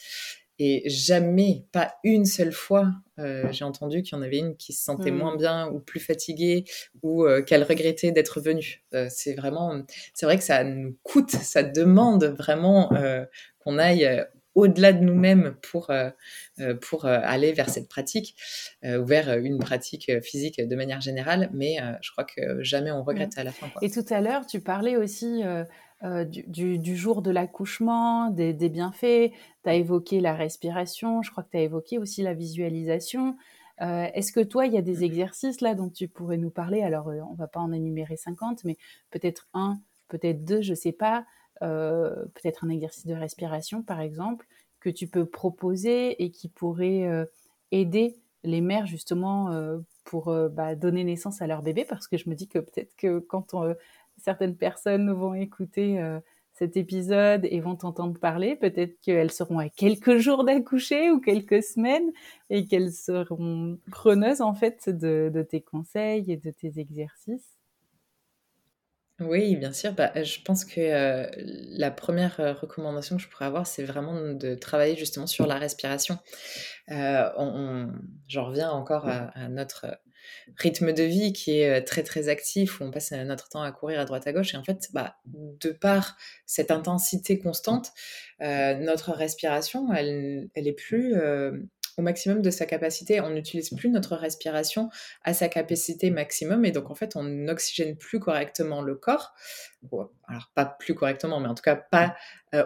Et 0.58 0.88
jamais, 0.88 1.64
pas 1.72 1.94
une 2.02 2.24
seule 2.24 2.52
fois, 2.52 2.92
euh, 3.18 3.50
j'ai 3.50 3.64
entendu 3.64 4.02
qu'il 4.02 4.16
y 4.16 4.20
en 4.20 4.22
avait 4.22 4.38
une 4.38 4.56
qui 4.56 4.72
se 4.72 4.82
sentait 4.82 5.10
moins 5.10 5.34
mmh. 5.34 5.38
bien 5.38 5.68
ou 5.68 5.80
plus 5.80 6.00
fatiguée 6.00 6.64
ou 7.02 7.24
euh, 7.24 7.42
qu'elle 7.42 7.62
regrettait 7.62 8.12
d'être 8.12 8.40
venue. 8.40 8.82
Euh, 8.94 9.06
c'est 9.10 9.34
vraiment, 9.34 9.82
c'est 10.14 10.26
vrai 10.26 10.38
que 10.38 10.44
ça 10.44 10.64
nous 10.64 10.96
coûte, 11.02 11.30
ça 11.30 11.62
demande 11.62 12.24
vraiment 12.24 12.90
qu'on 13.58 13.78
aille 13.78 14.24
au-delà 14.54 14.94
de 14.94 15.00
nous-mêmes 15.04 15.54
pour, 15.60 15.92
pour 16.80 17.04
aller 17.04 17.52
vers 17.52 17.68
cette 17.68 17.88
pratique, 17.88 18.34
ou 18.82 19.04
vers 19.04 19.36
une 19.38 19.58
pratique 19.58 20.10
physique 20.22 20.60
de 20.66 20.76
manière 20.76 21.02
générale, 21.02 21.50
mais 21.52 21.76
je 22.00 22.10
crois 22.10 22.24
que 22.24 22.62
jamais 22.62 22.90
on 22.90 23.02
regrette 23.02 23.36
mmh. 23.36 23.40
à 23.40 23.44
la 23.44 23.52
fin. 23.52 23.70
Et 23.82 23.90
tout 23.90 24.04
à 24.08 24.20
l'heure, 24.20 24.46
tu 24.46 24.60
parlais 24.60 24.96
aussi 24.96 25.42
euh, 26.04 26.26
du, 26.26 26.94
jour 26.94 27.22
de 27.22 27.30
l'accouchement, 27.30 28.30
des, 28.30 28.52
bienfaits. 28.68 29.32
Tu 29.62 29.68
as 29.68 29.74
évoqué 29.74 30.20
la 30.20 30.34
respiration, 30.34 31.22
je 31.22 31.30
crois 31.30 31.42
que 31.42 31.50
tu 31.50 31.56
as 31.56 31.62
évoqué 31.62 31.98
aussi 31.98 32.22
la 32.22 32.34
visualisation. 32.34 33.36
Euh, 33.80 34.06
est-ce 34.12 34.30
que 34.30 34.40
toi, 34.40 34.66
il 34.66 34.74
y 34.74 34.78
a 34.78 34.82
des 34.82 35.04
exercices 35.04 35.62
là 35.62 35.74
dont 35.74 35.88
tu 35.88 36.06
pourrais 36.06 36.36
nous 36.36 36.50
parler? 36.50 36.82
Alors, 36.82 37.08
euh, 37.08 37.20
on 37.30 37.34
va 37.34 37.46
pas 37.46 37.60
en 37.60 37.72
énumérer 37.72 38.16
50, 38.16 38.64
mais 38.64 38.76
peut-être 39.10 39.48
un, 39.54 39.80
peut-être 40.08 40.44
deux, 40.44 40.60
je 40.60 40.74
sais 40.74 40.92
pas. 40.92 41.24
peut-être 41.60 42.64
un 42.64 42.68
exercice 42.68 43.06
de 43.06 43.14
respiration, 43.14 43.82
par 43.82 44.00
exemple, 44.00 44.46
que 44.80 44.90
tu 44.90 45.06
peux 45.06 45.24
proposer 45.24 46.22
et 46.22 46.30
qui 46.30 46.48
pourrait 46.48 47.26
aider 47.70 48.18
les 48.44 48.60
mères 48.60 48.86
justement 48.86 49.48
pour 50.06 50.32
bah, 50.50 50.74
donner 50.74 51.04
naissance 51.04 51.42
à 51.42 51.46
leur 51.46 51.62
bébé, 51.62 51.84
parce 51.84 52.08
que 52.08 52.16
je 52.16 52.30
me 52.30 52.34
dis 52.34 52.48
que 52.48 52.58
peut-être 52.58 52.96
que 52.96 53.18
quand 53.18 53.52
on, 53.52 53.74
certaines 54.18 54.56
personnes 54.56 55.12
vont 55.12 55.34
écouter 55.34 56.00
euh, 56.00 56.20
cet 56.54 56.76
épisode 56.76 57.46
et 57.50 57.60
vont 57.60 57.76
t'entendre 57.76 58.18
parler. 58.18 58.56
Peut-être 58.56 58.98
qu'elles 59.00 59.30
seront 59.30 59.58
à 59.58 59.68
quelques 59.68 60.16
jours 60.18 60.44
d'accoucher 60.44 61.10
ou 61.10 61.20
quelques 61.20 61.62
semaines 61.62 62.12
et 62.50 62.64
qu'elles 62.64 62.92
seront 62.92 63.78
preneuses 63.90 64.40
en 64.40 64.54
fait 64.54 64.88
de, 64.88 65.46
tes 65.48 65.60
conseils 65.60 66.30
et 66.32 66.36
de 66.36 66.50
tes 66.50 66.78
exercices. 66.78 67.55
Oui, 69.18 69.56
bien 69.56 69.72
sûr. 69.72 69.92
Bah, 69.94 70.12
je 70.22 70.40
pense 70.44 70.66
que 70.66 70.78
euh, 70.78 71.26
la 71.36 71.90
première 71.90 72.38
euh, 72.38 72.52
recommandation 72.52 73.16
que 73.16 73.22
je 73.22 73.28
pourrais 73.28 73.46
avoir, 73.46 73.66
c'est 73.66 73.84
vraiment 73.84 74.34
de 74.34 74.54
travailler 74.54 74.94
justement 74.94 75.26
sur 75.26 75.46
la 75.46 75.56
respiration. 75.56 76.18
J'en 76.88 78.44
reviens 78.44 78.70
encore 78.70 79.08
à 79.08 79.48
notre 79.48 79.98
rythme 80.58 80.92
de 80.92 81.02
vie 81.02 81.32
qui 81.32 81.60
est 81.60 81.82
très 81.82 82.02
très 82.02 82.28
actif, 82.28 82.80
où 82.80 82.84
on 82.84 82.90
passe 82.90 83.12
notre 83.12 83.48
temps 83.48 83.62
à 83.62 83.72
courir 83.72 84.00
à 84.00 84.04
droite 84.04 84.26
à 84.26 84.32
gauche. 84.32 84.52
Et 84.54 84.56
en 84.58 84.64
fait, 84.64 84.88
bah, 84.92 85.16
de 85.24 85.70
par 85.70 86.16
cette 86.44 86.70
intensité 86.70 87.38
constante, 87.38 87.92
notre 88.40 89.12
respiration, 89.12 89.92
elle, 89.94 90.50
elle 90.54 90.68
est 90.68 90.72
plus 90.72 91.14
au 91.96 92.02
maximum 92.02 92.42
de 92.42 92.50
sa 92.50 92.66
capacité. 92.66 93.20
On 93.20 93.30
n'utilise 93.30 93.70
plus 93.70 93.90
notre 93.90 94.16
respiration 94.16 94.90
à 95.22 95.34
sa 95.34 95.48
capacité 95.48 96.10
maximum 96.10 96.64
et 96.64 96.70
donc 96.70 96.90
en 96.90 96.94
fait 96.94 97.16
on 97.16 97.22
n'oxygène 97.22 97.96
plus 97.96 98.20
correctement 98.20 98.82
le 98.82 98.94
corps. 98.94 99.34
alors 100.28 100.50
pas 100.54 100.66
plus 100.66 100.94
correctement, 100.94 101.40
mais 101.40 101.48
en 101.48 101.54
tout 101.54 101.62
cas 101.62 101.76
pas 101.76 102.16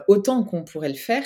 autant 0.08 0.44
qu'on 0.44 0.64
pourrait 0.64 0.88
le 0.88 0.94
faire. 0.94 1.24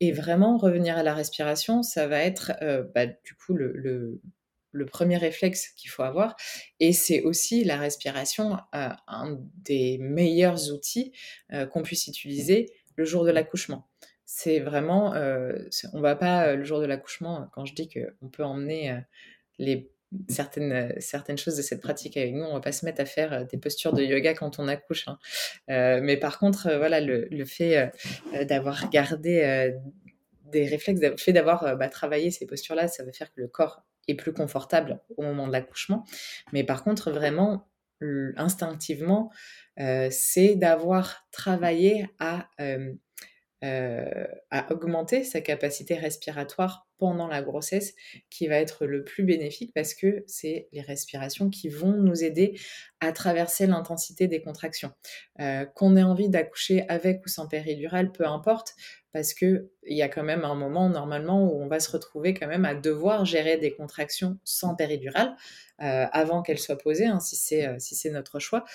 Et 0.00 0.12
vraiment 0.12 0.58
revenir 0.58 0.98
à 0.98 1.02
la 1.02 1.14
respiration, 1.14 1.82
ça 1.82 2.06
va 2.06 2.20
être 2.20 2.52
bah, 2.94 3.06
du 3.06 3.34
coup 3.34 3.54
le, 3.54 4.20
premier 4.90 5.16
réflexe 5.16 5.68
qu'il 5.68 5.90
faut 5.90 6.02
avoir. 6.02 6.36
Et 6.80 6.92
c'est 6.92 7.22
aussi 7.22 7.64
la 7.64 7.78
respiration, 7.78 8.58
euh, 8.74 8.90
un 9.06 9.38
des 9.56 9.96
meilleurs 9.98 10.70
outils 10.70 11.12
euh, 11.52 11.66
qu'on 11.66 11.82
puisse 11.82 12.06
utiliser 12.06 12.70
le 12.96 13.04
jour 13.04 13.24
de 13.24 13.30
l'accouchement. 13.30 13.88
C'est 14.26 14.58
vraiment, 14.60 15.14
euh, 15.14 15.52
on 15.92 16.00
va 16.00 16.16
pas 16.16 16.54
le 16.54 16.64
jour 16.64 16.80
de 16.80 16.86
l'accouchement, 16.86 17.48
quand 17.52 17.64
je 17.64 17.74
dis 17.74 17.88
qu'on 17.88 18.28
peut 18.28 18.44
emmener 18.44 19.00
les 19.58 19.90
certaines, 20.28 20.94
certaines 21.00 21.38
choses 21.38 21.56
de 21.56 21.62
cette 21.62 21.80
pratique 21.80 22.16
avec 22.16 22.34
nous. 22.34 22.44
On 22.44 22.54
va 22.54 22.60
pas 22.60 22.72
se 22.72 22.84
mettre 22.84 23.00
à 23.00 23.04
faire 23.04 23.46
des 23.46 23.56
postures 23.56 23.92
de 23.92 24.02
yoga 24.02 24.34
quand 24.34 24.58
on 24.58 24.68
accouche. 24.68 25.06
Hein. 25.08 25.18
mais 25.68 26.16
par 26.16 26.38
contre, 26.38 26.76
voilà, 26.76 27.00
le, 27.00 27.44
fait 27.44 27.92
d'avoir 28.48 28.90
gardé 28.90 29.72
des 30.44 30.66
réflexes, 30.66 31.00
le 31.00 31.16
fait 31.16 31.32
d'avoir 31.32 31.78
travaillé 31.90 32.30
ces 32.30 32.46
postures-là, 32.46 32.88
ça 32.88 33.04
va 33.04 33.12
faire 33.12 33.32
que 33.32 33.40
le 33.40 33.48
corps 33.48 33.84
est 34.08 34.14
plus 34.14 34.32
confortable 34.32 35.00
au 35.16 35.22
moment 35.22 35.46
de 35.46 35.52
l'accouchement. 35.52 36.04
Mais 36.52 36.64
par 36.64 36.84
contre, 36.84 37.10
vraiment, 37.10 37.68
instinctivement, 38.36 39.30
euh, 39.78 40.08
c'est 40.10 40.54
d'avoir 40.56 41.26
travaillé 41.32 42.08
à, 42.18 42.48
euh, 42.60 42.92
euh, 43.64 44.26
à 44.50 44.70
augmenter 44.72 45.24
sa 45.24 45.40
capacité 45.40 45.94
respiratoire 45.94 46.86
pendant 46.98 47.26
la 47.26 47.42
grossesse 47.42 47.94
qui 48.30 48.46
va 48.46 48.56
être 48.56 48.86
le 48.86 49.04
plus 49.04 49.24
bénéfique 49.24 49.72
parce 49.74 49.94
que 49.94 50.24
c'est 50.26 50.68
les 50.72 50.80
respirations 50.80 51.50
qui 51.50 51.68
vont 51.68 51.92
nous 51.92 52.24
aider 52.24 52.58
à 53.00 53.12
traverser 53.12 53.66
l'intensité 53.66 54.28
des 54.28 54.40
contractions. 54.40 54.92
Qu'on 55.74 55.96
ait 55.96 56.02
envie 56.02 56.30
d'accoucher 56.30 56.88
avec 56.88 57.22
ou 57.26 57.28
sans 57.28 57.48
péridurale, 57.48 58.12
peu 58.12 58.26
importe, 58.26 58.74
parce 59.16 59.32
que 59.32 59.70
il 59.86 59.96
y 59.96 60.02
a 60.02 60.08
quand 60.08 60.22
même 60.22 60.44
un 60.44 60.54
moment 60.54 60.90
normalement 60.90 61.42
où 61.44 61.62
on 61.62 61.68
va 61.68 61.80
se 61.80 61.90
retrouver 61.90 62.34
quand 62.34 62.48
même 62.48 62.66
à 62.66 62.74
devoir 62.74 63.24
gérer 63.24 63.56
des 63.56 63.74
contractions 63.74 64.38
sans 64.44 64.74
péridurale 64.74 65.34
euh, 65.80 66.04
avant 66.12 66.42
qu'elles 66.42 66.58
soient 66.58 66.76
posées, 66.76 67.06
hein, 67.06 67.18
euh, 67.18 67.76
si 67.78 67.94
c'est 67.94 68.10
notre 68.10 68.38
choix. 68.38 68.66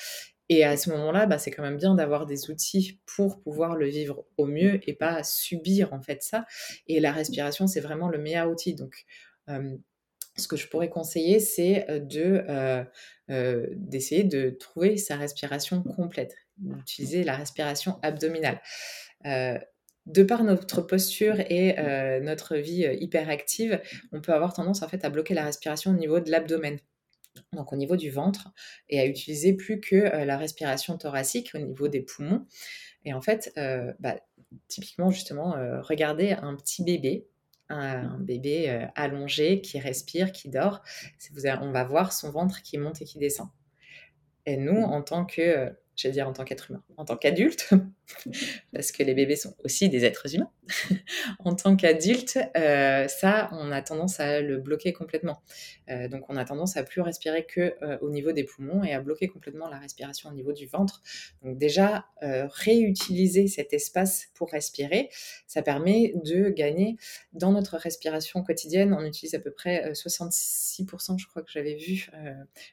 Et 0.53 0.65
à 0.65 0.75
ce 0.75 0.89
moment-là, 0.89 1.27
bah, 1.27 1.37
c'est 1.37 1.49
quand 1.49 1.63
même 1.63 1.77
bien 1.77 1.95
d'avoir 1.95 2.25
des 2.25 2.49
outils 2.49 2.99
pour 3.05 3.41
pouvoir 3.41 3.77
le 3.77 3.87
vivre 3.87 4.25
au 4.35 4.45
mieux 4.45 4.81
et 4.85 4.91
pas 4.91 5.23
subir 5.23 5.93
en 5.93 6.01
fait 6.01 6.21
ça. 6.23 6.45
Et 6.87 6.99
la 6.99 7.13
respiration, 7.13 7.67
c'est 7.67 7.79
vraiment 7.79 8.09
le 8.09 8.17
meilleur 8.17 8.49
outil. 8.49 8.75
Donc 8.75 9.05
euh, 9.47 9.77
ce 10.35 10.49
que 10.49 10.57
je 10.57 10.67
pourrais 10.67 10.89
conseiller, 10.89 11.39
c'est 11.39 11.85
de, 12.01 12.43
d'essayer 13.29 14.25
de 14.25 14.49
trouver 14.49 14.97
sa 14.97 15.15
respiration 15.15 15.83
complète, 15.83 16.35
d'utiliser 16.57 17.23
la 17.23 17.37
respiration 17.37 17.97
abdominale. 18.01 18.59
de 19.23 20.23
par 20.23 20.43
notre 20.43 20.81
posture 20.81 21.39
et 21.39 21.75
notre 22.21 22.57
vie 22.57 22.89
hyperactive, 22.99 23.81
on 24.11 24.19
peut 24.19 24.33
avoir 24.33 24.51
tendance 24.53 24.81
en 24.83 24.89
fait 24.89 25.05
à 25.05 25.09
bloquer 25.09 25.33
la 25.33 25.45
respiration 25.45 25.91
au 25.91 25.95
niveau 25.95 26.19
de 26.19 26.29
l'abdomen 26.29 26.77
donc 27.53 27.71
au 27.73 27.75
niveau 27.75 27.95
du 27.95 28.09
ventre, 28.09 28.51
et 28.89 28.99
à 28.99 29.05
utiliser 29.05 29.53
plus 29.53 29.79
que 29.79 29.95
la 29.95 30.37
respiration 30.37 30.97
thoracique 30.97 31.51
au 31.55 31.59
niveau 31.59 31.87
des 31.87 32.01
poumons. 32.01 32.45
Et 33.05 33.13
en 33.13 33.21
fait, 33.21 33.51
bah, 33.99 34.17
typiquement, 34.67 35.11
justement, 35.11 35.55
regardez 35.81 36.31
un 36.31 36.55
petit 36.55 36.83
bébé, 36.83 37.27
un, 37.69 38.19
bébé 38.19 38.87
allongé 38.95 39.61
qui 39.61 39.79
respire, 39.79 40.31
qui 40.31 40.49
dort. 40.49 40.81
on 41.61 41.71
va 41.71 41.83
voir 41.83 42.13
son 42.13 42.31
ventre 42.31 42.61
qui 42.61 42.77
monte 42.77 43.01
et 43.01 43.05
qui 43.05 43.17
descend. 43.17 43.47
Et 44.45 44.57
nous, 44.57 44.81
en 44.81 45.01
tant 45.01 45.25
que 45.25 45.73
veux 46.07 46.11
dire 46.11 46.27
en 46.27 46.33
tant 46.33 46.43
qu'être 46.43 46.71
humain, 46.71 46.83
en 46.97 47.05
tant 47.05 47.17
qu'adulte, 47.17 47.69
parce 48.73 48.91
que 48.91 49.03
les 49.03 49.13
bébés 49.13 49.35
sont 49.35 49.55
aussi 49.63 49.89
des 49.89 50.05
êtres 50.05 50.35
humains, 50.35 50.51
en 51.39 51.55
tant 51.55 51.75
qu'adulte, 51.75 52.39
euh, 52.57 53.07
ça, 53.07 53.49
on 53.51 53.71
a 53.71 53.81
tendance 53.81 54.19
à 54.19 54.41
le 54.41 54.57
bloquer 54.57 54.93
complètement. 54.93 55.41
Euh, 55.89 56.07
donc, 56.07 56.23
on 56.29 56.37
a 56.37 56.45
tendance 56.45 56.77
à 56.77 56.83
plus 56.83 57.01
respirer 57.01 57.45
que 57.45 57.75
euh, 57.81 57.97
au 58.01 58.09
niveau 58.09 58.31
des 58.31 58.43
poumons 58.43 58.83
et 58.83 58.93
à 58.93 59.01
bloquer 59.01 59.27
complètement 59.27 59.67
la 59.69 59.77
respiration 59.77 60.29
au 60.29 60.33
niveau 60.33 60.53
du 60.53 60.67
ventre. 60.67 61.01
Donc, 61.43 61.57
déjà, 61.57 62.05
réutiliser 62.21 63.47
cet 63.47 63.73
espace 63.73 64.27
pour 64.33 64.51
respirer, 64.51 65.09
ça 65.47 65.61
permet 65.61 66.13
de 66.23 66.49
gagner 66.49 66.97
dans 67.33 67.51
notre 67.51 67.77
respiration 67.77 68.43
quotidienne. 68.43 68.93
On 68.93 69.03
utilise 69.03 69.33
à 69.35 69.39
peu 69.39 69.51
près 69.51 69.91
66%, 69.91 71.17
je 71.17 71.27
crois 71.27 71.41
que 71.41 71.51
j'avais 71.51 71.75
vu, 71.75 72.09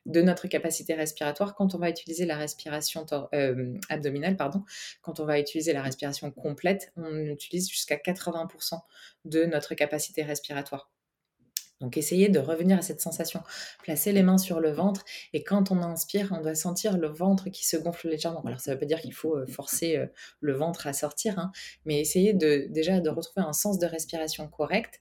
de 0.07 0.23
notre 0.23 0.49
capacité 0.49 0.95
respiratoire 0.95 1.55
quand 1.55 1.75
on 1.75 1.79
va 1.79 1.89
utiliser 1.89 2.27
la 2.27 2.37
respiration 2.37 3.07
euh, 3.13 3.75
abdominale, 3.89 4.37
pardon, 4.37 4.65
quand 5.03 5.21
on 5.21 5.25
va 5.25 5.39
utiliser 5.39 5.73
la 5.73 5.83
respiration 5.83 6.31
complète, 6.31 6.93
on 6.97 7.17
utilise 7.19 7.69
jusqu'à 7.69 7.97
80% 7.97 8.81
de 9.25 9.45
notre 9.45 9.75
capacité 9.75 10.23
respiratoire. 10.23 10.91
Donc 11.81 11.97
essayez 11.97 12.29
de 12.29 12.41
revenir 12.41 12.79
à 12.79 12.83
cette 12.83 13.01
sensation. 13.01 13.41
Placez 13.83 14.13
les 14.13 14.23
mains 14.23 14.39
sur 14.39 14.59
le 14.59 14.71
ventre 14.71 15.05
et 15.33 15.45
quand 15.45 15.71
on 15.71 15.81
inspire, 15.81 16.35
on 16.37 16.41
doit 16.41 16.57
sentir 16.57 16.99
le 16.99 17.07
ventre 17.07 17.51
qui 17.51 17.67
se 17.67 17.77
gonfle 17.77 18.09
légèrement. 18.09 18.43
Alors 18.45 18.61
ça 18.61 18.73
ne 18.73 18.75
veut 18.75 18.81
pas 18.81 18.87
dire 18.87 19.01
qu'il 19.01 19.15
faut 19.15 19.37
euh, 19.37 19.47
forcer 19.47 19.97
euh, 19.97 20.07
le 20.41 20.55
ventre 20.55 20.87
à 20.89 20.93
sortir, 20.93 21.39
hein, 21.39 21.53
mais 21.85 22.01
essayez 22.01 22.33
déjà 22.35 23.01
de 23.01 23.11
retrouver 23.11 23.47
un 23.47 23.53
sens 23.53 23.79
de 23.79 23.87
respiration 23.87 24.49
correct 24.49 25.01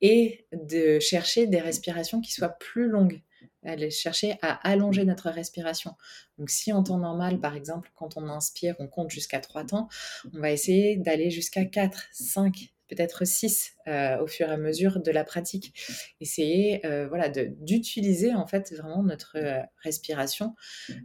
et 0.00 0.46
de 0.52 1.00
chercher 1.00 1.46
des 1.46 1.60
respirations 1.60 2.20
qui 2.20 2.32
soient 2.32 2.56
plus 2.60 2.88
longues 2.88 3.20
aller 3.64 3.90
chercher 3.90 4.36
à 4.42 4.68
allonger 4.68 5.04
notre 5.04 5.30
respiration. 5.30 5.94
Donc 6.38 6.50
si 6.50 6.72
en 6.72 6.82
temps 6.82 6.98
normal, 6.98 7.40
par 7.40 7.54
exemple, 7.54 7.90
quand 7.94 8.16
on 8.16 8.28
inspire, 8.28 8.74
on 8.78 8.88
compte 8.88 9.10
jusqu'à 9.10 9.40
3 9.40 9.64
temps, 9.64 9.88
on 10.34 10.40
va 10.40 10.50
essayer 10.50 10.96
d'aller 10.96 11.30
jusqu'à 11.30 11.64
4, 11.64 12.08
5, 12.12 12.72
peut-être 12.88 13.24
6 13.24 13.76
euh, 13.86 14.18
au 14.20 14.26
fur 14.26 14.48
et 14.48 14.52
à 14.52 14.56
mesure 14.56 15.00
de 15.00 15.10
la 15.10 15.24
pratique. 15.24 15.74
Essayer 16.20 16.84
euh, 16.84 17.08
voilà, 17.08 17.28
d'utiliser 17.28 18.34
en 18.34 18.46
fait 18.46 18.72
vraiment 18.74 19.02
notre 19.02 19.36
euh, 19.36 19.60
respiration 19.82 20.54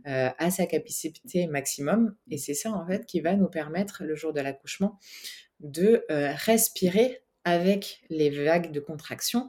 à 0.05 0.51
sa 0.51 0.65
capacité 0.65 1.47
maximum. 1.47 2.15
Et 2.29 2.37
c'est 2.37 2.53
ça 2.53 2.71
en 2.71 2.85
fait 2.85 3.05
qui 3.05 3.21
va 3.21 3.35
nous 3.35 3.47
permettre 3.47 4.03
le 4.03 4.15
jour 4.15 4.33
de 4.33 4.41
l'accouchement 4.41 4.99
de 5.59 6.05
respirer 6.09 7.23
avec 7.43 8.01
les 8.09 8.29
vagues 8.29 8.71
de 8.71 8.79
contraction 8.79 9.47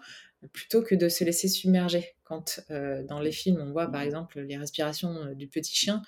plutôt 0.53 0.82
que 0.82 0.95
de 0.95 1.09
se 1.09 1.24
laisser 1.24 1.49
submerger. 1.49 2.14
Quand 2.24 2.61
euh, 2.70 3.03
dans 3.03 3.20
les 3.20 3.32
films, 3.32 3.61
on 3.61 3.72
voit 3.72 3.89
par 3.89 4.03
exemple 4.03 4.41
les 4.41 4.57
respirations 4.57 5.14
euh, 5.24 5.34
du 5.34 5.49
petit 5.49 5.74
chien, 5.74 6.03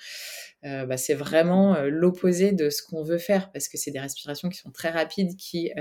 euh, 0.64 0.87
bah, 0.87 0.97
c'est 0.97 1.14
vraiment 1.14 1.81
l'opposé 1.85 2.53
de 2.53 2.70
ce 2.70 2.83
qu'on 2.83 3.03
veut 3.03 3.18
faire 3.18 3.51
parce 3.53 3.68
que 3.68 3.78
c'est 3.78 3.91
des 3.91 4.01
respirations 4.01 4.49
qui 4.49 4.59
sont 4.59 4.70
très 4.70 4.91
rapides, 4.91 5.37
qui, 5.37 5.72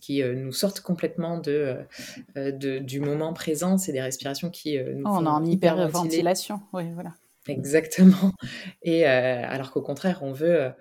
qui 0.00 0.22
nous 0.22 0.52
sortent 0.52 0.80
complètement 0.80 1.38
de, 1.38 1.78
du 2.80 3.00
moment 3.00 3.32
présent. 3.32 3.78
C'est 3.78 3.92
des 3.92 4.00
respirations 4.00 4.50
qui 4.50 4.78
nous 4.78 5.04
oh, 5.06 5.10
On 5.12 5.24
est 5.24 5.28
en 5.28 5.44
hyperventilation, 5.44 6.60
oui, 6.72 6.90
voilà. 6.92 7.14
Exactement. 7.48 8.32
Et 8.82 9.04
alors 9.04 9.70
qu'au 9.70 9.82
contraire, 9.82 10.18
on 10.22 10.32
veut 10.32 10.72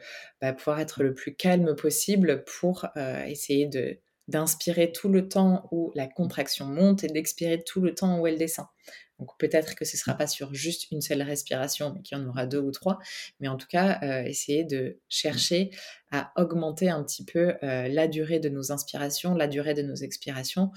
bah, 0.42 0.52
pouvoir 0.52 0.80
être 0.80 1.04
le 1.04 1.14
plus 1.14 1.36
calme 1.36 1.76
possible 1.76 2.44
pour 2.46 2.88
essayer 3.28 3.68
de 3.68 4.00
d'inspirer 4.28 4.91
tout 4.91 5.09
le 5.09 5.28
temps 5.28 5.67
où 5.71 5.91
la 5.95 6.07
contraction 6.07 6.65
monte 6.65 7.03
et 7.03 7.07
d'expirer 7.07 7.63
tout 7.63 7.82
le 7.82 7.93
temps 7.93 8.19
où 8.19 8.28
elle 8.28 8.38
descend. 8.38 8.65
Donc 9.19 9.38
peut-être 9.38 9.76
que 9.76 9.86
ce 9.86 9.95
ne 9.95 9.99
sera 9.99 10.15
pas 10.15 10.28
sur 10.28 10.53
juste 10.53 10.91
une 10.91 11.01
seule 11.01 11.21
respiration, 11.21 11.93
mais 11.93 12.01
qu'il 12.01 12.17
y 12.17 12.21
en 12.21 12.28
aura 12.28 12.45
deux 12.45 12.59
ou 12.59 12.71
trois. 12.71 12.99
Mais 13.39 13.47
en 13.47 13.55
tout 13.55 13.67
cas, 13.67 13.99
euh, 14.03 14.23
essayer 14.23 14.63
de 14.63 14.99
chercher 15.07 15.71
à 16.11 16.32
augmenter 16.36 16.89
un 16.89 17.03
petit 17.03 17.23
peu 17.23 17.55
euh, 17.63 17.88
la 17.88 18.07
durée 18.07 18.39
de 18.39 18.49
nos 18.49 18.71
inspirations, 18.71 19.34
la 19.34 19.47
durée 19.47 19.73
de 19.73 19.84
nos 19.84 19.95
expirations. 19.95 20.71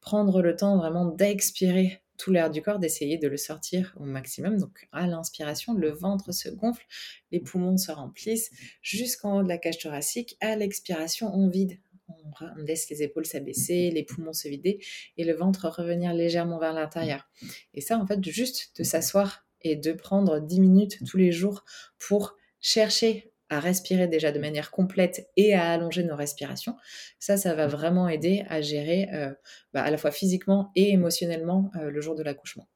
Prendre 0.00 0.42
le 0.42 0.54
temps 0.54 0.76
vraiment 0.76 1.06
d'expirer 1.06 2.02
tout 2.18 2.32
l'air 2.32 2.50
du 2.50 2.62
corps, 2.62 2.80
d'essayer 2.80 3.16
de 3.16 3.28
le 3.28 3.36
sortir 3.36 3.94
au 3.98 4.04
maximum. 4.04 4.58
Donc 4.58 4.88
à 4.92 5.06
l'inspiration, 5.06 5.72
le 5.72 5.90
ventre 5.90 6.32
se 6.32 6.48
gonfle, 6.48 6.84
les 7.30 7.40
poumons 7.40 7.78
se 7.78 7.92
remplissent 7.92 8.50
jusqu'en 8.82 9.38
haut 9.38 9.42
de 9.42 9.48
la 9.48 9.56
cage 9.56 9.78
thoracique. 9.78 10.36
À 10.40 10.56
l'expiration, 10.56 11.32
on 11.32 11.48
vide 11.48 11.78
on, 12.08 12.54
laisse 12.56 12.88
les 12.90 13.02
épaules 13.02 13.26
s'abaisser, 13.26 13.90
les 13.90 14.02
poumons 14.02 14.32
se 14.32 14.48
vider 14.48 14.78
et 15.16 15.24
le 15.24 15.34
ventre 15.34 15.68
revenir 15.68 16.14
légèrement 16.14 16.58
vers 16.58 16.72
l'intérieur. 16.72 17.28
Et 17.74 17.80
ça, 17.80 17.98
en 17.98 18.06
fait, 18.06 18.22
juste 18.24 18.72
de 18.78 18.84
s'asseoir 18.84 19.46
et 19.62 19.76
de 19.76 19.92
prendre 19.92 20.40
10 20.40 20.60
minutes 20.60 20.98
tous 21.06 21.16
les 21.16 21.32
jours 21.32 21.64
pour 21.98 22.36
chercher 22.60 23.32
à 23.50 23.60
respirer 23.60 24.08
déjà 24.08 24.30
de 24.30 24.38
manière 24.38 24.70
complète 24.70 25.28
et 25.36 25.54
à 25.54 25.72
allonger 25.72 26.04
nos 26.04 26.16
respirations, 26.16 26.76
ça, 27.18 27.36
ça 27.36 27.54
va 27.54 27.66
vraiment 27.66 28.08
aider 28.08 28.44
à 28.48 28.60
gérer 28.60 29.08
euh, 29.12 29.32
bah, 29.72 29.82
à 29.82 29.90
la 29.90 29.96
fois 29.96 30.10
physiquement 30.10 30.70
et 30.74 30.90
émotionnellement 30.90 31.70
euh, 31.76 31.90
le 31.90 32.00
jour 32.00 32.14
de 32.14 32.22
l'accouchement. 32.22 32.68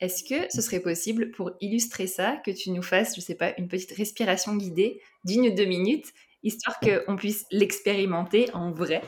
Est-ce 0.00 0.24
que 0.24 0.52
ce 0.52 0.60
serait 0.60 0.80
possible 0.80 1.30
pour 1.30 1.52
illustrer 1.60 2.08
ça 2.08 2.40
que 2.44 2.50
tu 2.50 2.70
nous 2.70 2.82
fasses, 2.82 3.14
je 3.14 3.20
sais 3.20 3.36
pas, 3.36 3.54
une 3.56 3.68
petite 3.68 3.92
respiration 3.92 4.56
guidée 4.56 5.00
d'une 5.24 5.46
ou 5.46 5.54
deux 5.54 5.64
minutes 5.64 6.12
histoire 6.42 6.78
qu'on 6.80 7.16
puisse 7.16 7.44
l'expérimenter 7.50 8.50
en 8.54 8.70
vrai. 8.72 9.02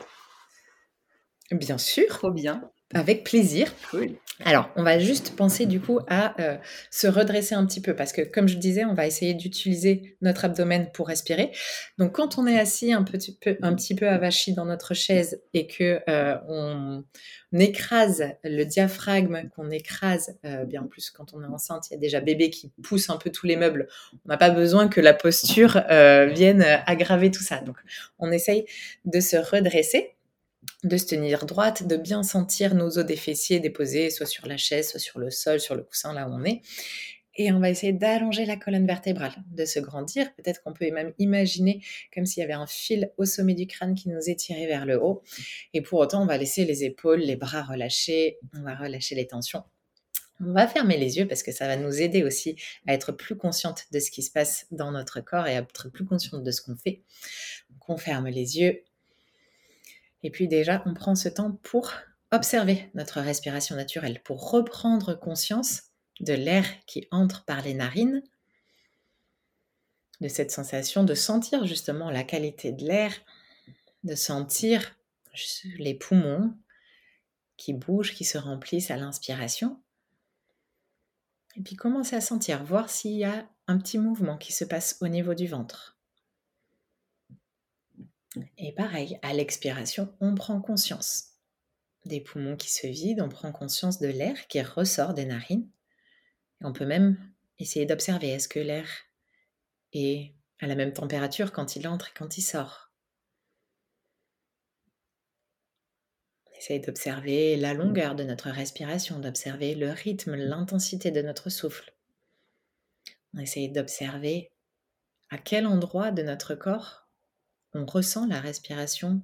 Bien 1.51 1.77
sûr. 1.77 2.07
Trop 2.07 2.31
bien. 2.31 2.71
Avec 2.93 3.23
plaisir. 3.23 3.73
Cool. 3.89 4.11
Alors, 4.43 4.69
on 4.75 4.83
va 4.83 4.99
juste 4.99 5.35
penser 5.37 5.65
du 5.65 5.79
coup 5.79 5.99
à 6.09 6.39
euh, 6.41 6.57
se 6.91 7.07
redresser 7.07 7.55
un 7.55 7.65
petit 7.65 7.79
peu 7.79 7.95
parce 7.95 8.11
que, 8.11 8.21
comme 8.21 8.49
je 8.49 8.57
disais, 8.57 8.83
on 8.83 8.93
va 8.93 9.07
essayer 9.07 9.33
d'utiliser 9.33 10.17
notre 10.21 10.43
abdomen 10.43 10.91
pour 10.93 11.07
respirer. 11.07 11.51
Donc, 11.97 12.11
quand 12.11 12.37
on 12.37 12.45
est 12.45 12.59
assis 12.59 12.91
un 12.91 13.03
petit 13.03 13.37
peu, 13.37 13.57
un 13.61 13.73
petit 13.73 13.95
peu 13.95 14.09
avachi 14.09 14.53
dans 14.53 14.65
notre 14.65 14.93
chaise 14.93 15.41
et 15.53 15.67
que 15.67 16.01
euh, 16.09 16.37
on, 16.49 17.03
écrase 17.57 18.25
le 18.43 18.65
diaphragme, 18.65 19.49
qu'on 19.55 19.71
écrase, 19.71 20.37
euh, 20.43 20.65
bien 20.65 20.83
plus 20.83 21.09
quand 21.09 21.33
on 21.33 21.41
est 21.41 21.47
enceinte, 21.47 21.87
il 21.89 21.93
y 21.93 21.95
a 21.95 21.99
déjà 21.99 22.19
bébé 22.19 22.49
qui 22.49 22.73
pousse 22.83 23.09
un 23.09 23.15
peu 23.15 23.29
tous 23.29 23.45
les 23.45 23.55
meubles. 23.55 23.87
On 24.25 24.29
n'a 24.29 24.35
pas 24.35 24.49
besoin 24.49 24.89
que 24.89 24.99
la 24.99 25.13
posture 25.13 25.81
vienne 25.87 26.65
aggraver 26.85 27.31
tout 27.31 27.43
ça. 27.43 27.61
Donc, 27.61 27.77
on 28.19 28.29
essaye 28.33 28.65
de 29.05 29.21
se 29.21 29.37
redresser 29.37 30.14
de 30.83 30.97
se 30.97 31.05
tenir 31.05 31.45
droite, 31.45 31.87
de 31.87 31.97
bien 31.97 32.23
sentir 32.23 32.75
nos 32.75 32.97
os 32.97 33.05
des 33.05 33.15
fessiers 33.15 33.59
déposés 33.59 34.09
soit 34.09 34.25
sur 34.25 34.47
la 34.47 34.57
chaise, 34.57 34.89
soit 34.89 34.99
sur 34.99 35.19
le 35.19 35.31
sol, 35.31 35.59
sur 35.59 35.75
le 35.75 35.83
coussin 35.83 36.13
là 36.13 36.27
où 36.27 36.33
on 36.33 36.43
est. 36.43 36.61
Et 37.37 37.51
on 37.51 37.59
va 37.59 37.69
essayer 37.69 37.91
d'allonger 37.91 38.45
la 38.45 38.55
colonne 38.55 38.87
vertébrale, 38.87 39.33
de 39.51 39.65
se 39.65 39.79
grandir. 39.79 40.33
Peut-être 40.35 40.63
qu'on 40.63 40.71
peut 40.71 40.89
même 40.91 41.13
imaginer 41.19 41.83
comme 42.13 42.25
s'il 42.25 42.39
y 42.41 42.43
avait 42.43 42.53
un 42.53 42.67
fil 42.67 43.11
au 43.17 43.25
sommet 43.25 43.55
du 43.55 43.67
crâne 43.67 43.93
qui 43.93 44.07
nous 44.07 44.29
étirait 44.29 44.67
vers 44.67 44.85
le 44.85 45.01
haut. 45.01 45.21
Et 45.73 45.81
pour 45.81 45.99
autant, 45.99 46.23
on 46.23 46.25
va 46.25 46.37
laisser 46.37 46.63
les 46.63 46.85
épaules, 46.85 47.19
les 47.19 47.35
bras 47.35 47.63
relâchés, 47.63 48.37
on 48.53 48.61
va 48.61 48.75
relâcher 48.75 49.15
les 49.15 49.27
tensions. 49.27 49.63
On 50.39 50.53
va 50.53 50.67
fermer 50.67 50.97
les 50.97 51.17
yeux 51.17 51.27
parce 51.27 51.43
que 51.43 51.51
ça 51.51 51.67
va 51.67 51.75
nous 51.75 52.01
aider 52.01 52.23
aussi 52.23 52.55
à 52.87 52.93
être 52.93 53.11
plus 53.11 53.35
consciente 53.35 53.85
de 53.91 53.99
ce 53.99 54.11
qui 54.11 54.21
se 54.21 54.31
passe 54.31 54.67
dans 54.71 54.91
notre 54.91 55.21
corps 55.21 55.47
et 55.47 55.55
à 55.55 55.59
être 55.59 55.89
plus 55.89 56.05
consciente 56.05 56.43
de 56.43 56.51
ce 56.51 56.61
qu'on 56.61 56.75
fait. 56.75 57.03
Donc 57.69 57.89
on 57.89 57.97
ferme 57.97 58.27
les 58.27 58.59
yeux 58.59 58.83
et 60.25 60.31
puis 60.31 60.47
déjà, 60.47 60.81
on 60.87 60.95
prend 60.95 61.13
ce 61.13 61.29
temps 61.29 61.51
pour 61.61 61.93
observer 62.31 62.89
notre 62.95 63.21
respiration 63.21 63.75
naturelle, 63.75 64.23
pour 64.23 64.49
reprendre 64.49 65.13
conscience 65.13 65.83
de 66.19 66.33
l'air 66.33 66.65
qui 66.87 67.07
entre 67.11 67.45
par 67.45 67.61
les 67.61 67.75
narines, 67.75 68.23
de 70.21 70.27
cette 70.27 70.49
sensation 70.49 71.03
de 71.03 71.13
sentir 71.13 71.67
justement 71.67 72.09
la 72.09 72.23
qualité 72.23 72.71
de 72.71 72.83
l'air, 72.83 73.13
de 74.03 74.15
sentir 74.15 74.97
les 75.77 75.93
poumons 75.93 76.57
qui 77.55 77.73
bougent, 77.73 78.15
qui 78.15 78.25
se 78.25 78.39
remplissent 78.39 78.89
à 78.89 78.97
l'inspiration. 78.97 79.79
Et 81.55 81.61
puis 81.61 81.75
commencer 81.75 82.15
à 82.15 82.21
sentir, 82.21 82.63
voir 82.63 82.89
s'il 82.89 83.15
y 83.15 83.25
a 83.25 83.47
un 83.67 83.77
petit 83.77 83.99
mouvement 83.99 84.39
qui 84.39 84.53
se 84.53 84.65
passe 84.65 84.97
au 85.01 85.07
niveau 85.07 85.35
du 85.35 85.45
ventre. 85.45 85.94
Et 88.57 88.73
pareil, 88.73 89.19
à 89.21 89.33
l'expiration, 89.33 90.13
on 90.19 90.35
prend 90.35 90.61
conscience 90.61 91.35
des 92.05 92.21
poumons 92.21 92.55
qui 92.55 92.71
se 92.71 92.87
vident, 92.87 93.25
on 93.25 93.29
prend 93.29 93.51
conscience 93.51 93.99
de 93.99 94.07
l'air 94.07 94.47
qui 94.47 94.61
ressort 94.61 95.13
des 95.13 95.25
narines. 95.25 95.67
On 96.61 96.73
peut 96.73 96.85
même 96.85 97.17
essayer 97.59 97.85
d'observer 97.85 98.29
est-ce 98.29 98.47
que 98.47 98.59
l'air 98.59 98.87
est 99.93 100.33
à 100.59 100.67
la 100.67 100.75
même 100.75 100.93
température 100.93 101.51
quand 101.51 101.75
il 101.75 101.87
entre 101.87 102.09
et 102.09 102.13
quand 102.15 102.37
il 102.37 102.41
sort? 102.41 102.91
On 106.47 106.57
essaye 106.57 106.79
d'observer 106.79 107.57
la 107.57 107.73
longueur 107.73 108.15
de 108.15 108.23
notre 108.23 108.49
respiration, 108.49 109.19
d'observer 109.19 109.75
le 109.75 109.89
rythme, 109.89 110.35
l'intensité 110.35 111.11
de 111.11 111.21
notre 111.21 111.49
souffle. 111.49 111.93
On 113.33 113.39
essaye 113.39 113.69
d'observer 113.69 114.51
à 115.29 115.37
quel 115.37 115.67
endroit 115.67 116.11
de 116.11 116.23
notre 116.23 116.55
corps 116.55 117.04
on 117.75 117.85
ressent 117.85 118.25
la 118.25 118.39
respiration 118.39 119.21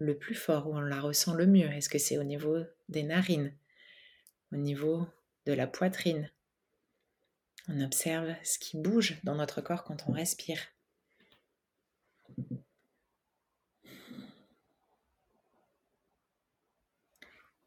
le 0.00 0.16
plus 0.16 0.34
fort, 0.34 0.68
où 0.68 0.76
on 0.76 0.80
la 0.80 1.00
ressent 1.00 1.34
le 1.34 1.46
mieux? 1.46 1.70
Est-ce 1.70 1.88
que 1.88 1.98
c'est 1.98 2.18
au 2.18 2.24
niveau 2.24 2.64
des 2.88 3.02
narines, 3.02 3.54
au 4.52 4.56
niveau 4.56 5.06
de 5.46 5.52
la 5.52 5.66
poitrine? 5.66 6.30
On 7.68 7.80
observe 7.80 8.34
ce 8.44 8.58
qui 8.58 8.78
bouge 8.78 9.20
dans 9.24 9.34
notre 9.34 9.60
corps 9.60 9.84
quand 9.84 10.08
on 10.08 10.12
respire. 10.12 10.60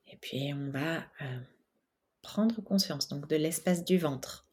Et 0.07 0.17
puis 0.21 0.51
on 0.53 0.71
va 0.71 1.03
euh, 1.21 1.39
prendre 2.21 2.61
conscience 2.61 3.07
donc 3.07 3.27
de 3.27 3.35
l'espace 3.35 3.85
du 3.85 3.97
ventre. 3.97 4.47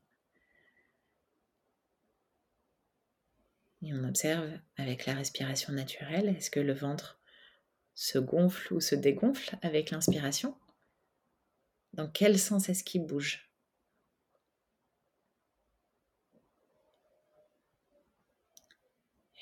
Et 3.83 3.95
on 3.95 4.05
observe 4.05 4.51
avec 4.76 5.07
la 5.07 5.14
respiration 5.14 5.72
naturelle, 5.72 6.29
est-ce 6.29 6.51
que 6.51 6.61
le 6.61 6.72
ventre 6.72 7.20
se 7.95 8.18
gonfle 8.18 8.74
ou 8.74 8.81
se 8.81 8.95
dégonfle 8.95 9.57
avec 9.62 9.91
l'inspiration? 9.91 10.57
Dans 11.93 12.09
quel 12.09 12.39
sens 12.39 12.68
est-ce 12.68 12.85
qu'il 12.85 13.07
bouge? 13.07 13.51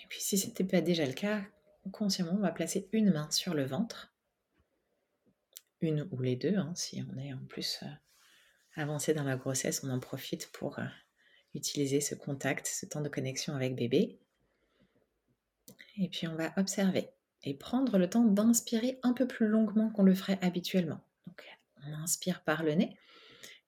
Et 0.02 0.06
puis 0.08 0.20
si 0.20 0.38
ce 0.38 0.46
n'était 0.46 0.64
pas 0.64 0.80
déjà 0.80 1.06
le 1.06 1.12
cas, 1.12 1.42
consciemment, 1.90 2.34
on 2.34 2.40
va 2.40 2.52
placer 2.52 2.88
une 2.92 3.12
main 3.12 3.30
sur 3.30 3.54
le 3.54 3.64
ventre, 3.64 4.14
une 5.80 6.08
ou 6.10 6.20
les 6.20 6.36
deux, 6.36 6.56
hein, 6.56 6.72
si 6.74 7.02
on 7.10 7.18
est 7.18 7.32
en 7.32 7.44
plus 7.46 7.80
euh, 7.82 7.86
avancé 8.76 9.14
dans 9.14 9.24
la 9.24 9.36
grossesse, 9.36 9.82
on 9.82 9.90
en 9.90 10.00
profite 10.00 10.50
pour 10.52 10.78
euh, 10.78 10.86
utiliser 11.54 12.00
ce 12.00 12.14
contact, 12.14 12.66
ce 12.66 12.86
temps 12.86 13.00
de 13.00 13.08
connexion 13.08 13.54
avec 13.54 13.74
bébé. 13.74 14.18
Et 15.98 16.08
puis 16.08 16.28
on 16.28 16.34
va 16.34 16.52
observer 16.56 17.08
et 17.42 17.54
prendre 17.54 17.98
le 17.98 18.08
temps 18.08 18.24
d'inspirer 18.24 18.98
un 19.02 19.12
peu 19.12 19.26
plus 19.26 19.46
longuement 19.46 19.90
qu'on 19.90 20.02
le 20.02 20.14
ferait 20.14 20.38
habituellement. 20.42 21.00
Donc 21.26 21.44
on 21.86 21.92
inspire 21.94 22.42
par 22.42 22.62
le 22.62 22.74
nez 22.74 22.96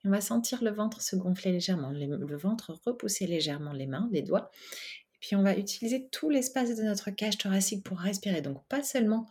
et 0.04 0.08
on 0.08 0.10
va 0.10 0.20
sentir 0.20 0.62
le 0.62 0.70
ventre 0.70 1.00
se 1.00 1.16
gonfler 1.16 1.52
légèrement, 1.52 1.90
le 1.90 2.36
ventre 2.36 2.78
repousser 2.84 3.26
légèrement 3.26 3.72
les 3.72 3.86
mains, 3.86 4.08
les 4.12 4.22
doigts. 4.22 4.50
Et 5.14 5.18
puis 5.20 5.36
on 5.36 5.42
va 5.42 5.56
utiliser 5.56 6.08
tout 6.08 6.30
l'espace 6.30 6.76
de 6.76 6.82
notre 6.82 7.10
cage 7.10 7.38
thoracique 7.38 7.84
pour 7.84 7.98
respirer. 7.98 8.42
Donc 8.42 8.66
pas 8.68 8.82
seulement 8.82 9.28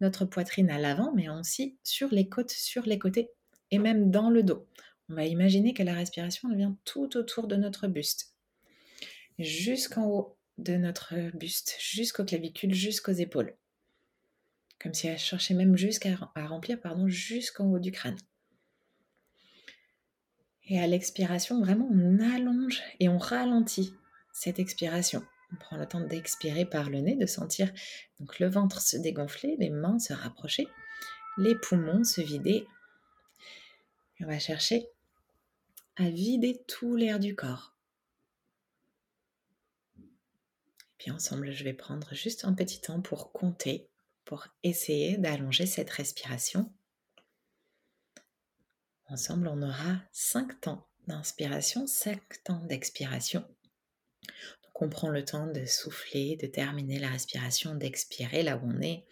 notre 0.00 0.24
poitrine 0.24 0.70
à 0.70 0.78
l'avant, 0.78 1.12
mais 1.14 1.28
aussi 1.28 1.78
sur 1.84 2.08
les 2.10 2.28
côtes, 2.28 2.50
sur 2.50 2.84
les 2.84 2.98
côtés 2.98 3.30
et 3.70 3.78
même 3.78 4.10
dans 4.10 4.30
le 4.30 4.42
dos. 4.42 4.66
On 5.08 5.14
va 5.14 5.24
imaginer 5.24 5.74
que 5.74 5.82
la 5.82 5.94
respiration 5.94 6.48
vient 6.54 6.76
tout 6.84 7.16
autour 7.16 7.48
de 7.48 7.56
notre 7.56 7.88
buste, 7.88 8.34
jusqu'en 9.38 10.06
haut 10.06 10.36
de 10.62 10.76
notre 10.76 11.14
buste, 11.36 11.76
jusqu'aux 11.78 12.24
clavicules, 12.24 12.74
jusqu'aux 12.74 13.12
épaules. 13.12 13.54
Comme 14.80 14.94
si 14.94 15.06
elle 15.08 15.18
cherchait 15.18 15.54
même 15.54 15.76
jusqu'à 15.76 16.16
remplir 16.36 16.80
pardon, 16.80 17.08
jusqu'en 17.08 17.66
haut 17.66 17.78
du 17.78 17.92
crâne. 17.92 18.16
Et 20.66 20.78
à 20.78 20.86
l'expiration, 20.86 21.60
vraiment, 21.60 21.88
on 21.90 22.20
allonge 22.20 22.80
et 23.00 23.08
on 23.08 23.18
ralentit 23.18 23.92
cette 24.32 24.58
expiration. 24.58 25.22
On 25.52 25.56
prend 25.56 25.76
le 25.76 25.86
temps 25.86 26.00
d'expirer 26.00 26.64
par 26.64 26.90
le 26.90 27.00
nez, 27.00 27.16
de 27.16 27.26
sentir 27.26 27.72
donc 28.20 28.38
le 28.38 28.48
ventre 28.48 28.80
se 28.80 28.96
dégonfler, 28.96 29.56
les 29.58 29.70
mains 29.70 29.98
se 29.98 30.12
rapprocher, 30.12 30.68
les 31.38 31.56
poumons 31.56 32.04
se 32.04 32.20
vider. 32.20 32.66
on 34.20 34.26
va 34.26 34.38
chercher 34.38 34.86
à 35.96 36.08
vider 36.08 36.62
tout 36.68 36.94
l'air 36.94 37.18
du 37.18 37.34
corps. 37.34 37.74
Puis 41.00 41.10
ensemble, 41.10 41.50
je 41.50 41.64
vais 41.64 41.72
prendre 41.72 42.14
juste 42.14 42.44
un 42.44 42.52
petit 42.52 42.78
temps 42.78 43.00
pour 43.00 43.32
compter, 43.32 43.88
pour 44.26 44.46
essayer 44.62 45.16
d'allonger 45.16 45.64
cette 45.64 45.88
respiration. 45.88 46.70
Ensemble, 49.06 49.48
on 49.48 49.62
aura 49.62 50.02
5 50.12 50.60
temps 50.60 50.86
d'inspiration, 51.06 51.86
5 51.86 52.42
temps 52.44 52.62
d'expiration. 52.66 53.40
Donc 54.62 54.82
on 54.82 54.90
prend 54.90 55.08
le 55.08 55.24
temps 55.24 55.46
de 55.46 55.64
souffler, 55.64 56.36
de 56.36 56.46
terminer 56.46 56.98
la 56.98 57.08
respiration, 57.08 57.74
d'expirer 57.74 58.42
là 58.42 58.58
où 58.58 58.66
on 58.66 58.82
est. 58.82 59.06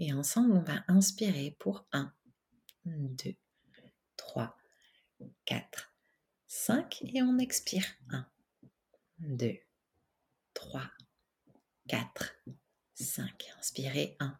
Et 0.00 0.12
ensemble, 0.12 0.50
on 0.50 0.62
va 0.62 0.82
inspirer 0.88 1.54
pour 1.60 1.86
1, 1.92 2.12
2, 2.86 3.36
3, 4.16 4.58
4, 5.44 5.94
5 6.48 7.02
et 7.02 7.22
on 7.22 7.38
expire. 7.38 7.86
1, 8.10 8.26
2, 9.20 9.54
3, 10.54 10.90
4, 11.88 12.10
5. 12.94 13.32
Inspirez 13.58 14.16
1, 14.20 14.38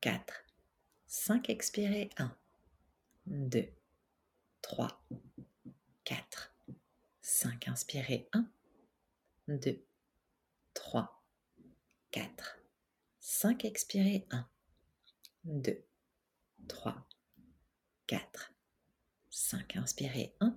4, 0.00 0.22
5. 1.08 1.48
Expirez 1.48 2.10
1, 2.18 2.36
2, 3.26 3.72
3, 4.62 5.00
4, 6.04 6.50
5. 7.22 7.58
Inspirez 7.66 8.28
1, 8.32 8.52
2, 9.48 9.84
3, 10.74 11.15
4, 12.16 12.30
5, 13.20 13.64
expirez 13.66 14.26
1, 14.32 14.48
2, 15.44 15.84
3, 16.66 16.94
4, 18.06 18.52
5, 19.30 19.74
inspirez 19.74 20.32
1, 20.40 20.56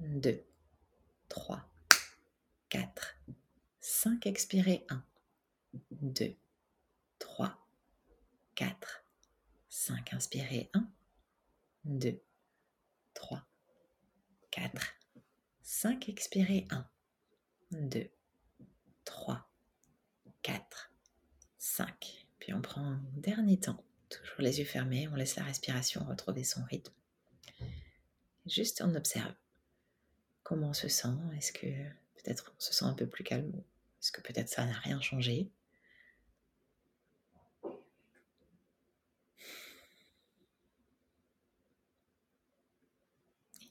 2, 0.00 0.44
3, 1.28 1.64
4, 2.68 2.90
5, 3.80 4.26
expirez 4.26 4.84
1, 4.90 5.04
2, 6.02 6.36
3, 7.20 7.56
4, 8.50 8.76
5, 9.70 10.12
inspirez 10.14 10.68
1, 10.74 10.92
2, 11.84 12.20
3, 13.14 13.46
4, 14.50 14.80
5, 15.62 16.08
expirez 16.08 16.66
1, 16.72 16.84
2, 17.70 18.10
3, 19.04 19.46
4, 20.46 20.92
5. 21.58 22.28
Puis 22.38 22.54
on 22.54 22.62
prend 22.62 22.80
un 22.80 23.02
dernier 23.16 23.58
temps, 23.58 23.82
toujours 24.08 24.42
les 24.42 24.60
yeux 24.60 24.64
fermés, 24.64 25.08
on 25.08 25.16
laisse 25.16 25.34
la 25.34 25.42
respiration 25.42 26.04
retrouver 26.04 26.44
son 26.44 26.62
rythme. 26.62 26.92
Juste 28.46 28.80
on 28.80 28.94
observe 28.94 29.34
comment 30.44 30.68
on 30.68 30.72
se 30.72 30.86
sent. 30.86 31.08
Est-ce 31.36 31.52
que 31.52 31.66
peut-être 32.14 32.54
on 32.56 32.60
se 32.60 32.72
sent 32.72 32.84
un 32.84 32.94
peu 32.94 33.08
plus 33.08 33.24
calme 33.24 33.50
Est-ce 34.00 34.12
que 34.12 34.20
peut-être 34.20 34.48
ça 34.48 34.64
n'a 34.64 34.78
rien 34.78 35.00
changé? 35.00 35.50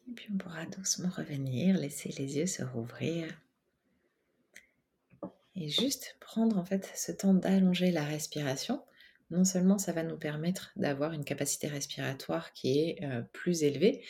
Et 0.10 0.12
puis 0.14 0.28
on 0.34 0.38
pourra 0.38 0.66
doucement 0.66 1.08
revenir, 1.08 1.78
laisser 1.78 2.10
les 2.10 2.36
yeux 2.36 2.48
se 2.48 2.64
rouvrir 2.64 3.34
et 5.56 5.70
juste 5.70 6.18
prendre 6.20 6.58
en 6.58 6.66
fait 6.66 6.92
ce 6.96 7.12
temps 7.12 7.34
d'allonger 7.34 7.92
la 7.92 8.04
respiration, 8.04 8.82
non 9.32 9.46
seulement 9.46 9.78
ça 9.78 9.92
va 9.92 10.04
nous 10.04 10.18
permettre 10.18 10.72
d'avoir 10.76 11.14
une 11.14 11.24
capacité 11.24 11.68
respiratoire 11.68 12.54
qui 12.54 12.80
est 12.80 13.04
euh, 13.04 13.22
plus 13.32 13.64
élevée, 13.64 14.04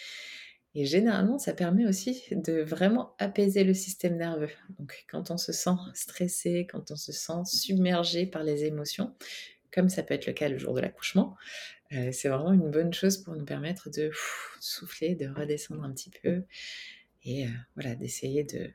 et 0.73 0.85
généralement 0.85 1.37
ça 1.37 1.53
permet 1.53 1.85
aussi 1.85 2.23
de 2.31 2.61
vraiment 2.61 3.15
apaiser 3.17 3.63
le 3.63 3.73
système 3.73 4.17
nerveux. 4.17 4.51
Donc 4.77 5.05
quand 5.09 5.31
on 5.31 5.37
se 5.37 5.53
sent 5.53 5.77
stressé, 5.93 6.67
quand 6.69 6.91
on 6.91 6.95
se 6.95 7.13
sent 7.13 7.45
submergé 7.45 8.25
par 8.25 8.43
les 8.43 8.65
émotions, 8.65 9.15
comme 9.71 9.89
ça 9.89 10.03
peut 10.03 10.13
être 10.13 10.25
le 10.25 10.33
cas 10.33 10.49
le 10.49 10.57
jour 10.57 10.73
de 10.73 10.81
l'accouchement, 10.81 11.35
euh, 11.93 12.09
c'est 12.11 12.27
vraiment 12.27 12.53
une 12.53 12.71
bonne 12.71 12.93
chose 12.93 13.17
pour 13.17 13.35
nous 13.35 13.45
permettre 13.45 13.89
de 13.89 14.11
souffler, 14.59 15.15
de 15.15 15.27
redescendre 15.27 15.83
un 15.83 15.91
petit 15.91 16.11
peu 16.23 16.43
et 17.23 17.45
euh, 17.45 17.49
voilà, 17.75 17.95
d'essayer 17.95 18.43
de, 18.43 18.71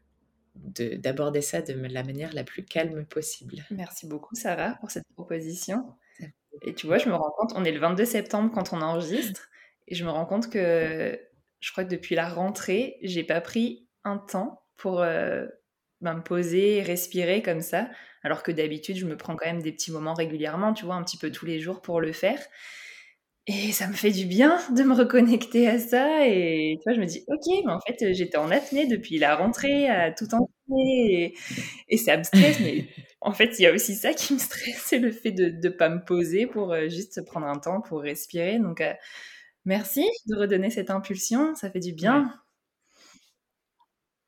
d'aborder 0.64 1.42
ça 1.42 1.62
de 1.62 1.72
la 1.72 2.02
manière 2.02 2.32
la 2.32 2.44
plus 2.44 2.64
calme 2.64 3.04
possible. 3.06 3.64
Merci 3.70 4.06
beaucoup 4.06 4.34
Sarah 4.34 4.76
pour 4.80 4.90
cette 4.90 5.04
proposition. 5.14 5.84
Et 6.62 6.74
tu 6.74 6.86
vois, 6.86 6.98
je 6.98 7.08
me 7.08 7.14
rends 7.14 7.30
compte, 7.36 7.52
on 7.54 7.64
est 7.64 7.72
le 7.72 7.80
22 7.80 8.04
septembre 8.04 8.50
quand 8.52 8.72
on 8.72 8.82
enregistre, 8.82 9.48
et 9.88 9.94
je 9.94 10.04
me 10.04 10.10
rends 10.10 10.26
compte 10.26 10.50
que 10.50 11.18
je 11.60 11.72
crois 11.72 11.84
que 11.84 11.90
depuis 11.90 12.14
la 12.14 12.28
rentrée, 12.28 12.98
j'ai 13.02 13.24
pas 13.24 13.40
pris 13.40 13.86
un 14.04 14.18
temps 14.18 14.62
pour 14.76 15.00
euh, 15.00 15.46
ben, 16.00 16.14
me 16.14 16.22
poser, 16.22 16.82
respirer 16.82 17.42
comme 17.42 17.60
ça, 17.60 17.88
alors 18.22 18.42
que 18.42 18.52
d'habitude, 18.52 18.96
je 18.96 19.06
me 19.06 19.16
prends 19.16 19.36
quand 19.36 19.46
même 19.46 19.62
des 19.62 19.72
petits 19.72 19.92
moments 19.92 20.14
régulièrement, 20.14 20.72
tu 20.72 20.84
vois, 20.84 20.94
un 20.94 21.02
petit 21.02 21.18
peu 21.18 21.30
tous 21.30 21.46
les 21.46 21.60
jours 21.60 21.80
pour 21.80 22.00
le 22.00 22.12
faire. 22.12 22.40
Et 23.46 23.72
ça 23.72 23.88
me 23.88 23.94
fait 23.94 24.10
du 24.12 24.26
bien 24.26 24.58
de 24.76 24.82
me 24.82 24.94
reconnecter 24.94 25.66
à 25.68 25.78
ça. 25.78 26.26
Et 26.26 26.76
tu 26.78 26.84
vois, 26.84 26.94
je 26.94 27.00
me 27.00 27.06
dis, 27.06 27.24
ok, 27.28 27.62
mais 27.66 27.72
en 27.72 27.80
fait, 27.80 28.12
j'étais 28.14 28.36
en 28.38 28.50
apnée 28.50 28.86
depuis 28.86 29.18
la 29.18 29.36
rentrée, 29.36 29.88
à 29.88 30.12
tout 30.12 30.32
en 30.34 30.48
et, 30.78 31.34
et 31.88 31.96
ça 31.96 32.16
me 32.16 32.22
stresse. 32.22 32.60
mais 32.60 32.86
en 33.20 33.32
fait, 33.32 33.58
il 33.58 33.62
y 33.62 33.66
a 33.66 33.72
aussi 33.72 33.94
ça 33.96 34.14
qui 34.14 34.34
me 34.34 34.38
stresse, 34.38 34.82
c'est 34.86 34.98
le 35.00 35.10
fait 35.10 35.32
de 35.32 35.46
ne 35.46 35.68
pas 35.74 35.88
me 35.88 36.04
poser 36.04 36.46
pour 36.46 36.72
euh, 36.72 36.88
juste 36.88 37.24
prendre 37.26 37.46
un 37.46 37.58
temps 37.58 37.80
pour 37.80 38.00
respirer. 38.02 38.58
Donc, 38.60 38.80
euh, 38.80 38.92
merci 39.64 40.02
de 40.28 40.36
redonner 40.36 40.70
cette 40.70 40.90
impulsion, 40.90 41.54
ça 41.56 41.70
fait 41.70 41.80
du 41.80 41.92
bien. 41.94 42.32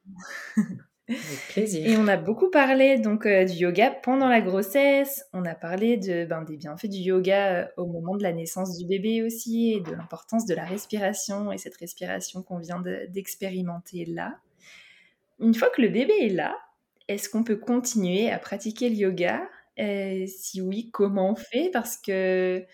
Avec 1.15 1.49
plaisir. 1.49 1.87
Et 1.87 1.97
on 1.97 2.09
a 2.09 2.17
beaucoup 2.17 2.51
parlé 2.51 2.99
donc 2.99 3.27
euh, 3.27 3.45
du 3.45 3.55
yoga 3.55 3.91
pendant 3.91 4.29
la 4.29 4.41
grossesse. 4.41 5.27
On 5.33 5.45
a 5.45 5.55
parlé 5.55 5.97
de, 5.97 6.25
ben, 6.25 6.43
des 6.43 6.57
bienfaits 6.57 6.87
du 6.89 6.99
yoga 6.99 7.53
euh, 7.55 7.67
au 7.77 7.87
moment 7.87 8.17
de 8.17 8.23
la 8.23 8.33
naissance 8.33 8.77
du 8.79 8.87
bébé 8.87 9.23
aussi 9.23 9.73
et 9.73 9.81
de 9.81 9.93
l'importance 9.93 10.47
de 10.47 10.55
la 10.55 10.65
respiration 10.65 11.53
et 11.53 11.59
cette 11.59 11.77
respiration 11.77 12.43
qu'on 12.43 12.59
vient 12.59 12.83
d'expérimenter 13.09 14.05
là. 14.07 14.37
Une 15.41 15.55
fois 15.55 15.71
que 15.71 15.83
le 15.83 15.89
bébé 15.89 16.13
est 16.21 16.29
là, 16.29 16.57
est-ce 17.09 17.29
qu'on 17.29 17.45
peut 17.45 17.57
continuer 17.57 18.31
à 18.31 18.39
pratiquer 18.39 18.89
le 18.89 18.97
yoga? 18.97 19.43
Euh, 19.79 20.25
Si 20.27 20.61
oui, 20.61 20.91
comment 20.93 21.31
on 21.33 21.35
fait? 21.37 21.71
Parce 21.73 21.97
que 21.97 22.65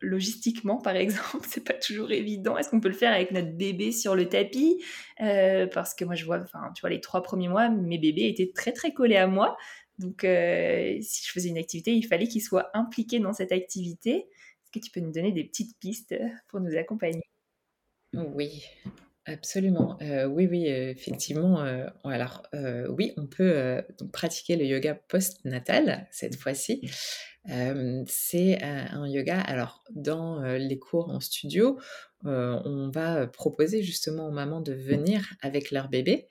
logistiquement, 0.00 0.78
par 0.78 0.96
exemple, 0.96 1.40
c'est 1.48 1.64
pas 1.64 1.74
toujours 1.74 2.10
évident. 2.10 2.56
Est-ce 2.56 2.70
qu'on 2.70 2.80
peut 2.80 2.88
le 2.88 2.94
faire 2.94 3.12
avec 3.12 3.30
notre 3.30 3.52
bébé 3.52 3.92
sur 3.92 4.14
le 4.14 4.28
tapis? 4.28 4.82
Euh, 5.20 5.66
Parce 5.66 5.94
que 5.94 6.04
moi, 6.04 6.14
je 6.14 6.24
vois, 6.24 6.40
enfin, 6.40 6.72
tu 6.74 6.80
vois, 6.80 6.90
les 6.90 7.00
trois 7.00 7.22
premiers 7.22 7.48
mois, 7.48 7.68
mes 7.68 7.98
bébés 7.98 8.28
étaient 8.28 8.52
très 8.54 8.72
très 8.72 8.92
collés 8.92 9.16
à 9.16 9.26
moi. 9.26 9.56
Donc, 9.98 10.24
euh, 10.24 10.96
si 11.00 11.26
je 11.26 11.32
faisais 11.32 11.48
une 11.48 11.58
activité, 11.58 11.92
il 11.92 12.06
fallait 12.06 12.28
qu'ils 12.28 12.42
soient 12.42 12.70
impliqués 12.74 13.18
dans 13.18 13.32
cette 13.32 13.52
activité. 13.52 14.16
Est-ce 14.16 14.70
que 14.70 14.84
tu 14.84 14.90
peux 14.90 15.00
nous 15.00 15.12
donner 15.12 15.32
des 15.32 15.44
petites 15.44 15.76
pistes 15.78 16.14
pour 16.48 16.60
nous 16.60 16.76
accompagner? 16.76 17.24
Oui, 18.14 18.64
Absolument. 19.28 19.98
Euh, 20.00 20.26
oui, 20.26 20.46
oui, 20.50 20.66
effectivement. 20.66 21.58
alors, 22.04 22.42
oui, 22.88 23.12
on 23.16 23.26
peut 23.26 23.82
pratiquer 24.12 24.56
le 24.56 24.64
yoga 24.64 24.94
post-natal 24.94 26.06
cette 26.10 26.36
fois-ci 26.36 26.80
c'est 28.06 28.62
un 28.62 29.08
yoga. 29.08 29.40
Alors, 29.40 29.84
dans 29.90 30.42
les 30.42 30.78
cours 30.78 31.10
en 31.10 31.20
studio, 31.20 31.78
on 32.24 32.90
va 32.92 33.26
proposer 33.26 33.82
justement 33.82 34.28
aux 34.28 34.32
mamans 34.32 34.60
de 34.60 34.72
venir 34.72 35.34
avec 35.40 35.70
leur 35.70 35.88
bébé. 35.88 36.28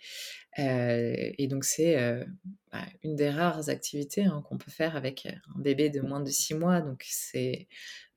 et 0.58 1.48
donc, 1.50 1.64
c'est 1.64 1.96
bah, 2.72 2.86
une 3.04 3.16
des 3.16 3.30
rares 3.30 3.70
activités 3.70 4.26
hein, 4.26 4.44
qu'on 4.48 4.58
peut 4.58 4.72
faire 4.72 4.96
avec 4.96 5.26
un 5.26 5.60
bébé 5.60 5.90
de 5.90 6.02
moins 6.02 6.22
de 6.22 6.30
six 6.30 6.54
mois. 6.54 6.82
Donc, 6.82 7.04
c'est 7.08 7.68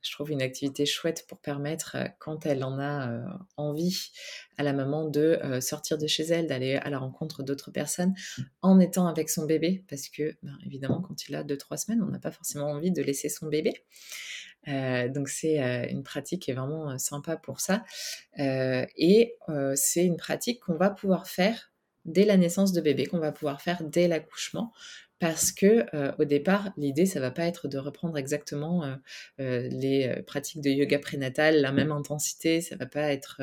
je 0.02 0.12
trouve 0.12 0.30
une 0.30 0.42
activité 0.42 0.86
chouette 0.86 1.26
pour 1.28 1.38
permettre, 1.38 1.96
quand 2.18 2.46
elle 2.46 2.64
en 2.64 2.78
a 2.78 3.22
envie, 3.56 4.10
à 4.56 4.62
la 4.62 4.72
maman 4.72 5.08
de 5.08 5.38
sortir 5.60 5.98
de 5.98 6.06
chez 6.06 6.24
elle, 6.24 6.46
d'aller 6.46 6.76
à 6.76 6.90
la 6.90 6.98
rencontre 6.98 7.42
d'autres 7.42 7.70
personnes 7.70 8.14
en 8.62 8.80
étant 8.80 9.06
avec 9.06 9.30
son 9.30 9.46
bébé. 9.46 9.84
Parce 9.88 10.08
que, 10.08 10.36
ben, 10.42 10.58
évidemment, 10.64 11.00
quand 11.00 11.28
il 11.28 11.34
a 11.34 11.44
2-3 11.44 11.76
semaines, 11.76 12.02
on 12.02 12.06
n'a 12.06 12.18
pas 12.18 12.30
forcément 12.30 12.66
envie 12.70 12.92
de 12.92 13.02
laisser 13.02 13.28
son 13.28 13.46
bébé. 13.46 13.74
donc 14.66 15.28
c'est 15.28 15.58
une 15.90 16.02
pratique 16.02 16.42
qui 16.42 16.50
est 16.50 16.54
vraiment 16.54 16.98
sympa 16.98 17.36
pour 17.36 17.60
ça. 17.60 17.84
et 18.38 19.36
c'est 19.74 20.04
une 20.04 20.16
pratique 20.16 20.60
qu'on 20.60 20.76
va 20.76 20.90
pouvoir 20.90 21.26
faire 21.26 21.72
dès 22.06 22.24
la 22.24 22.36
naissance 22.36 22.72
de 22.72 22.80
bébé, 22.80 23.06
qu'on 23.06 23.18
va 23.18 23.32
pouvoir 23.32 23.60
faire 23.60 23.82
dès 23.84 24.08
l'accouchement, 24.08 24.72
parce 25.20 25.52
que 25.52 25.86
au 26.20 26.24
départ, 26.24 26.72
l'idée, 26.76 27.06
ça 27.06 27.20
va 27.20 27.30
pas 27.30 27.44
être 27.44 27.68
de 27.68 27.78
reprendre 27.78 28.18
exactement 28.18 28.96
les 29.38 30.22
pratiques 30.26 30.60
de 30.60 30.70
yoga 30.70 30.98
prénatal, 30.98 31.60
la 31.60 31.70
même 31.72 31.92
intensité, 31.92 32.60
ça 32.60 32.74
va 32.76 32.86
pas 32.86 33.12
être 33.12 33.40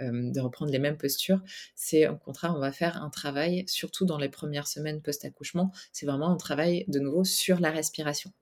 de 0.00 0.40
reprendre 0.40 0.70
les 0.70 0.78
mêmes 0.78 0.98
postures. 0.98 1.40
C'est 1.74 2.08
au 2.08 2.16
contraire, 2.16 2.52
on 2.56 2.60
va 2.60 2.72
faire 2.72 3.02
un 3.02 3.10
travail, 3.10 3.64
surtout 3.66 4.04
dans 4.04 4.18
les 4.18 4.28
premières 4.28 4.66
semaines 4.66 5.00
post-accouchement, 5.00 5.72
c'est 5.92 6.04
vraiment 6.04 6.30
un 6.30 6.36
travail 6.36 6.84
de 6.88 6.98
nouveau 6.98 7.24
sur 7.24 7.60
la 7.60 7.70
respiration 7.70 8.32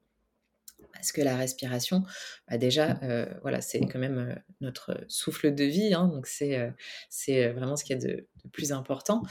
parce 0.92 1.12
que 1.12 1.20
la 1.22 1.36
respiration, 1.36 2.04
bah 2.48 2.58
déjà, 2.58 2.98
euh, 3.02 3.26
voilà, 3.42 3.60
c'est 3.60 3.80
quand 3.80 3.98
même 3.98 4.18
euh, 4.18 4.34
notre 4.60 5.04
souffle 5.08 5.54
de 5.54 5.64
vie, 5.64 5.94
hein, 5.94 6.08
donc 6.08 6.26
c'est 6.26 6.72
c'est 7.08 7.48
vraiment 7.48 7.76
ce 7.76 7.84
qui 7.84 7.92
est 7.92 7.96
de, 7.96 8.26
de 8.44 8.48
plus 8.52 8.72
important. 8.72 9.22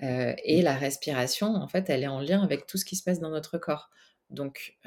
et 0.00 0.62
la 0.62 0.74
respiration, 0.74 1.54
en 1.54 1.68
fait, 1.68 1.90
elle 1.90 2.02
est 2.02 2.08
en 2.08 2.20
lien 2.20 2.42
avec 2.42 2.66
tout 2.66 2.78
ce 2.78 2.84
qui 2.84 2.96
se 2.96 3.02
passe 3.02 3.20
dans 3.20 3.30
notre 3.30 3.58
corps. 3.58 3.90
Donc, 4.30 4.78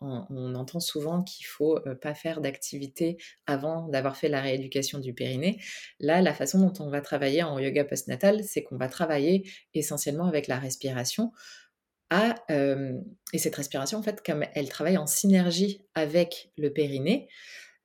on, 0.00 0.26
on, 0.30 0.54
entend 0.54 0.80
souvent 0.80 1.22
qu'il 1.22 1.46
faut 1.46 1.80
pas 2.02 2.14
faire 2.14 2.40
d'activité 2.40 3.16
avant 3.46 3.88
d'avoir 3.88 4.16
fait 4.16 4.28
la 4.28 4.40
rééducation 4.40 4.98
du 4.98 5.14
périnée. 5.14 5.60
Là, 6.00 6.20
la 6.20 6.34
façon 6.34 6.58
dont 6.58 6.84
on 6.84 6.90
va 6.90 7.00
travailler 7.00 7.42
en 7.42 7.58
yoga 7.58 7.84
postnatal, 7.84 8.44
c'est 8.44 8.62
qu'on 8.62 8.76
va 8.76 8.88
travailler 8.88 9.48
essentiellement 9.72 10.26
avec 10.26 10.46
la 10.46 10.58
respiration 10.58 11.32
et 12.48 13.38
cette 13.38 13.56
respiration, 13.56 13.98
en 13.98 14.02
fait, 14.02 14.22
comme 14.24 14.44
elle 14.54 14.68
travaille 14.68 14.98
en 14.98 15.06
synergie 15.06 15.82
avec 15.94 16.50
le 16.56 16.72
périnée, 16.72 17.28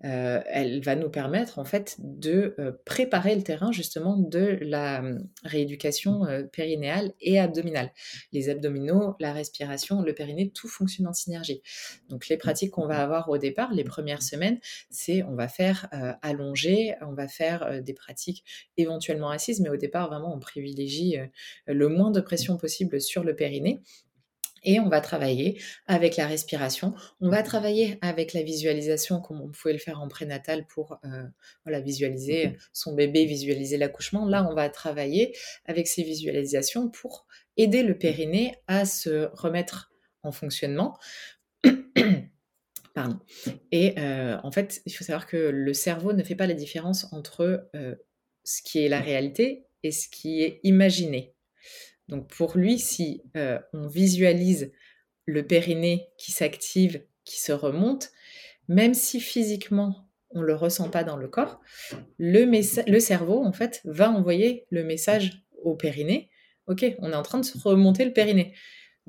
elle 0.02 0.82
va 0.82 0.96
nous 0.96 1.10
permettre 1.10 1.60
en 1.60 1.66
fait 1.66 1.98
de 2.00 2.56
préparer 2.86 3.36
le 3.36 3.44
terrain 3.44 3.74
justement 3.74 4.16
de 4.16 4.58
la 4.62 5.04
rééducation 5.44 6.22
périnéale 6.54 7.12
et 7.20 7.38
abdominale. 7.38 7.92
Les 8.32 8.48
abdominaux, 8.48 9.16
la 9.20 9.34
respiration, 9.34 10.02
le 10.02 10.14
périnée, 10.14 10.52
tout 10.52 10.70
fonctionne 10.70 11.08
en 11.08 11.12
synergie. 11.12 11.62
Donc 12.08 12.30
les 12.30 12.38
pratiques 12.38 12.72
qu'on 12.72 12.88
va 12.88 13.04
avoir 13.04 13.28
au 13.28 13.38
départ, 13.38 13.74
les 13.74 13.84
premières 13.84 14.24
semaines, 14.24 14.60
c'est 14.90 15.22
on 15.24 15.36
va 15.36 15.50
faire 15.50 15.90
allonger, 16.22 16.96
on 17.02 17.14
va 17.14 17.28
faire 17.28 17.84
des 17.84 17.94
pratiques 17.94 18.46
éventuellement 18.78 19.32
assises, 19.32 19.60
mais 19.60 19.70
au 19.70 19.78
départ 19.78 20.08
vraiment 20.08 20.34
on 20.34 20.40
privilégie 20.40 21.18
le 21.68 21.90
moins 21.90 22.12
de 22.12 22.22
pression 22.22 22.56
possible 22.56 23.02
sur 23.02 23.26
le 23.26 23.36
périnée 23.36 23.82
et 24.64 24.80
on 24.80 24.90
va 24.90 25.02
travailler 25.02 25.62
avec 25.88 26.18
la 26.18 26.28
respiration, 26.28 26.94
on 27.22 27.30
va 27.30 27.44
travailler 27.44 27.98
avec 28.02 28.34
la 28.34 28.44
visualisation 28.44 29.22
comme 29.22 29.42
on 29.42 29.50
pouvait 29.50 29.74
le 29.74 29.80
faire 29.80 30.02
en 30.02 30.08
prénatal 30.08 30.66
pour 30.68 31.00
euh, 31.06 31.24
voilà, 31.66 31.80
visualiser 31.82 32.58
son 32.74 32.94
bébé, 32.94 33.26
visualiser 33.26 33.78
l'accouchement. 33.78 34.26
Là, 34.26 34.48
on 34.50 34.56
va 34.56 34.70
travailler 34.70 35.36
avec 35.66 35.88
ces 35.88 36.04
visualisations 36.04 36.90
pour 36.90 37.28
aider 37.58 37.84
le 37.84 37.98
périnée 37.98 38.56
à 38.68 38.86
se 38.86 39.30
remettre 39.34 39.92
en 40.24 40.32
fonctionnement. 40.32 40.98
Pardon. 42.94 43.20
Et 43.72 43.98
euh, 44.00 44.38
en 44.44 44.52
fait, 44.52 44.82
il 44.86 44.94
faut 44.94 45.04
savoir 45.04 45.28
que 45.28 45.38
le 45.38 45.74
cerveau 45.74 46.14
ne 46.14 46.24
fait 46.24 46.36
pas 46.36 46.48
la 46.48 46.54
différence 46.54 47.12
entre 47.14 47.70
euh, 47.76 47.96
ce 48.44 48.62
qui 48.62 48.84
est 48.84 48.90
la 48.90 49.00
réalité 49.00 49.66
et 49.84 49.92
ce 49.92 50.10
qui 50.10 50.42
est 50.42 50.60
imaginé. 50.64 51.36
Donc 52.10 52.28
pour 52.28 52.58
lui, 52.58 52.80
si 52.80 53.22
euh, 53.38 53.60
on 53.72 53.88
visualise 53.88 54.72
le 55.26 55.46
périnée 55.46 56.10
qui 56.18 56.32
s'active, 56.32 57.04
qui 57.24 57.40
se 57.40 57.52
remonte, 57.52 58.12
même 58.68 58.96
si 58.96 59.20
physiquement 59.20 60.10
on 60.32 60.42
ne 60.42 60.46
le 60.46 60.56
ressent 60.56 60.90
pas 60.90 61.04
dans 61.04 61.18
le 61.18 61.28
corps, 61.28 61.62
le, 62.18 63.00
cerveau 63.00 63.44
en 63.44 63.52
fait 63.52 63.82
va 63.86 64.12
envoyer 64.12 64.66
le 64.70 64.84
message 64.84 65.44
au 65.64 65.76
périnée. 65.76 66.30
Ok, 66.68 66.86
on 67.00 67.12
est 67.12 67.16
en 67.16 67.24
train 67.24 67.40
de 67.40 67.48
remonter 67.64 68.06
le 68.06 68.14
périnée. 68.14 68.54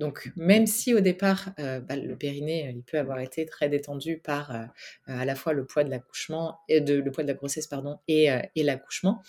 Donc, 0.01 0.33
même 0.35 0.67
si 0.67 0.95
au 0.95 1.01
départ, 1.01 1.51
euh, 1.59 1.79
bah, 1.79 1.95
le 1.95 2.17
périnée, 2.17 2.69
euh, 2.69 2.71
il 2.71 2.83
peut 2.83 2.99
avoir 2.99 3.21
été 3.21 3.45
très 3.45 3.69
détendu 3.69 4.17
par 4.17 4.51
euh, 4.51 4.65
à 5.07 5.27
la 5.27 5.35
fois 5.35 5.53
le 5.53 5.67
poids 5.67 5.85
de 5.85 5.91
l'accouchement 5.91 6.59
le 6.71 7.11
poids 7.11 7.23
de 7.23 7.29
la 7.29 7.35
grossesse, 7.35 7.67
pardon, 7.67 7.99
et, 8.09 8.31
l'accouchement, 8.57 9.23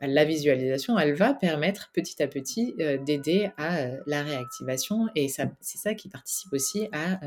bah, 0.00 0.06
la 0.06 0.26
visualisation, 0.26 0.98
elle 0.98 1.14
va 1.14 1.32
permettre 1.32 1.90
petit 1.94 2.22
à 2.22 2.28
petit 2.28 2.74
d'aider 3.06 3.50
à 3.56 3.88
la 4.06 4.22
réactivation 4.22 5.08
et 5.14 5.28
c'est 5.28 5.48
ça 5.60 5.94
qui 5.94 6.10
participe 6.10 6.52
aussi 6.52 6.88
à 6.92 7.20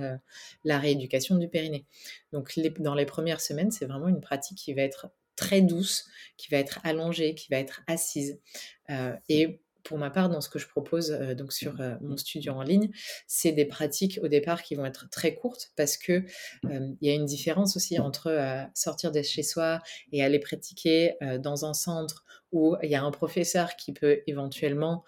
la 0.64 0.78
rééducation 0.78 1.38
du 1.38 1.48
périnée. 1.48 1.86
Donc, 2.34 2.54
dans 2.80 2.94
les 2.94 3.06
premières 3.06 3.42
semaines, 3.42 3.72
c'est 3.72 3.86
vraiment 3.86 4.10
une 4.10 4.22
pratique 4.22 4.58
qui 4.60 4.74
va 4.74 4.84
être 4.84 5.10
très 5.36 5.62
douce, 5.62 6.06
qui 6.38 6.50
va 6.52 6.58
être 6.58 6.80
allongée, 6.84 7.34
qui 7.34 7.48
va 7.50 7.58
être 7.58 7.82
assise. 7.88 8.40
et 9.30 9.60
pour 9.84 9.98
ma 9.98 10.10
part, 10.10 10.30
dans 10.30 10.42
ce 10.42 10.50
que 10.50 10.60
je 10.60 10.68
propose 10.68 11.12
euh, 11.12 11.36
donc 11.36 11.54
sur 11.54 11.80
euh, 11.82 11.96
mon 12.02 12.18
studio 12.18 12.54
en 12.54 12.64
ligne, 12.64 12.90
c'est 13.28 13.52
des 13.52 13.66
pratiques 13.66 14.20
au 14.24 14.28
départ 14.28 14.64
qui 14.64 14.76
vont 14.76 14.86
être 14.86 15.10
très 15.10 15.36
courtes 15.36 15.72
parce 15.76 15.98
que 15.98 16.24
euh, 16.66 16.94
il 17.02 17.08
y 17.08 17.12
a 17.12 17.14
une 17.14 17.26
différence 17.26 17.76
aussi 17.76 18.00
entre 18.00 18.32
sortir 18.74 19.12
de 19.12 19.22
chez 19.22 19.44
soi 19.44 19.82
et 20.12 20.24
aller 20.24 20.40
pratiquer 20.40 21.16
dans 21.40 21.66
un 21.66 21.74
centre 21.74 22.24
où 22.52 22.76
il 22.82 22.90
y 22.90 22.96
a 22.96 23.04
un 23.04 23.12
professeur 23.12 23.76
qui 23.76 23.94
peut 23.94 24.22
éventuellement 24.28 25.04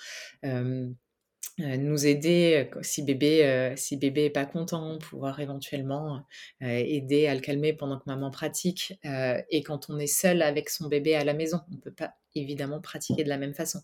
nous 1.59 2.07
aider 2.07 2.69
si 2.81 3.03
bébé 3.03 3.73
si 3.77 3.97
bébé 3.97 4.25
est 4.25 4.29
pas 4.29 4.45
content, 4.45 4.97
pouvoir 4.97 5.39
éventuellement 5.39 6.25
aider 6.61 7.27
à 7.27 7.35
le 7.35 7.41
calmer 7.41 7.73
pendant 7.73 7.99
que 7.99 8.03
maman 8.07 8.31
pratique. 8.31 8.93
et 9.03 9.63
quand 9.63 9.89
on 9.89 9.99
est 9.99 10.07
seul 10.07 10.41
avec 10.41 10.69
son 10.69 10.87
bébé 10.87 11.15
à 11.15 11.23
la 11.23 11.33
maison, 11.33 11.61
on 11.71 11.77
peut 11.77 11.93
pas 11.93 12.15
évidemment 12.35 12.81
pratiquer 12.81 13.23
de 13.23 13.29
la 13.29 13.37
même 13.37 13.53
façon. 13.53 13.81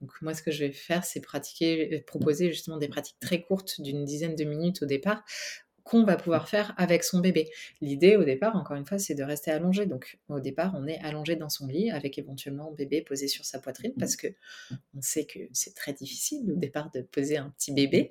Donc 0.00 0.10
moi, 0.20 0.34
ce 0.34 0.42
que 0.42 0.50
je 0.50 0.64
vais 0.64 0.72
faire, 0.72 1.04
c'est 1.04 1.20
pratiquer, 1.20 2.02
proposer 2.06 2.50
justement 2.50 2.76
des 2.76 2.88
pratiques 2.88 3.18
très 3.20 3.42
courtes 3.42 3.80
d'une 3.80 4.04
dizaine 4.04 4.34
de 4.34 4.44
minutes 4.44 4.82
au 4.82 4.86
départ, 4.86 5.24
qu'on 5.84 6.04
va 6.04 6.16
pouvoir 6.16 6.48
faire 6.48 6.74
avec 6.78 7.04
son 7.04 7.20
bébé. 7.20 7.50
L'idée 7.80 8.16
au 8.16 8.24
départ, 8.24 8.56
encore 8.56 8.76
une 8.76 8.86
fois, 8.86 8.98
c'est 8.98 9.14
de 9.14 9.22
rester 9.22 9.50
allongé. 9.50 9.86
Donc 9.86 10.18
au 10.28 10.40
départ, 10.40 10.74
on 10.76 10.86
est 10.86 10.98
allongé 11.00 11.36
dans 11.36 11.50
son 11.50 11.66
lit 11.66 11.90
avec 11.90 12.18
éventuellement 12.18 12.72
bébé 12.72 13.02
posé 13.02 13.28
sur 13.28 13.44
sa 13.44 13.58
poitrine 13.58 13.92
parce 13.98 14.16
que 14.16 14.28
on 14.96 15.02
sait 15.02 15.26
que 15.26 15.40
c'est 15.52 15.74
très 15.74 15.92
difficile 15.92 16.50
au 16.50 16.56
départ 16.56 16.90
de 16.90 17.02
poser 17.02 17.36
un 17.36 17.50
petit 17.50 17.72
bébé. 17.72 18.10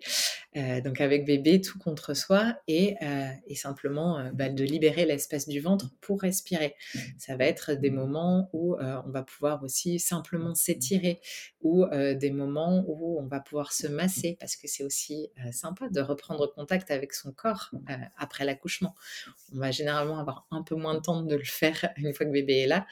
Euh, 0.55 0.81
donc 0.81 1.01
avec 1.01 1.25
bébé 1.25 1.61
tout 1.61 1.79
contre 1.79 2.13
soi 2.13 2.55
et, 2.67 2.95
euh, 3.01 3.29
simplement 3.55 4.19
euh, 4.19 4.29
bah, 4.33 4.49
de 4.49 4.63
libérer 4.63 5.05
l'espace 5.05 5.47
du 5.47 5.59
ventre 5.59 5.91
pour 6.01 6.21
respirer. 6.21 6.75
Ça 7.17 7.35
va 7.37 7.45
être 7.45 7.73
des 7.73 7.89
moments 7.89 8.49
où 8.53 8.75
on 8.75 9.09
va 9.09 9.23
pouvoir 9.23 9.63
aussi 9.63 9.99
simplement 9.99 10.53
s'étirer 10.53 11.21
ou 11.61 11.85
des 11.91 12.31
moments 12.31 12.83
où 12.87 13.19
on 13.19 13.27
va 13.27 13.39
pouvoir 13.39 13.71
se 13.71 13.87
masser 13.87 14.37
parce 14.39 14.55
que 14.55 14.67
c'est 14.67 14.83
aussi 14.83 15.29
sympa 15.51 15.87
de 15.89 16.01
reprendre 16.01 16.51
contact 16.53 16.91
avec 16.91 17.13
son 17.13 17.31
corps 17.31 17.62
euh, 17.89 17.95
après 18.17 18.45
l'accouchement. 18.45 18.95
On 19.53 19.59
va 19.59 19.71
généralement 19.71 20.19
avoir 20.19 20.47
un 20.51 20.63
peu 20.63 20.75
moins 20.75 20.95
de 20.95 20.99
temps 20.99 21.21
de 21.21 21.35
le 21.35 21.43
faire 21.43 21.91
une 21.97 22.13
fois 22.13 22.25
que 22.25 22.31
bébé 22.31 22.59
est 22.59 22.67
là. 22.67 22.85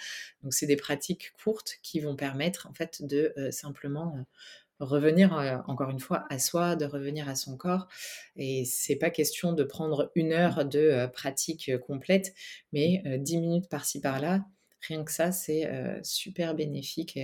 Donc 0.43 0.53
c'est 0.53 0.67
des 0.67 0.75
pratiques 0.75 1.33
courtes 1.43 1.77
qui 1.81 1.99
vont 1.99 2.15
permettre 2.15 2.67
en 2.67 2.73
fait 2.73 3.03
de 3.05 3.33
euh, 3.37 3.51
simplement 3.51 4.15
euh, 4.17 4.23
revenir 4.79 5.33
encore 5.67 5.91
une 5.91 5.99
fois 5.99 6.25
à 6.31 6.39
soi, 6.39 6.75
de 6.75 6.85
revenir 6.85 7.29
à 7.29 7.35
son 7.35 7.55
corps. 7.55 7.87
Et 8.35 8.65
c'est 8.65 8.95
pas 8.95 9.11
question 9.11 9.53
de 9.53 9.63
prendre 9.63 10.11
une 10.15 10.33
heure 10.33 10.65
de 10.65 11.05
pratique 11.13 11.71
complète, 11.85 12.33
mais 12.73 13.03
dix 13.19 13.37
minutes 13.37 13.69
par-ci 13.69 14.01
par-là. 14.01 14.43
Rien 14.87 15.03
que 15.03 15.11
ça, 15.11 15.31
c'est 15.31 15.69
super 16.01 16.55
bénéfique. 16.55 17.19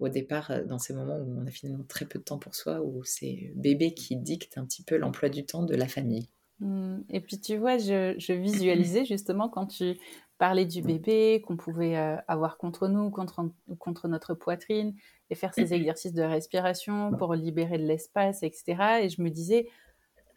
au 0.00 0.10
départ, 0.10 0.52
dans 0.66 0.78
ces 0.78 0.92
moments 0.92 1.16
où 1.16 1.40
on 1.40 1.46
a 1.46 1.50
finalement 1.50 1.84
très 1.84 2.04
peu 2.04 2.18
de 2.18 2.24
temps 2.24 2.38
pour 2.38 2.54
soi, 2.54 2.82
où 2.82 3.02
c'est 3.04 3.52
bébé 3.54 3.94
qui 3.94 4.16
dicte 4.16 4.58
un 4.58 4.66
petit 4.66 4.82
peu 4.82 4.98
l'emploi 4.98 5.30
du 5.30 5.46
temps 5.46 5.62
de 5.62 5.74
la 5.74 5.88
famille. 5.88 6.28
Mmh. 6.62 7.00
Et 7.10 7.20
puis 7.20 7.40
tu 7.40 7.56
vois, 7.56 7.76
je, 7.76 8.32
visualisais 8.32 9.04
justement 9.04 9.48
quand 9.48 9.66
tu 9.66 9.98
parlais 10.38 10.64
du 10.64 10.80
bébé 10.80 11.42
qu'on 11.44 11.56
pouvait 11.56 11.96
euh, 11.96 12.16
avoir 12.28 12.56
contre 12.56 12.86
nous, 12.86 13.10
contre, 13.10 13.48
contre 13.78 14.06
notre 14.06 14.34
poitrine, 14.34 14.94
et 15.30 15.34
faire 15.34 15.54
ces 15.54 15.74
exercices 15.74 16.12
de 16.12 16.22
respiration 16.22 17.12
pour 17.12 17.34
libérer 17.34 17.78
de 17.78 17.84
l'espace, 17.84 18.42
etc. 18.42 19.00
Et 19.02 19.08
je 19.08 19.22
me 19.22 19.30
disais, 19.30 19.68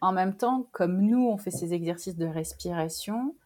en 0.00 0.12
même 0.12 0.36
temps, 0.36 0.68
comme 0.72 1.00
nous, 1.00 1.28
on 1.28 1.36
fait 1.36 1.50
ces 1.50 1.74
exercices 1.74 2.16
de 2.16 2.26
respiration, 2.26 3.36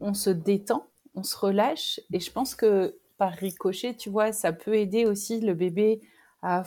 on 0.00 0.14
se 0.14 0.30
détend, 0.30 0.86
on 1.14 1.22
se 1.22 1.36
relâche, 1.36 2.00
et 2.12 2.20
je 2.20 2.32
pense 2.32 2.54
que 2.54 2.96
par 3.16 3.32
ricochet, 3.32 3.94
tu 3.94 4.10
vois, 4.10 4.32
ça 4.32 4.52
peut 4.52 4.74
aider 4.74 5.04
aussi 5.04 5.40
le 5.40 5.54
bébé 5.54 6.00
à 6.42 6.64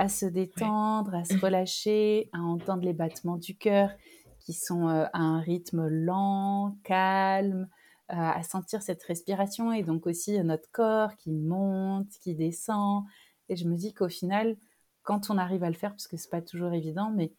à 0.00 0.08
se 0.08 0.24
détendre, 0.24 1.14
à 1.14 1.24
se 1.24 1.36
relâcher, 1.44 2.30
à 2.32 2.40
entendre 2.40 2.84
les 2.84 2.94
battements 2.94 3.36
du 3.36 3.54
cœur 3.54 3.90
qui 4.38 4.54
sont 4.54 4.88
euh, 4.88 5.04
à 5.12 5.20
un 5.20 5.40
rythme 5.40 5.88
lent, 5.88 6.74
calme, 6.84 7.68
euh, 8.10 8.14
à 8.16 8.42
sentir 8.42 8.80
cette 8.80 9.02
respiration 9.02 9.74
et 9.74 9.82
donc 9.82 10.06
aussi 10.06 10.38
euh, 10.38 10.42
notre 10.42 10.70
corps 10.72 11.14
qui 11.16 11.32
monte, 11.32 12.08
qui 12.22 12.34
descend. 12.34 13.04
Et 13.50 13.56
je 13.56 13.68
me 13.68 13.76
dis 13.76 13.92
qu'au 13.92 14.08
final, 14.08 14.56
quand 15.02 15.28
on 15.28 15.36
arrive 15.36 15.64
à 15.64 15.68
le 15.68 15.76
faire, 15.76 15.90
parce 15.90 16.08
que 16.08 16.16
c'est 16.16 16.30
pas 16.30 16.40
toujours 16.40 16.72
évident, 16.72 17.12
mais 17.14 17.34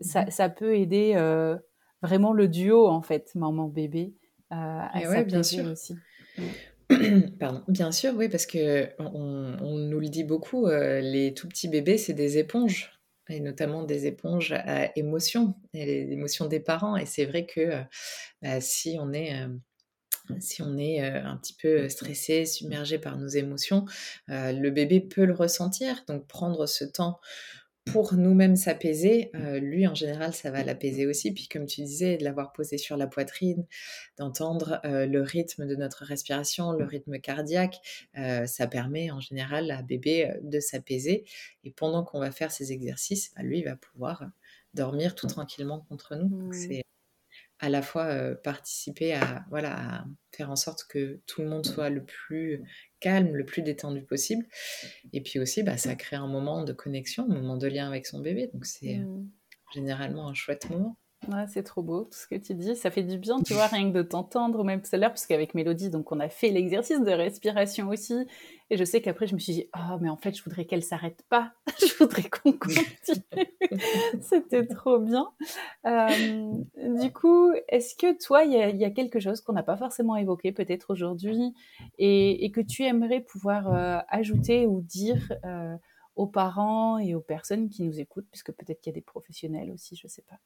ça, 0.00 0.26
mmh 0.26 0.54
peut 0.54 0.76
aider 0.76 1.14
vraiment 2.02 2.32
le 2.32 2.46
duo 2.46 2.86
en 2.86 3.02
fait, 3.02 3.34
maman-bébé, 3.34 4.14
à 4.50 4.90
ouais, 4.94 5.24
bien 5.24 5.42
sûr. 5.42 5.64
aussi. 5.66 5.96
Pardon. 7.40 7.62
Bien 7.68 7.90
sûr, 7.90 8.14
oui, 8.16 8.28
parce 8.28 8.46
que 8.46 8.88
on, 8.98 9.76
nous 9.76 10.00
le 10.00 10.08
dit 10.08 10.24
beaucoup, 10.24 10.66
euh, 10.66 11.00
les 11.00 11.34
tout 11.34 11.48
petits 11.48 11.68
bébés, 11.68 11.98
c'est 11.98 12.12
des 12.12 12.38
éponges, 12.38 12.92
et 13.28 13.40
notamment 13.40 13.82
des 13.82 14.06
éponges 14.06 14.52
à 14.52 14.90
émotions, 14.96 15.54
et 15.74 15.84
les 15.84 16.12
émotions 16.12 16.46
des 16.46 16.60
parents. 16.60 16.96
Et 16.96 17.06
c'est 17.06 17.24
vrai 17.24 17.44
que 17.46 17.60
euh, 17.60 17.82
bah, 18.42 18.60
si 18.60 18.96
on 19.00 19.12
est 19.12 19.40
euh, 19.40 19.48
si 20.40 20.60
on 20.60 20.76
est 20.76 21.00
un 21.00 21.36
petit 21.36 21.54
peu 21.54 21.88
stressé, 21.88 22.46
submergé 22.46 22.98
par 22.98 23.16
nos 23.16 23.28
émotions, 23.28 23.84
le 24.26 24.70
bébé 24.70 25.00
peut 25.00 25.24
le 25.24 25.32
ressentir. 25.32 26.02
Donc 26.08 26.26
prendre 26.26 26.66
ce 26.66 26.84
temps 26.84 27.20
pour 27.86 28.14
nous-mêmes 28.14 28.56
s'apaiser, 28.56 29.30
euh, 29.36 29.60
lui 29.60 29.86
en 29.86 29.94
général 29.94 30.34
ça 30.34 30.50
va 30.50 30.62
l'apaiser 30.64 31.06
aussi. 31.06 31.32
Puis 31.32 31.48
comme 31.48 31.66
tu 31.66 31.82
disais, 31.82 32.16
de 32.16 32.24
l'avoir 32.24 32.52
posé 32.52 32.78
sur 32.78 32.96
la 32.96 33.06
poitrine, 33.06 33.64
d'entendre 34.18 34.80
euh, 34.84 35.06
le 35.06 35.22
rythme 35.22 35.66
de 35.66 35.76
notre 35.76 36.04
respiration, 36.04 36.72
le 36.72 36.84
rythme 36.84 37.18
cardiaque, 37.18 37.80
euh, 38.18 38.44
ça 38.46 38.66
permet 38.66 39.10
en 39.10 39.20
général 39.20 39.70
à 39.70 39.82
bébé 39.82 40.34
de 40.42 40.60
s'apaiser. 40.60 41.24
Et 41.64 41.70
pendant 41.70 42.04
qu'on 42.04 42.18
va 42.18 42.32
faire 42.32 42.50
ces 42.50 42.72
exercices, 42.72 43.32
bah, 43.36 43.42
lui 43.42 43.62
va 43.62 43.76
pouvoir 43.76 44.24
dormir 44.74 45.14
tout 45.14 45.28
tranquillement 45.28 45.86
contre 45.88 46.16
nous. 46.16 46.52
C'est 46.52 46.82
à 47.58 47.68
la 47.68 47.82
fois 47.82 48.34
participer 48.42 49.14
à, 49.14 49.44
voilà, 49.48 49.76
à 49.76 50.04
faire 50.32 50.50
en 50.50 50.56
sorte 50.56 50.84
que 50.88 51.20
tout 51.26 51.40
le 51.40 51.48
monde 51.48 51.64
soit 51.64 51.88
le 51.88 52.04
plus 52.04 52.62
calme, 53.00 53.34
le 53.34 53.44
plus 53.44 53.62
détendu 53.62 54.02
possible. 54.02 54.46
Et 55.12 55.22
puis 55.22 55.38
aussi, 55.38 55.62
bah, 55.62 55.76
ça 55.78 55.94
crée 55.94 56.16
un 56.16 56.26
moment 56.26 56.64
de 56.64 56.72
connexion, 56.72 57.24
un 57.24 57.34
moment 57.34 57.56
de 57.56 57.66
lien 57.66 57.88
avec 57.88 58.06
son 58.06 58.20
bébé. 58.20 58.50
Donc 58.52 58.66
c'est 58.66 58.96
mmh. 58.96 59.30
généralement 59.74 60.28
un 60.28 60.34
chouette 60.34 60.68
moment. 60.70 60.98
C'est 61.48 61.62
trop 61.62 61.82
beau 61.82 62.04
tout 62.04 62.18
ce 62.18 62.26
que 62.26 62.34
tu 62.34 62.54
dis. 62.54 62.76
Ça 62.76 62.90
fait 62.90 63.02
du 63.02 63.18
bien, 63.18 63.40
tu 63.40 63.54
vois, 63.54 63.66
rien 63.66 63.90
que 63.90 63.96
de 63.96 64.02
t'entendre, 64.02 64.60
ou 64.60 64.64
même 64.64 64.82
tout 64.82 64.90
à 64.92 64.96
l'heure, 64.96 65.10
parce 65.10 65.26
qu'avec 65.26 65.54
Mélodie, 65.54 65.90
donc 65.90 66.12
on 66.12 66.20
a 66.20 66.28
fait 66.28 66.50
l'exercice 66.50 67.00
de 67.00 67.10
respiration 67.10 67.88
aussi. 67.88 68.26
Et 68.68 68.76
je 68.76 68.84
sais 68.84 69.00
qu'après, 69.00 69.26
je 69.26 69.34
me 69.34 69.38
suis 69.38 69.52
dit, 69.52 69.70
oh, 69.76 69.96
mais 70.00 70.08
en 70.08 70.16
fait, 70.16 70.36
je 70.36 70.42
voudrais 70.42 70.64
qu'elle 70.64 70.82
s'arrête 70.82 71.22
pas. 71.28 71.52
je 71.78 71.94
voudrais 71.98 72.24
qu'on 72.24 72.52
continue. 72.52 72.84
C'était 74.20 74.66
trop 74.66 74.98
bien. 74.98 75.28
Euh, 75.86 76.52
du 76.98 77.12
coup, 77.12 77.52
est-ce 77.68 77.94
que 77.94 78.18
toi, 78.18 78.44
il 78.44 78.52
y, 78.52 78.84
a 78.84 78.90
quelque 78.90 79.20
chose 79.20 79.40
qu'on 79.40 79.52
n'a 79.52 79.62
pas 79.62 79.76
forcément 79.76 80.16
évoqué 80.16 80.52
peut-être 80.52 80.90
aujourd'hui 80.90 81.54
et, 81.98 82.50
que 82.52 82.60
tu 82.60 82.84
aimerais 82.84 83.20
pouvoir 83.20 83.72
euh, 83.72 83.98
ajouter 84.08 84.66
ou 84.66 84.80
dire 84.80 85.32
euh, 85.44 85.76
aux 86.16 86.26
parents 86.26 86.98
et 86.98 87.14
aux 87.14 87.20
personnes 87.20 87.68
qui 87.68 87.82
nous 87.82 88.00
écoutent, 88.00 88.26
puisque 88.30 88.52
peut-être 88.52 88.80
qu'il 88.80 88.92
y 88.92 88.94
a 88.94 88.98
des 88.98 89.02
professionnels 89.02 89.70
aussi, 89.70 89.94
je 89.96 90.08
sais 90.08 90.22
pas? 90.22 90.38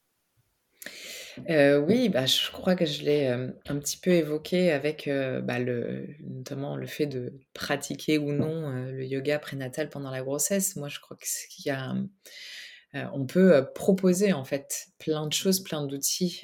Euh, 1.49 1.79
oui, 1.79 2.09
bah, 2.09 2.27
je 2.27 2.51
crois 2.51 2.75
que 2.75 2.85
je 2.85 3.03
l'ai, 3.03 3.29
euh, 3.29 3.49
un 3.67 3.79
petit 3.79 3.97
peu 3.97 4.11
évoqué 4.11 4.73
avec, 4.73 5.09
euh, 5.09 5.41
bah, 5.41 5.59
notamment 5.59 6.77
le 6.77 6.87
fait 6.87 7.07
de 7.07 7.33
pratiquer 7.55 8.19
ou 8.19 8.33
non, 8.33 8.71
le 8.71 9.05
yoga 9.05 9.39
prénatal 9.39 9.89
pendant 9.89 10.11
la 10.11 10.23
grossesse. 10.23 10.77
Moi, 10.77 10.89
je 10.89 11.01
crois 11.01 11.17
qu'il 11.17 11.67
y 11.67 11.71
a, 11.71 11.95
on 13.13 13.25
peut, 13.27 13.67
proposer 13.75 14.33
en 14.33 14.45
fait 14.45 14.89
plein 14.99 15.27
de 15.27 15.33
choses, 15.33 15.63
plein 15.63 15.87
d'outils, 15.87 16.43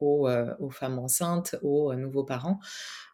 aux 0.00 0.70
femmes 0.70 0.98
enceintes, 0.98 1.56
aux, 1.62 1.94
nouveaux 1.94 2.24
parents. 2.24 2.58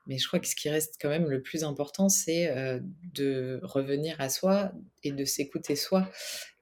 Mais 0.06 0.16
je 0.16 0.26
crois 0.26 0.40
que 0.40 0.48
ce 0.48 0.56
qui 0.56 0.70
reste 0.70 0.96
quand 1.00 1.10
même 1.10 1.28
le 1.28 1.42
plus 1.42 1.64
important, 1.64 2.08
c'est, 2.08 2.80
de 3.14 3.60
revenir 3.62 4.16
à 4.20 4.30
soi 4.30 4.72
et 5.04 5.12
de 5.12 5.24
s'écouter 5.24 5.76
soi, 5.76 6.08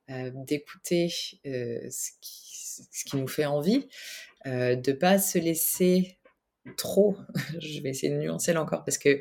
d'écouter, 0.08 1.08
ce 1.08 2.10
qui 2.20 2.45
ce 2.90 3.04
qui 3.04 3.16
nous 3.16 3.28
fait 3.28 3.46
envie, 3.46 3.88
euh, 4.46 4.76
de 4.76 4.92
pas 4.92 5.18
se 5.18 5.38
laisser 5.38 6.18
trop, 6.76 7.16
je 7.60 7.80
vais 7.80 7.90
essayer 7.90 8.12
de 8.12 8.18
nuancer 8.18 8.52
là 8.52 8.62
encore, 8.62 8.84
parce 8.84 8.98
que 8.98 9.20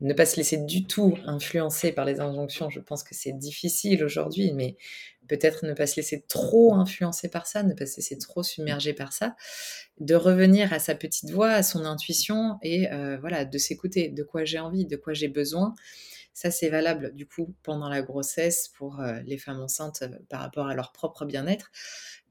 ne 0.00 0.12
pas 0.12 0.26
se 0.26 0.36
laisser 0.36 0.58
du 0.58 0.86
tout 0.86 1.16
influencer 1.26 1.92
par 1.92 2.04
les 2.04 2.20
injonctions, 2.20 2.70
je 2.70 2.80
pense 2.80 3.02
que 3.02 3.14
c'est 3.14 3.32
difficile 3.32 4.04
aujourd'hui, 4.04 4.52
mais 4.52 4.76
peut-être 5.28 5.64
ne 5.64 5.72
pas 5.72 5.86
se 5.86 5.96
laisser 5.96 6.24
trop 6.28 6.74
influencer 6.74 7.28
par 7.28 7.46
ça, 7.46 7.62
ne 7.62 7.74
pas 7.74 7.86
se 7.86 7.96
laisser 7.96 8.18
trop 8.18 8.42
submerger 8.42 8.92
par 8.92 9.12
ça, 9.12 9.34
de 9.98 10.14
revenir 10.14 10.72
à 10.72 10.78
sa 10.78 10.94
petite 10.94 11.30
voix, 11.30 11.50
à 11.50 11.62
son 11.62 11.84
intuition, 11.84 12.58
et 12.62 12.92
euh, 12.92 13.16
voilà, 13.18 13.44
de 13.44 13.58
s'écouter, 13.58 14.08
de 14.08 14.22
quoi 14.22 14.44
j'ai 14.44 14.58
envie, 14.58 14.86
de 14.86 14.96
quoi 14.96 15.14
j'ai 15.14 15.28
besoin. 15.28 15.74
Ça, 16.34 16.50
c'est 16.50 16.68
valable 16.68 17.14
du 17.14 17.26
coup 17.26 17.54
pendant 17.62 17.88
la 17.88 18.02
grossesse 18.02 18.68
pour 18.76 19.00
euh, 19.00 19.20
les 19.24 19.38
femmes 19.38 19.60
enceintes 19.60 20.02
euh, 20.02 20.18
par 20.28 20.40
rapport 20.40 20.66
à 20.66 20.74
leur 20.74 20.90
propre 20.90 21.24
bien-être. 21.24 21.70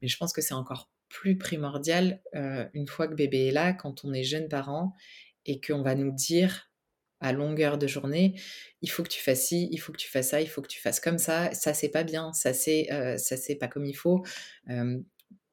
Mais 0.02 0.08
je 0.08 0.18
pense 0.18 0.34
que 0.34 0.42
c'est 0.42 0.54
encore 0.54 0.90
plus 1.08 1.38
primordial 1.38 2.20
euh, 2.34 2.66
une 2.74 2.86
fois 2.86 3.08
que 3.08 3.14
bébé 3.14 3.46
est 3.46 3.50
là, 3.50 3.72
quand 3.72 4.04
on 4.04 4.12
est 4.12 4.22
jeune 4.22 4.48
parent 4.48 4.92
et 5.46 5.58
qu'on 5.58 5.82
va 5.82 5.94
nous 5.94 6.12
dire 6.12 6.70
à 7.20 7.32
longueur 7.32 7.78
de 7.78 7.86
journée, 7.86 8.38
il 8.82 8.90
faut 8.90 9.02
que 9.02 9.08
tu 9.08 9.22
fasses 9.22 9.46
ci, 9.46 9.68
il 9.72 9.78
faut 9.78 9.92
que 9.92 9.96
tu 9.96 10.10
fasses 10.10 10.28
ça, 10.28 10.42
il 10.42 10.48
faut 10.48 10.60
que 10.60 10.68
tu 10.68 10.80
fasses 10.80 11.00
comme 11.00 11.16
ça, 11.16 11.50
ça 11.54 11.72
c'est 11.72 11.88
pas 11.88 12.04
bien, 12.04 12.34
ça 12.34 12.52
c'est 12.52 12.88
ça 13.16 13.36
c'est 13.38 13.54
pas 13.54 13.68
comme 13.68 13.86
il 13.86 13.94
faut. 13.94 14.22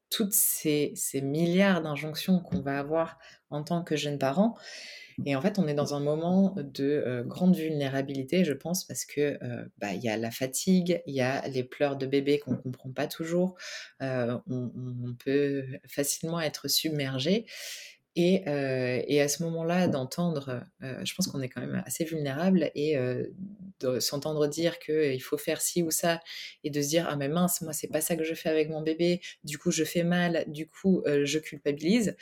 toutes 0.10 0.34
ces, 0.34 0.92
ces 0.96 1.22
milliards 1.22 1.82
d'injonctions 1.82 2.42
qu'on 2.42 2.60
va 2.60 2.80
avoir 2.80 3.18
en 3.50 3.64
tant 3.64 3.84
que 3.84 3.96
jeune 3.96 4.18
parent. 4.20 4.58
Et 5.26 5.36
en 5.36 5.42
fait, 5.42 5.60
on 5.60 5.68
est 5.68 5.74
dans 5.74 5.94
un 5.94 6.00
moment 6.00 6.56
de 6.58 7.24
grande 7.28 7.56
vulnérabilité, 7.56 8.44
je 8.44 8.54
pense, 8.54 8.86
parce 8.86 9.06
que 9.06 9.38
bah, 9.78 9.94
il 9.94 10.02
y 10.02 10.10
a 10.10 10.18
la 10.18 10.32
fatigue, 10.32 11.02
il 11.06 11.16
y 11.16 11.22
a 11.22 11.48
les 11.48 11.64
pleurs 11.64 11.96
de 11.96 12.06
bébé 12.06 12.40
qu'on 12.40 12.52
ne 12.52 12.58
comprend 12.58 12.92
pas 12.92 13.08
toujours, 13.08 13.56
on, 14.00 14.42
on, 14.50 15.14
peut 15.24 15.66
facilement 15.88 16.40
être 16.40 16.68
submergé. 16.68 17.46
Et, 18.18 18.44
et, 18.46 19.22
à 19.22 19.28
ce 19.30 19.44
moment-là, 19.44 19.88
d'entendre, 19.88 20.64
je 20.82 21.14
pense 21.16 21.28
qu'on 21.28 21.42
est 21.42 21.50
quand 21.50 21.62
même 21.62 21.82
assez 21.86 22.04
vulnérable 22.04 22.72
et 22.76 22.98
de 23.80 24.00
s'entendre 24.00 24.48
dire 24.48 24.80
qu'il 24.80 25.22
faut 25.22 25.38
faire 25.38 25.62
ci 25.62 25.82
ou 25.82 25.92
ça 25.92 26.20
et 26.64 26.70
de 26.70 26.82
se 26.82 26.90
dire 26.90 27.08
ah 27.10 27.16
mais 27.16 27.30
mince, 27.30 27.62
moi 27.62 27.74
c'est 27.74 27.88
pas 27.88 28.02
ça 28.02 28.16
que 28.16 28.24
je 28.24 28.34
fais 28.34 28.50
avec 28.50 28.70
mon 28.70 28.82
bébé, 28.82 29.22
du 29.44 29.58
coup 29.58 29.72
je 29.72 29.84
fais 29.84 30.04
mal, 30.04 30.44
du 30.48 30.68
coup 30.68 31.04
je 31.06 31.40
culpabilise. 31.40 32.16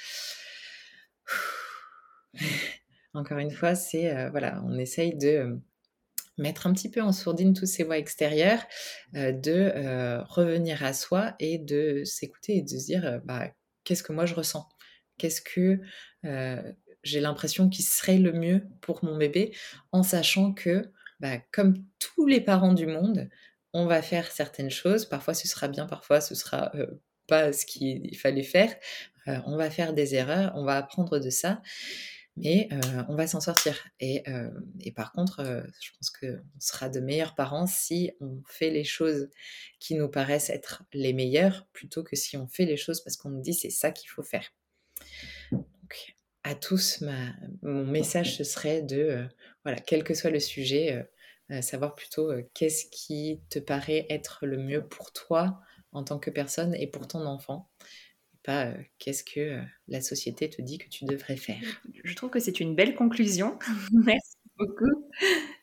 Encore 3.13 3.39
une 3.39 3.51
fois, 3.51 3.75
c'est 3.75 4.29
voilà, 4.29 4.61
on 4.65 4.77
essaye 4.77 5.15
de 5.15 5.59
mettre 6.37 6.67
un 6.67 6.73
petit 6.73 6.89
peu 6.89 7.01
en 7.01 7.11
sourdine 7.11 7.53
toutes 7.53 7.67
ces 7.67 7.83
voix 7.83 7.97
extérieures, 7.97 8.63
de 9.13 10.21
revenir 10.29 10.83
à 10.83 10.93
soi 10.93 11.35
et 11.39 11.57
de 11.57 12.03
s'écouter 12.05 12.57
et 12.57 12.61
de 12.61 12.69
se 12.69 12.85
dire 12.85 13.21
bah, 13.25 13.49
qu'est-ce 13.83 14.03
que 14.03 14.13
moi 14.13 14.25
je 14.25 14.35
ressens? 14.35 14.67
Qu'est-ce 15.17 15.41
que 15.41 15.81
j'ai 17.03 17.19
l'impression 17.19 17.69
qui 17.69 17.81
serait 17.81 18.17
le 18.19 18.31
mieux 18.31 18.67
pour 18.81 19.03
mon 19.03 19.17
bébé 19.17 19.55
en 19.91 20.03
sachant 20.03 20.53
que, 20.53 20.91
bah, 21.19 21.39
comme 21.51 21.75
tous 21.99 22.27
les 22.27 22.41
parents 22.41 22.73
du 22.73 22.87
monde, 22.87 23.29
on 23.73 23.85
va 23.85 24.01
faire 24.01 24.31
certaines 24.31 24.71
choses. 24.71 25.05
Parfois 25.05 25.33
ce 25.33 25.47
sera 25.47 25.67
bien, 25.67 25.85
parfois 25.85 26.21
ce 26.21 26.35
sera 26.35 26.71
pas 27.27 27.53
ce 27.53 27.65
qu'il 27.65 28.17
fallait 28.17 28.43
faire. 28.43 28.75
on 29.27 29.57
va 29.57 29.69
faire 29.69 29.93
des 29.93 30.15
erreurs, 30.15 30.51
on 30.55 30.63
va 30.63 30.77
apprendre 30.77 31.19
de 31.19 31.29
ça. 31.29 31.61
Mais 32.37 32.69
on 33.09 33.15
va 33.15 33.27
s'en 33.27 33.41
sortir. 33.41 33.85
Et, 33.99 34.23
et, 34.79 34.91
par 34.91 35.11
contre, 35.11 35.41
je 35.81 35.89
pense 35.97 36.09
qu'on 36.09 36.59
sera 36.59 36.87
de 36.87 37.01
meilleurs 37.01 37.35
parents 37.35 37.67
si 37.67 38.11
on 38.21 38.41
fait 38.47 38.69
les 38.69 38.85
choses 38.85 39.29
qui 39.79 39.95
nous 39.95 40.07
paraissent 40.07 40.49
être 40.49 40.83
les 40.93 41.11
meilleures, 41.11 41.67
plutôt 41.73 42.01
que 42.03 42.15
si 42.15 42.37
on 42.37 42.47
fait 42.47 42.65
les 42.65 42.77
choses 42.77 43.01
parce 43.01 43.17
qu'on 43.17 43.29
nous 43.29 43.41
dit 43.41 43.53
c'est 43.53 43.69
ça 43.69 43.91
qu'il 43.91 44.09
faut 44.09 44.23
faire. 44.23 44.53
Donc, 45.51 46.15
à 46.43 46.55
tous, 46.55 47.03
mon 47.61 47.85
message, 47.85 48.37
ce 48.37 48.43
serait 48.43 48.81
de, 48.81 49.27
voilà, 49.65 49.79
quel 49.79 50.03
que 50.03 50.13
soit 50.13 50.31
le 50.31 50.39
sujet, 50.39 51.05
savoir 51.61 51.95
plutôt 51.95 52.31
qu'est-ce 52.53 52.85
qui 52.89 53.41
te 53.49 53.59
paraît 53.59 54.05
être 54.09 54.45
le 54.45 54.57
mieux 54.57 54.87
pour 54.87 55.11
toi 55.11 55.59
en 55.91 56.03
tant 56.03 56.19
que 56.19 56.29
personne 56.29 56.75
et 56.75 56.87
pour 56.87 57.07
ton 57.07 57.25
enfant. 57.25 57.69
Pas 58.49 58.73
qu'est-ce 58.97 59.23
que 59.23 59.61
la 59.87 60.01
société 60.01 60.49
te 60.49 60.61
dit 60.63 60.79
que 60.79 60.89
tu 60.89 61.05
devrais 61.05 61.35
faire. 61.35 61.61
Je 62.03 62.15
trouve 62.15 62.31
que 62.31 62.39
c'est 62.39 62.59
une 62.59 62.73
belle 62.73 62.95
conclusion. 62.95 63.59
Merci 63.93 64.37
beaucoup, 64.57 65.07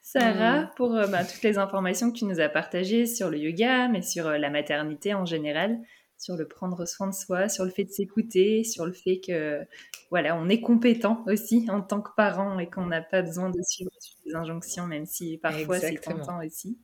Sarah, 0.02 0.62
mmh. 0.62 0.70
pour 0.76 0.90
bah, 0.90 1.24
toutes 1.24 1.42
les 1.42 1.58
informations 1.58 2.12
que 2.12 2.18
tu 2.18 2.26
nous 2.26 2.38
as 2.38 2.48
partagées 2.48 3.06
sur 3.06 3.28
le 3.28 3.38
yoga, 3.38 3.88
mais 3.88 4.02
sur 4.02 4.30
la 4.30 4.50
maternité 4.50 5.14
en 5.14 5.24
général 5.24 5.80
sur 6.18 6.36
le 6.36 6.48
prendre 6.48 6.86
soin 6.86 7.08
de 7.08 7.14
soi, 7.14 7.48
sur 7.48 7.64
le 7.64 7.70
fait 7.70 7.84
de 7.84 7.90
s'écouter, 7.90 8.64
sur 8.64 8.86
le 8.86 8.92
fait 8.92 9.20
que 9.20 9.66
voilà, 10.10 10.36
on 10.36 10.48
est 10.48 10.60
compétent 10.60 11.22
aussi 11.26 11.66
en 11.70 11.82
tant 11.82 12.00
que 12.00 12.10
parent 12.16 12.58
et 12.58 12.70
qu'on 12.70 12.86
n'a 12.86 13.02
pas 13.02 13.22
besoin 13.22 13.50
de 13.50 13.60
suivre 13.62 13.90
les 14.24 14.34
injonctions, 14.34 14.86
même 14.86 15.06
si 15.06 15.38
parfois 15.38 15.78
c'est 15.78 15.96
tentant 15.96 16.44
aussi. 16.44 16.78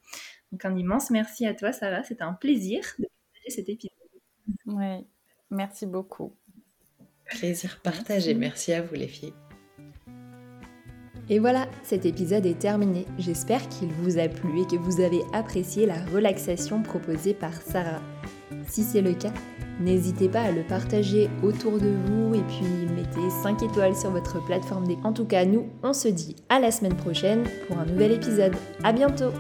Donc 0.51 0.65
un 0.65 0.77
immense 0.77 1.11
merci 1.11 1.47
à 1.47 1.55
toi, 1.55 1.73
Sarah. 1.73 2.05
C'était 2.05 2.23
un 2.23 2.35
plaisir 2.35 2.83
de 2.99 3.07
partager 3.07 3.51
cet 3.51 3.69
épisode. 3.69 5.07
Merci 5.53 5.87
beaucoup. 5.87 6.33
Plaisir 7.27 7.81
partagé. 7.83 8.35
Merci 8.35 8.73
à 8.73 8.83
vous 8.83 8.95
les 8.95 9.07
filles. 9.07 9.35
Et 11.29 11.39
voilà, 11.39 11.69
cet 11.83 12.05
épisode 12.05 12.45
est 12.47 12.59
terminé. 12.59 13.07
J'espère 13.19 13.67
qu'il 13.69 13.89
vous 13.89 14.19
a 14.19 14.29
plu 14.29 14.63
et 14.63 14.67
que 14.67 14.77
vous 14.77 15.01
avez 15.01 15.23
apprécié 15.33 15.87
la 15.87 16.05
relaxation 16.07 16.83
proposée 16.83 17.33
par 17.33 17.55
Sarah. 17.63 18.03
Si 18.67 18.83
c'est 18.83 19.01
le 19.01 19.15
cas, 19.15 19.33
n'hésitez 19.81 20.29
pas 20.29 20.43
à 20.43 20.51
le 20.51 20.63
partager 20.63 21.31
autour 21.43 21.79
de 21.79 21.95
vous 22.07 22.35
et 22.35 22.43
puis 22.43 22.93
mettez 22.95 23.31
5 23.43 23.63
étoiles 23.63 23.97
sur 23.97 24.11
votre 24.11 24.45
plateforme 24.45 24.87
des... 24.87 24.99
En 25.05 25.13
tout 25.13 25.25
cas, 25.25 25.45
nous, 25.45 25.69
on 25.83 25.93
se 25.93 26.09
dit 26.09 26.37
à 26.49 26.59
la 26.59 26.71
semaine 26.71 26.97
prochaine 26.97 27.45
pour 27.67 27.79
un 27.79 27.87
nouvel 27.87 28.13
épisode. 28.13 28.55
À 28.83 28.93
bientôt 28.93 29.33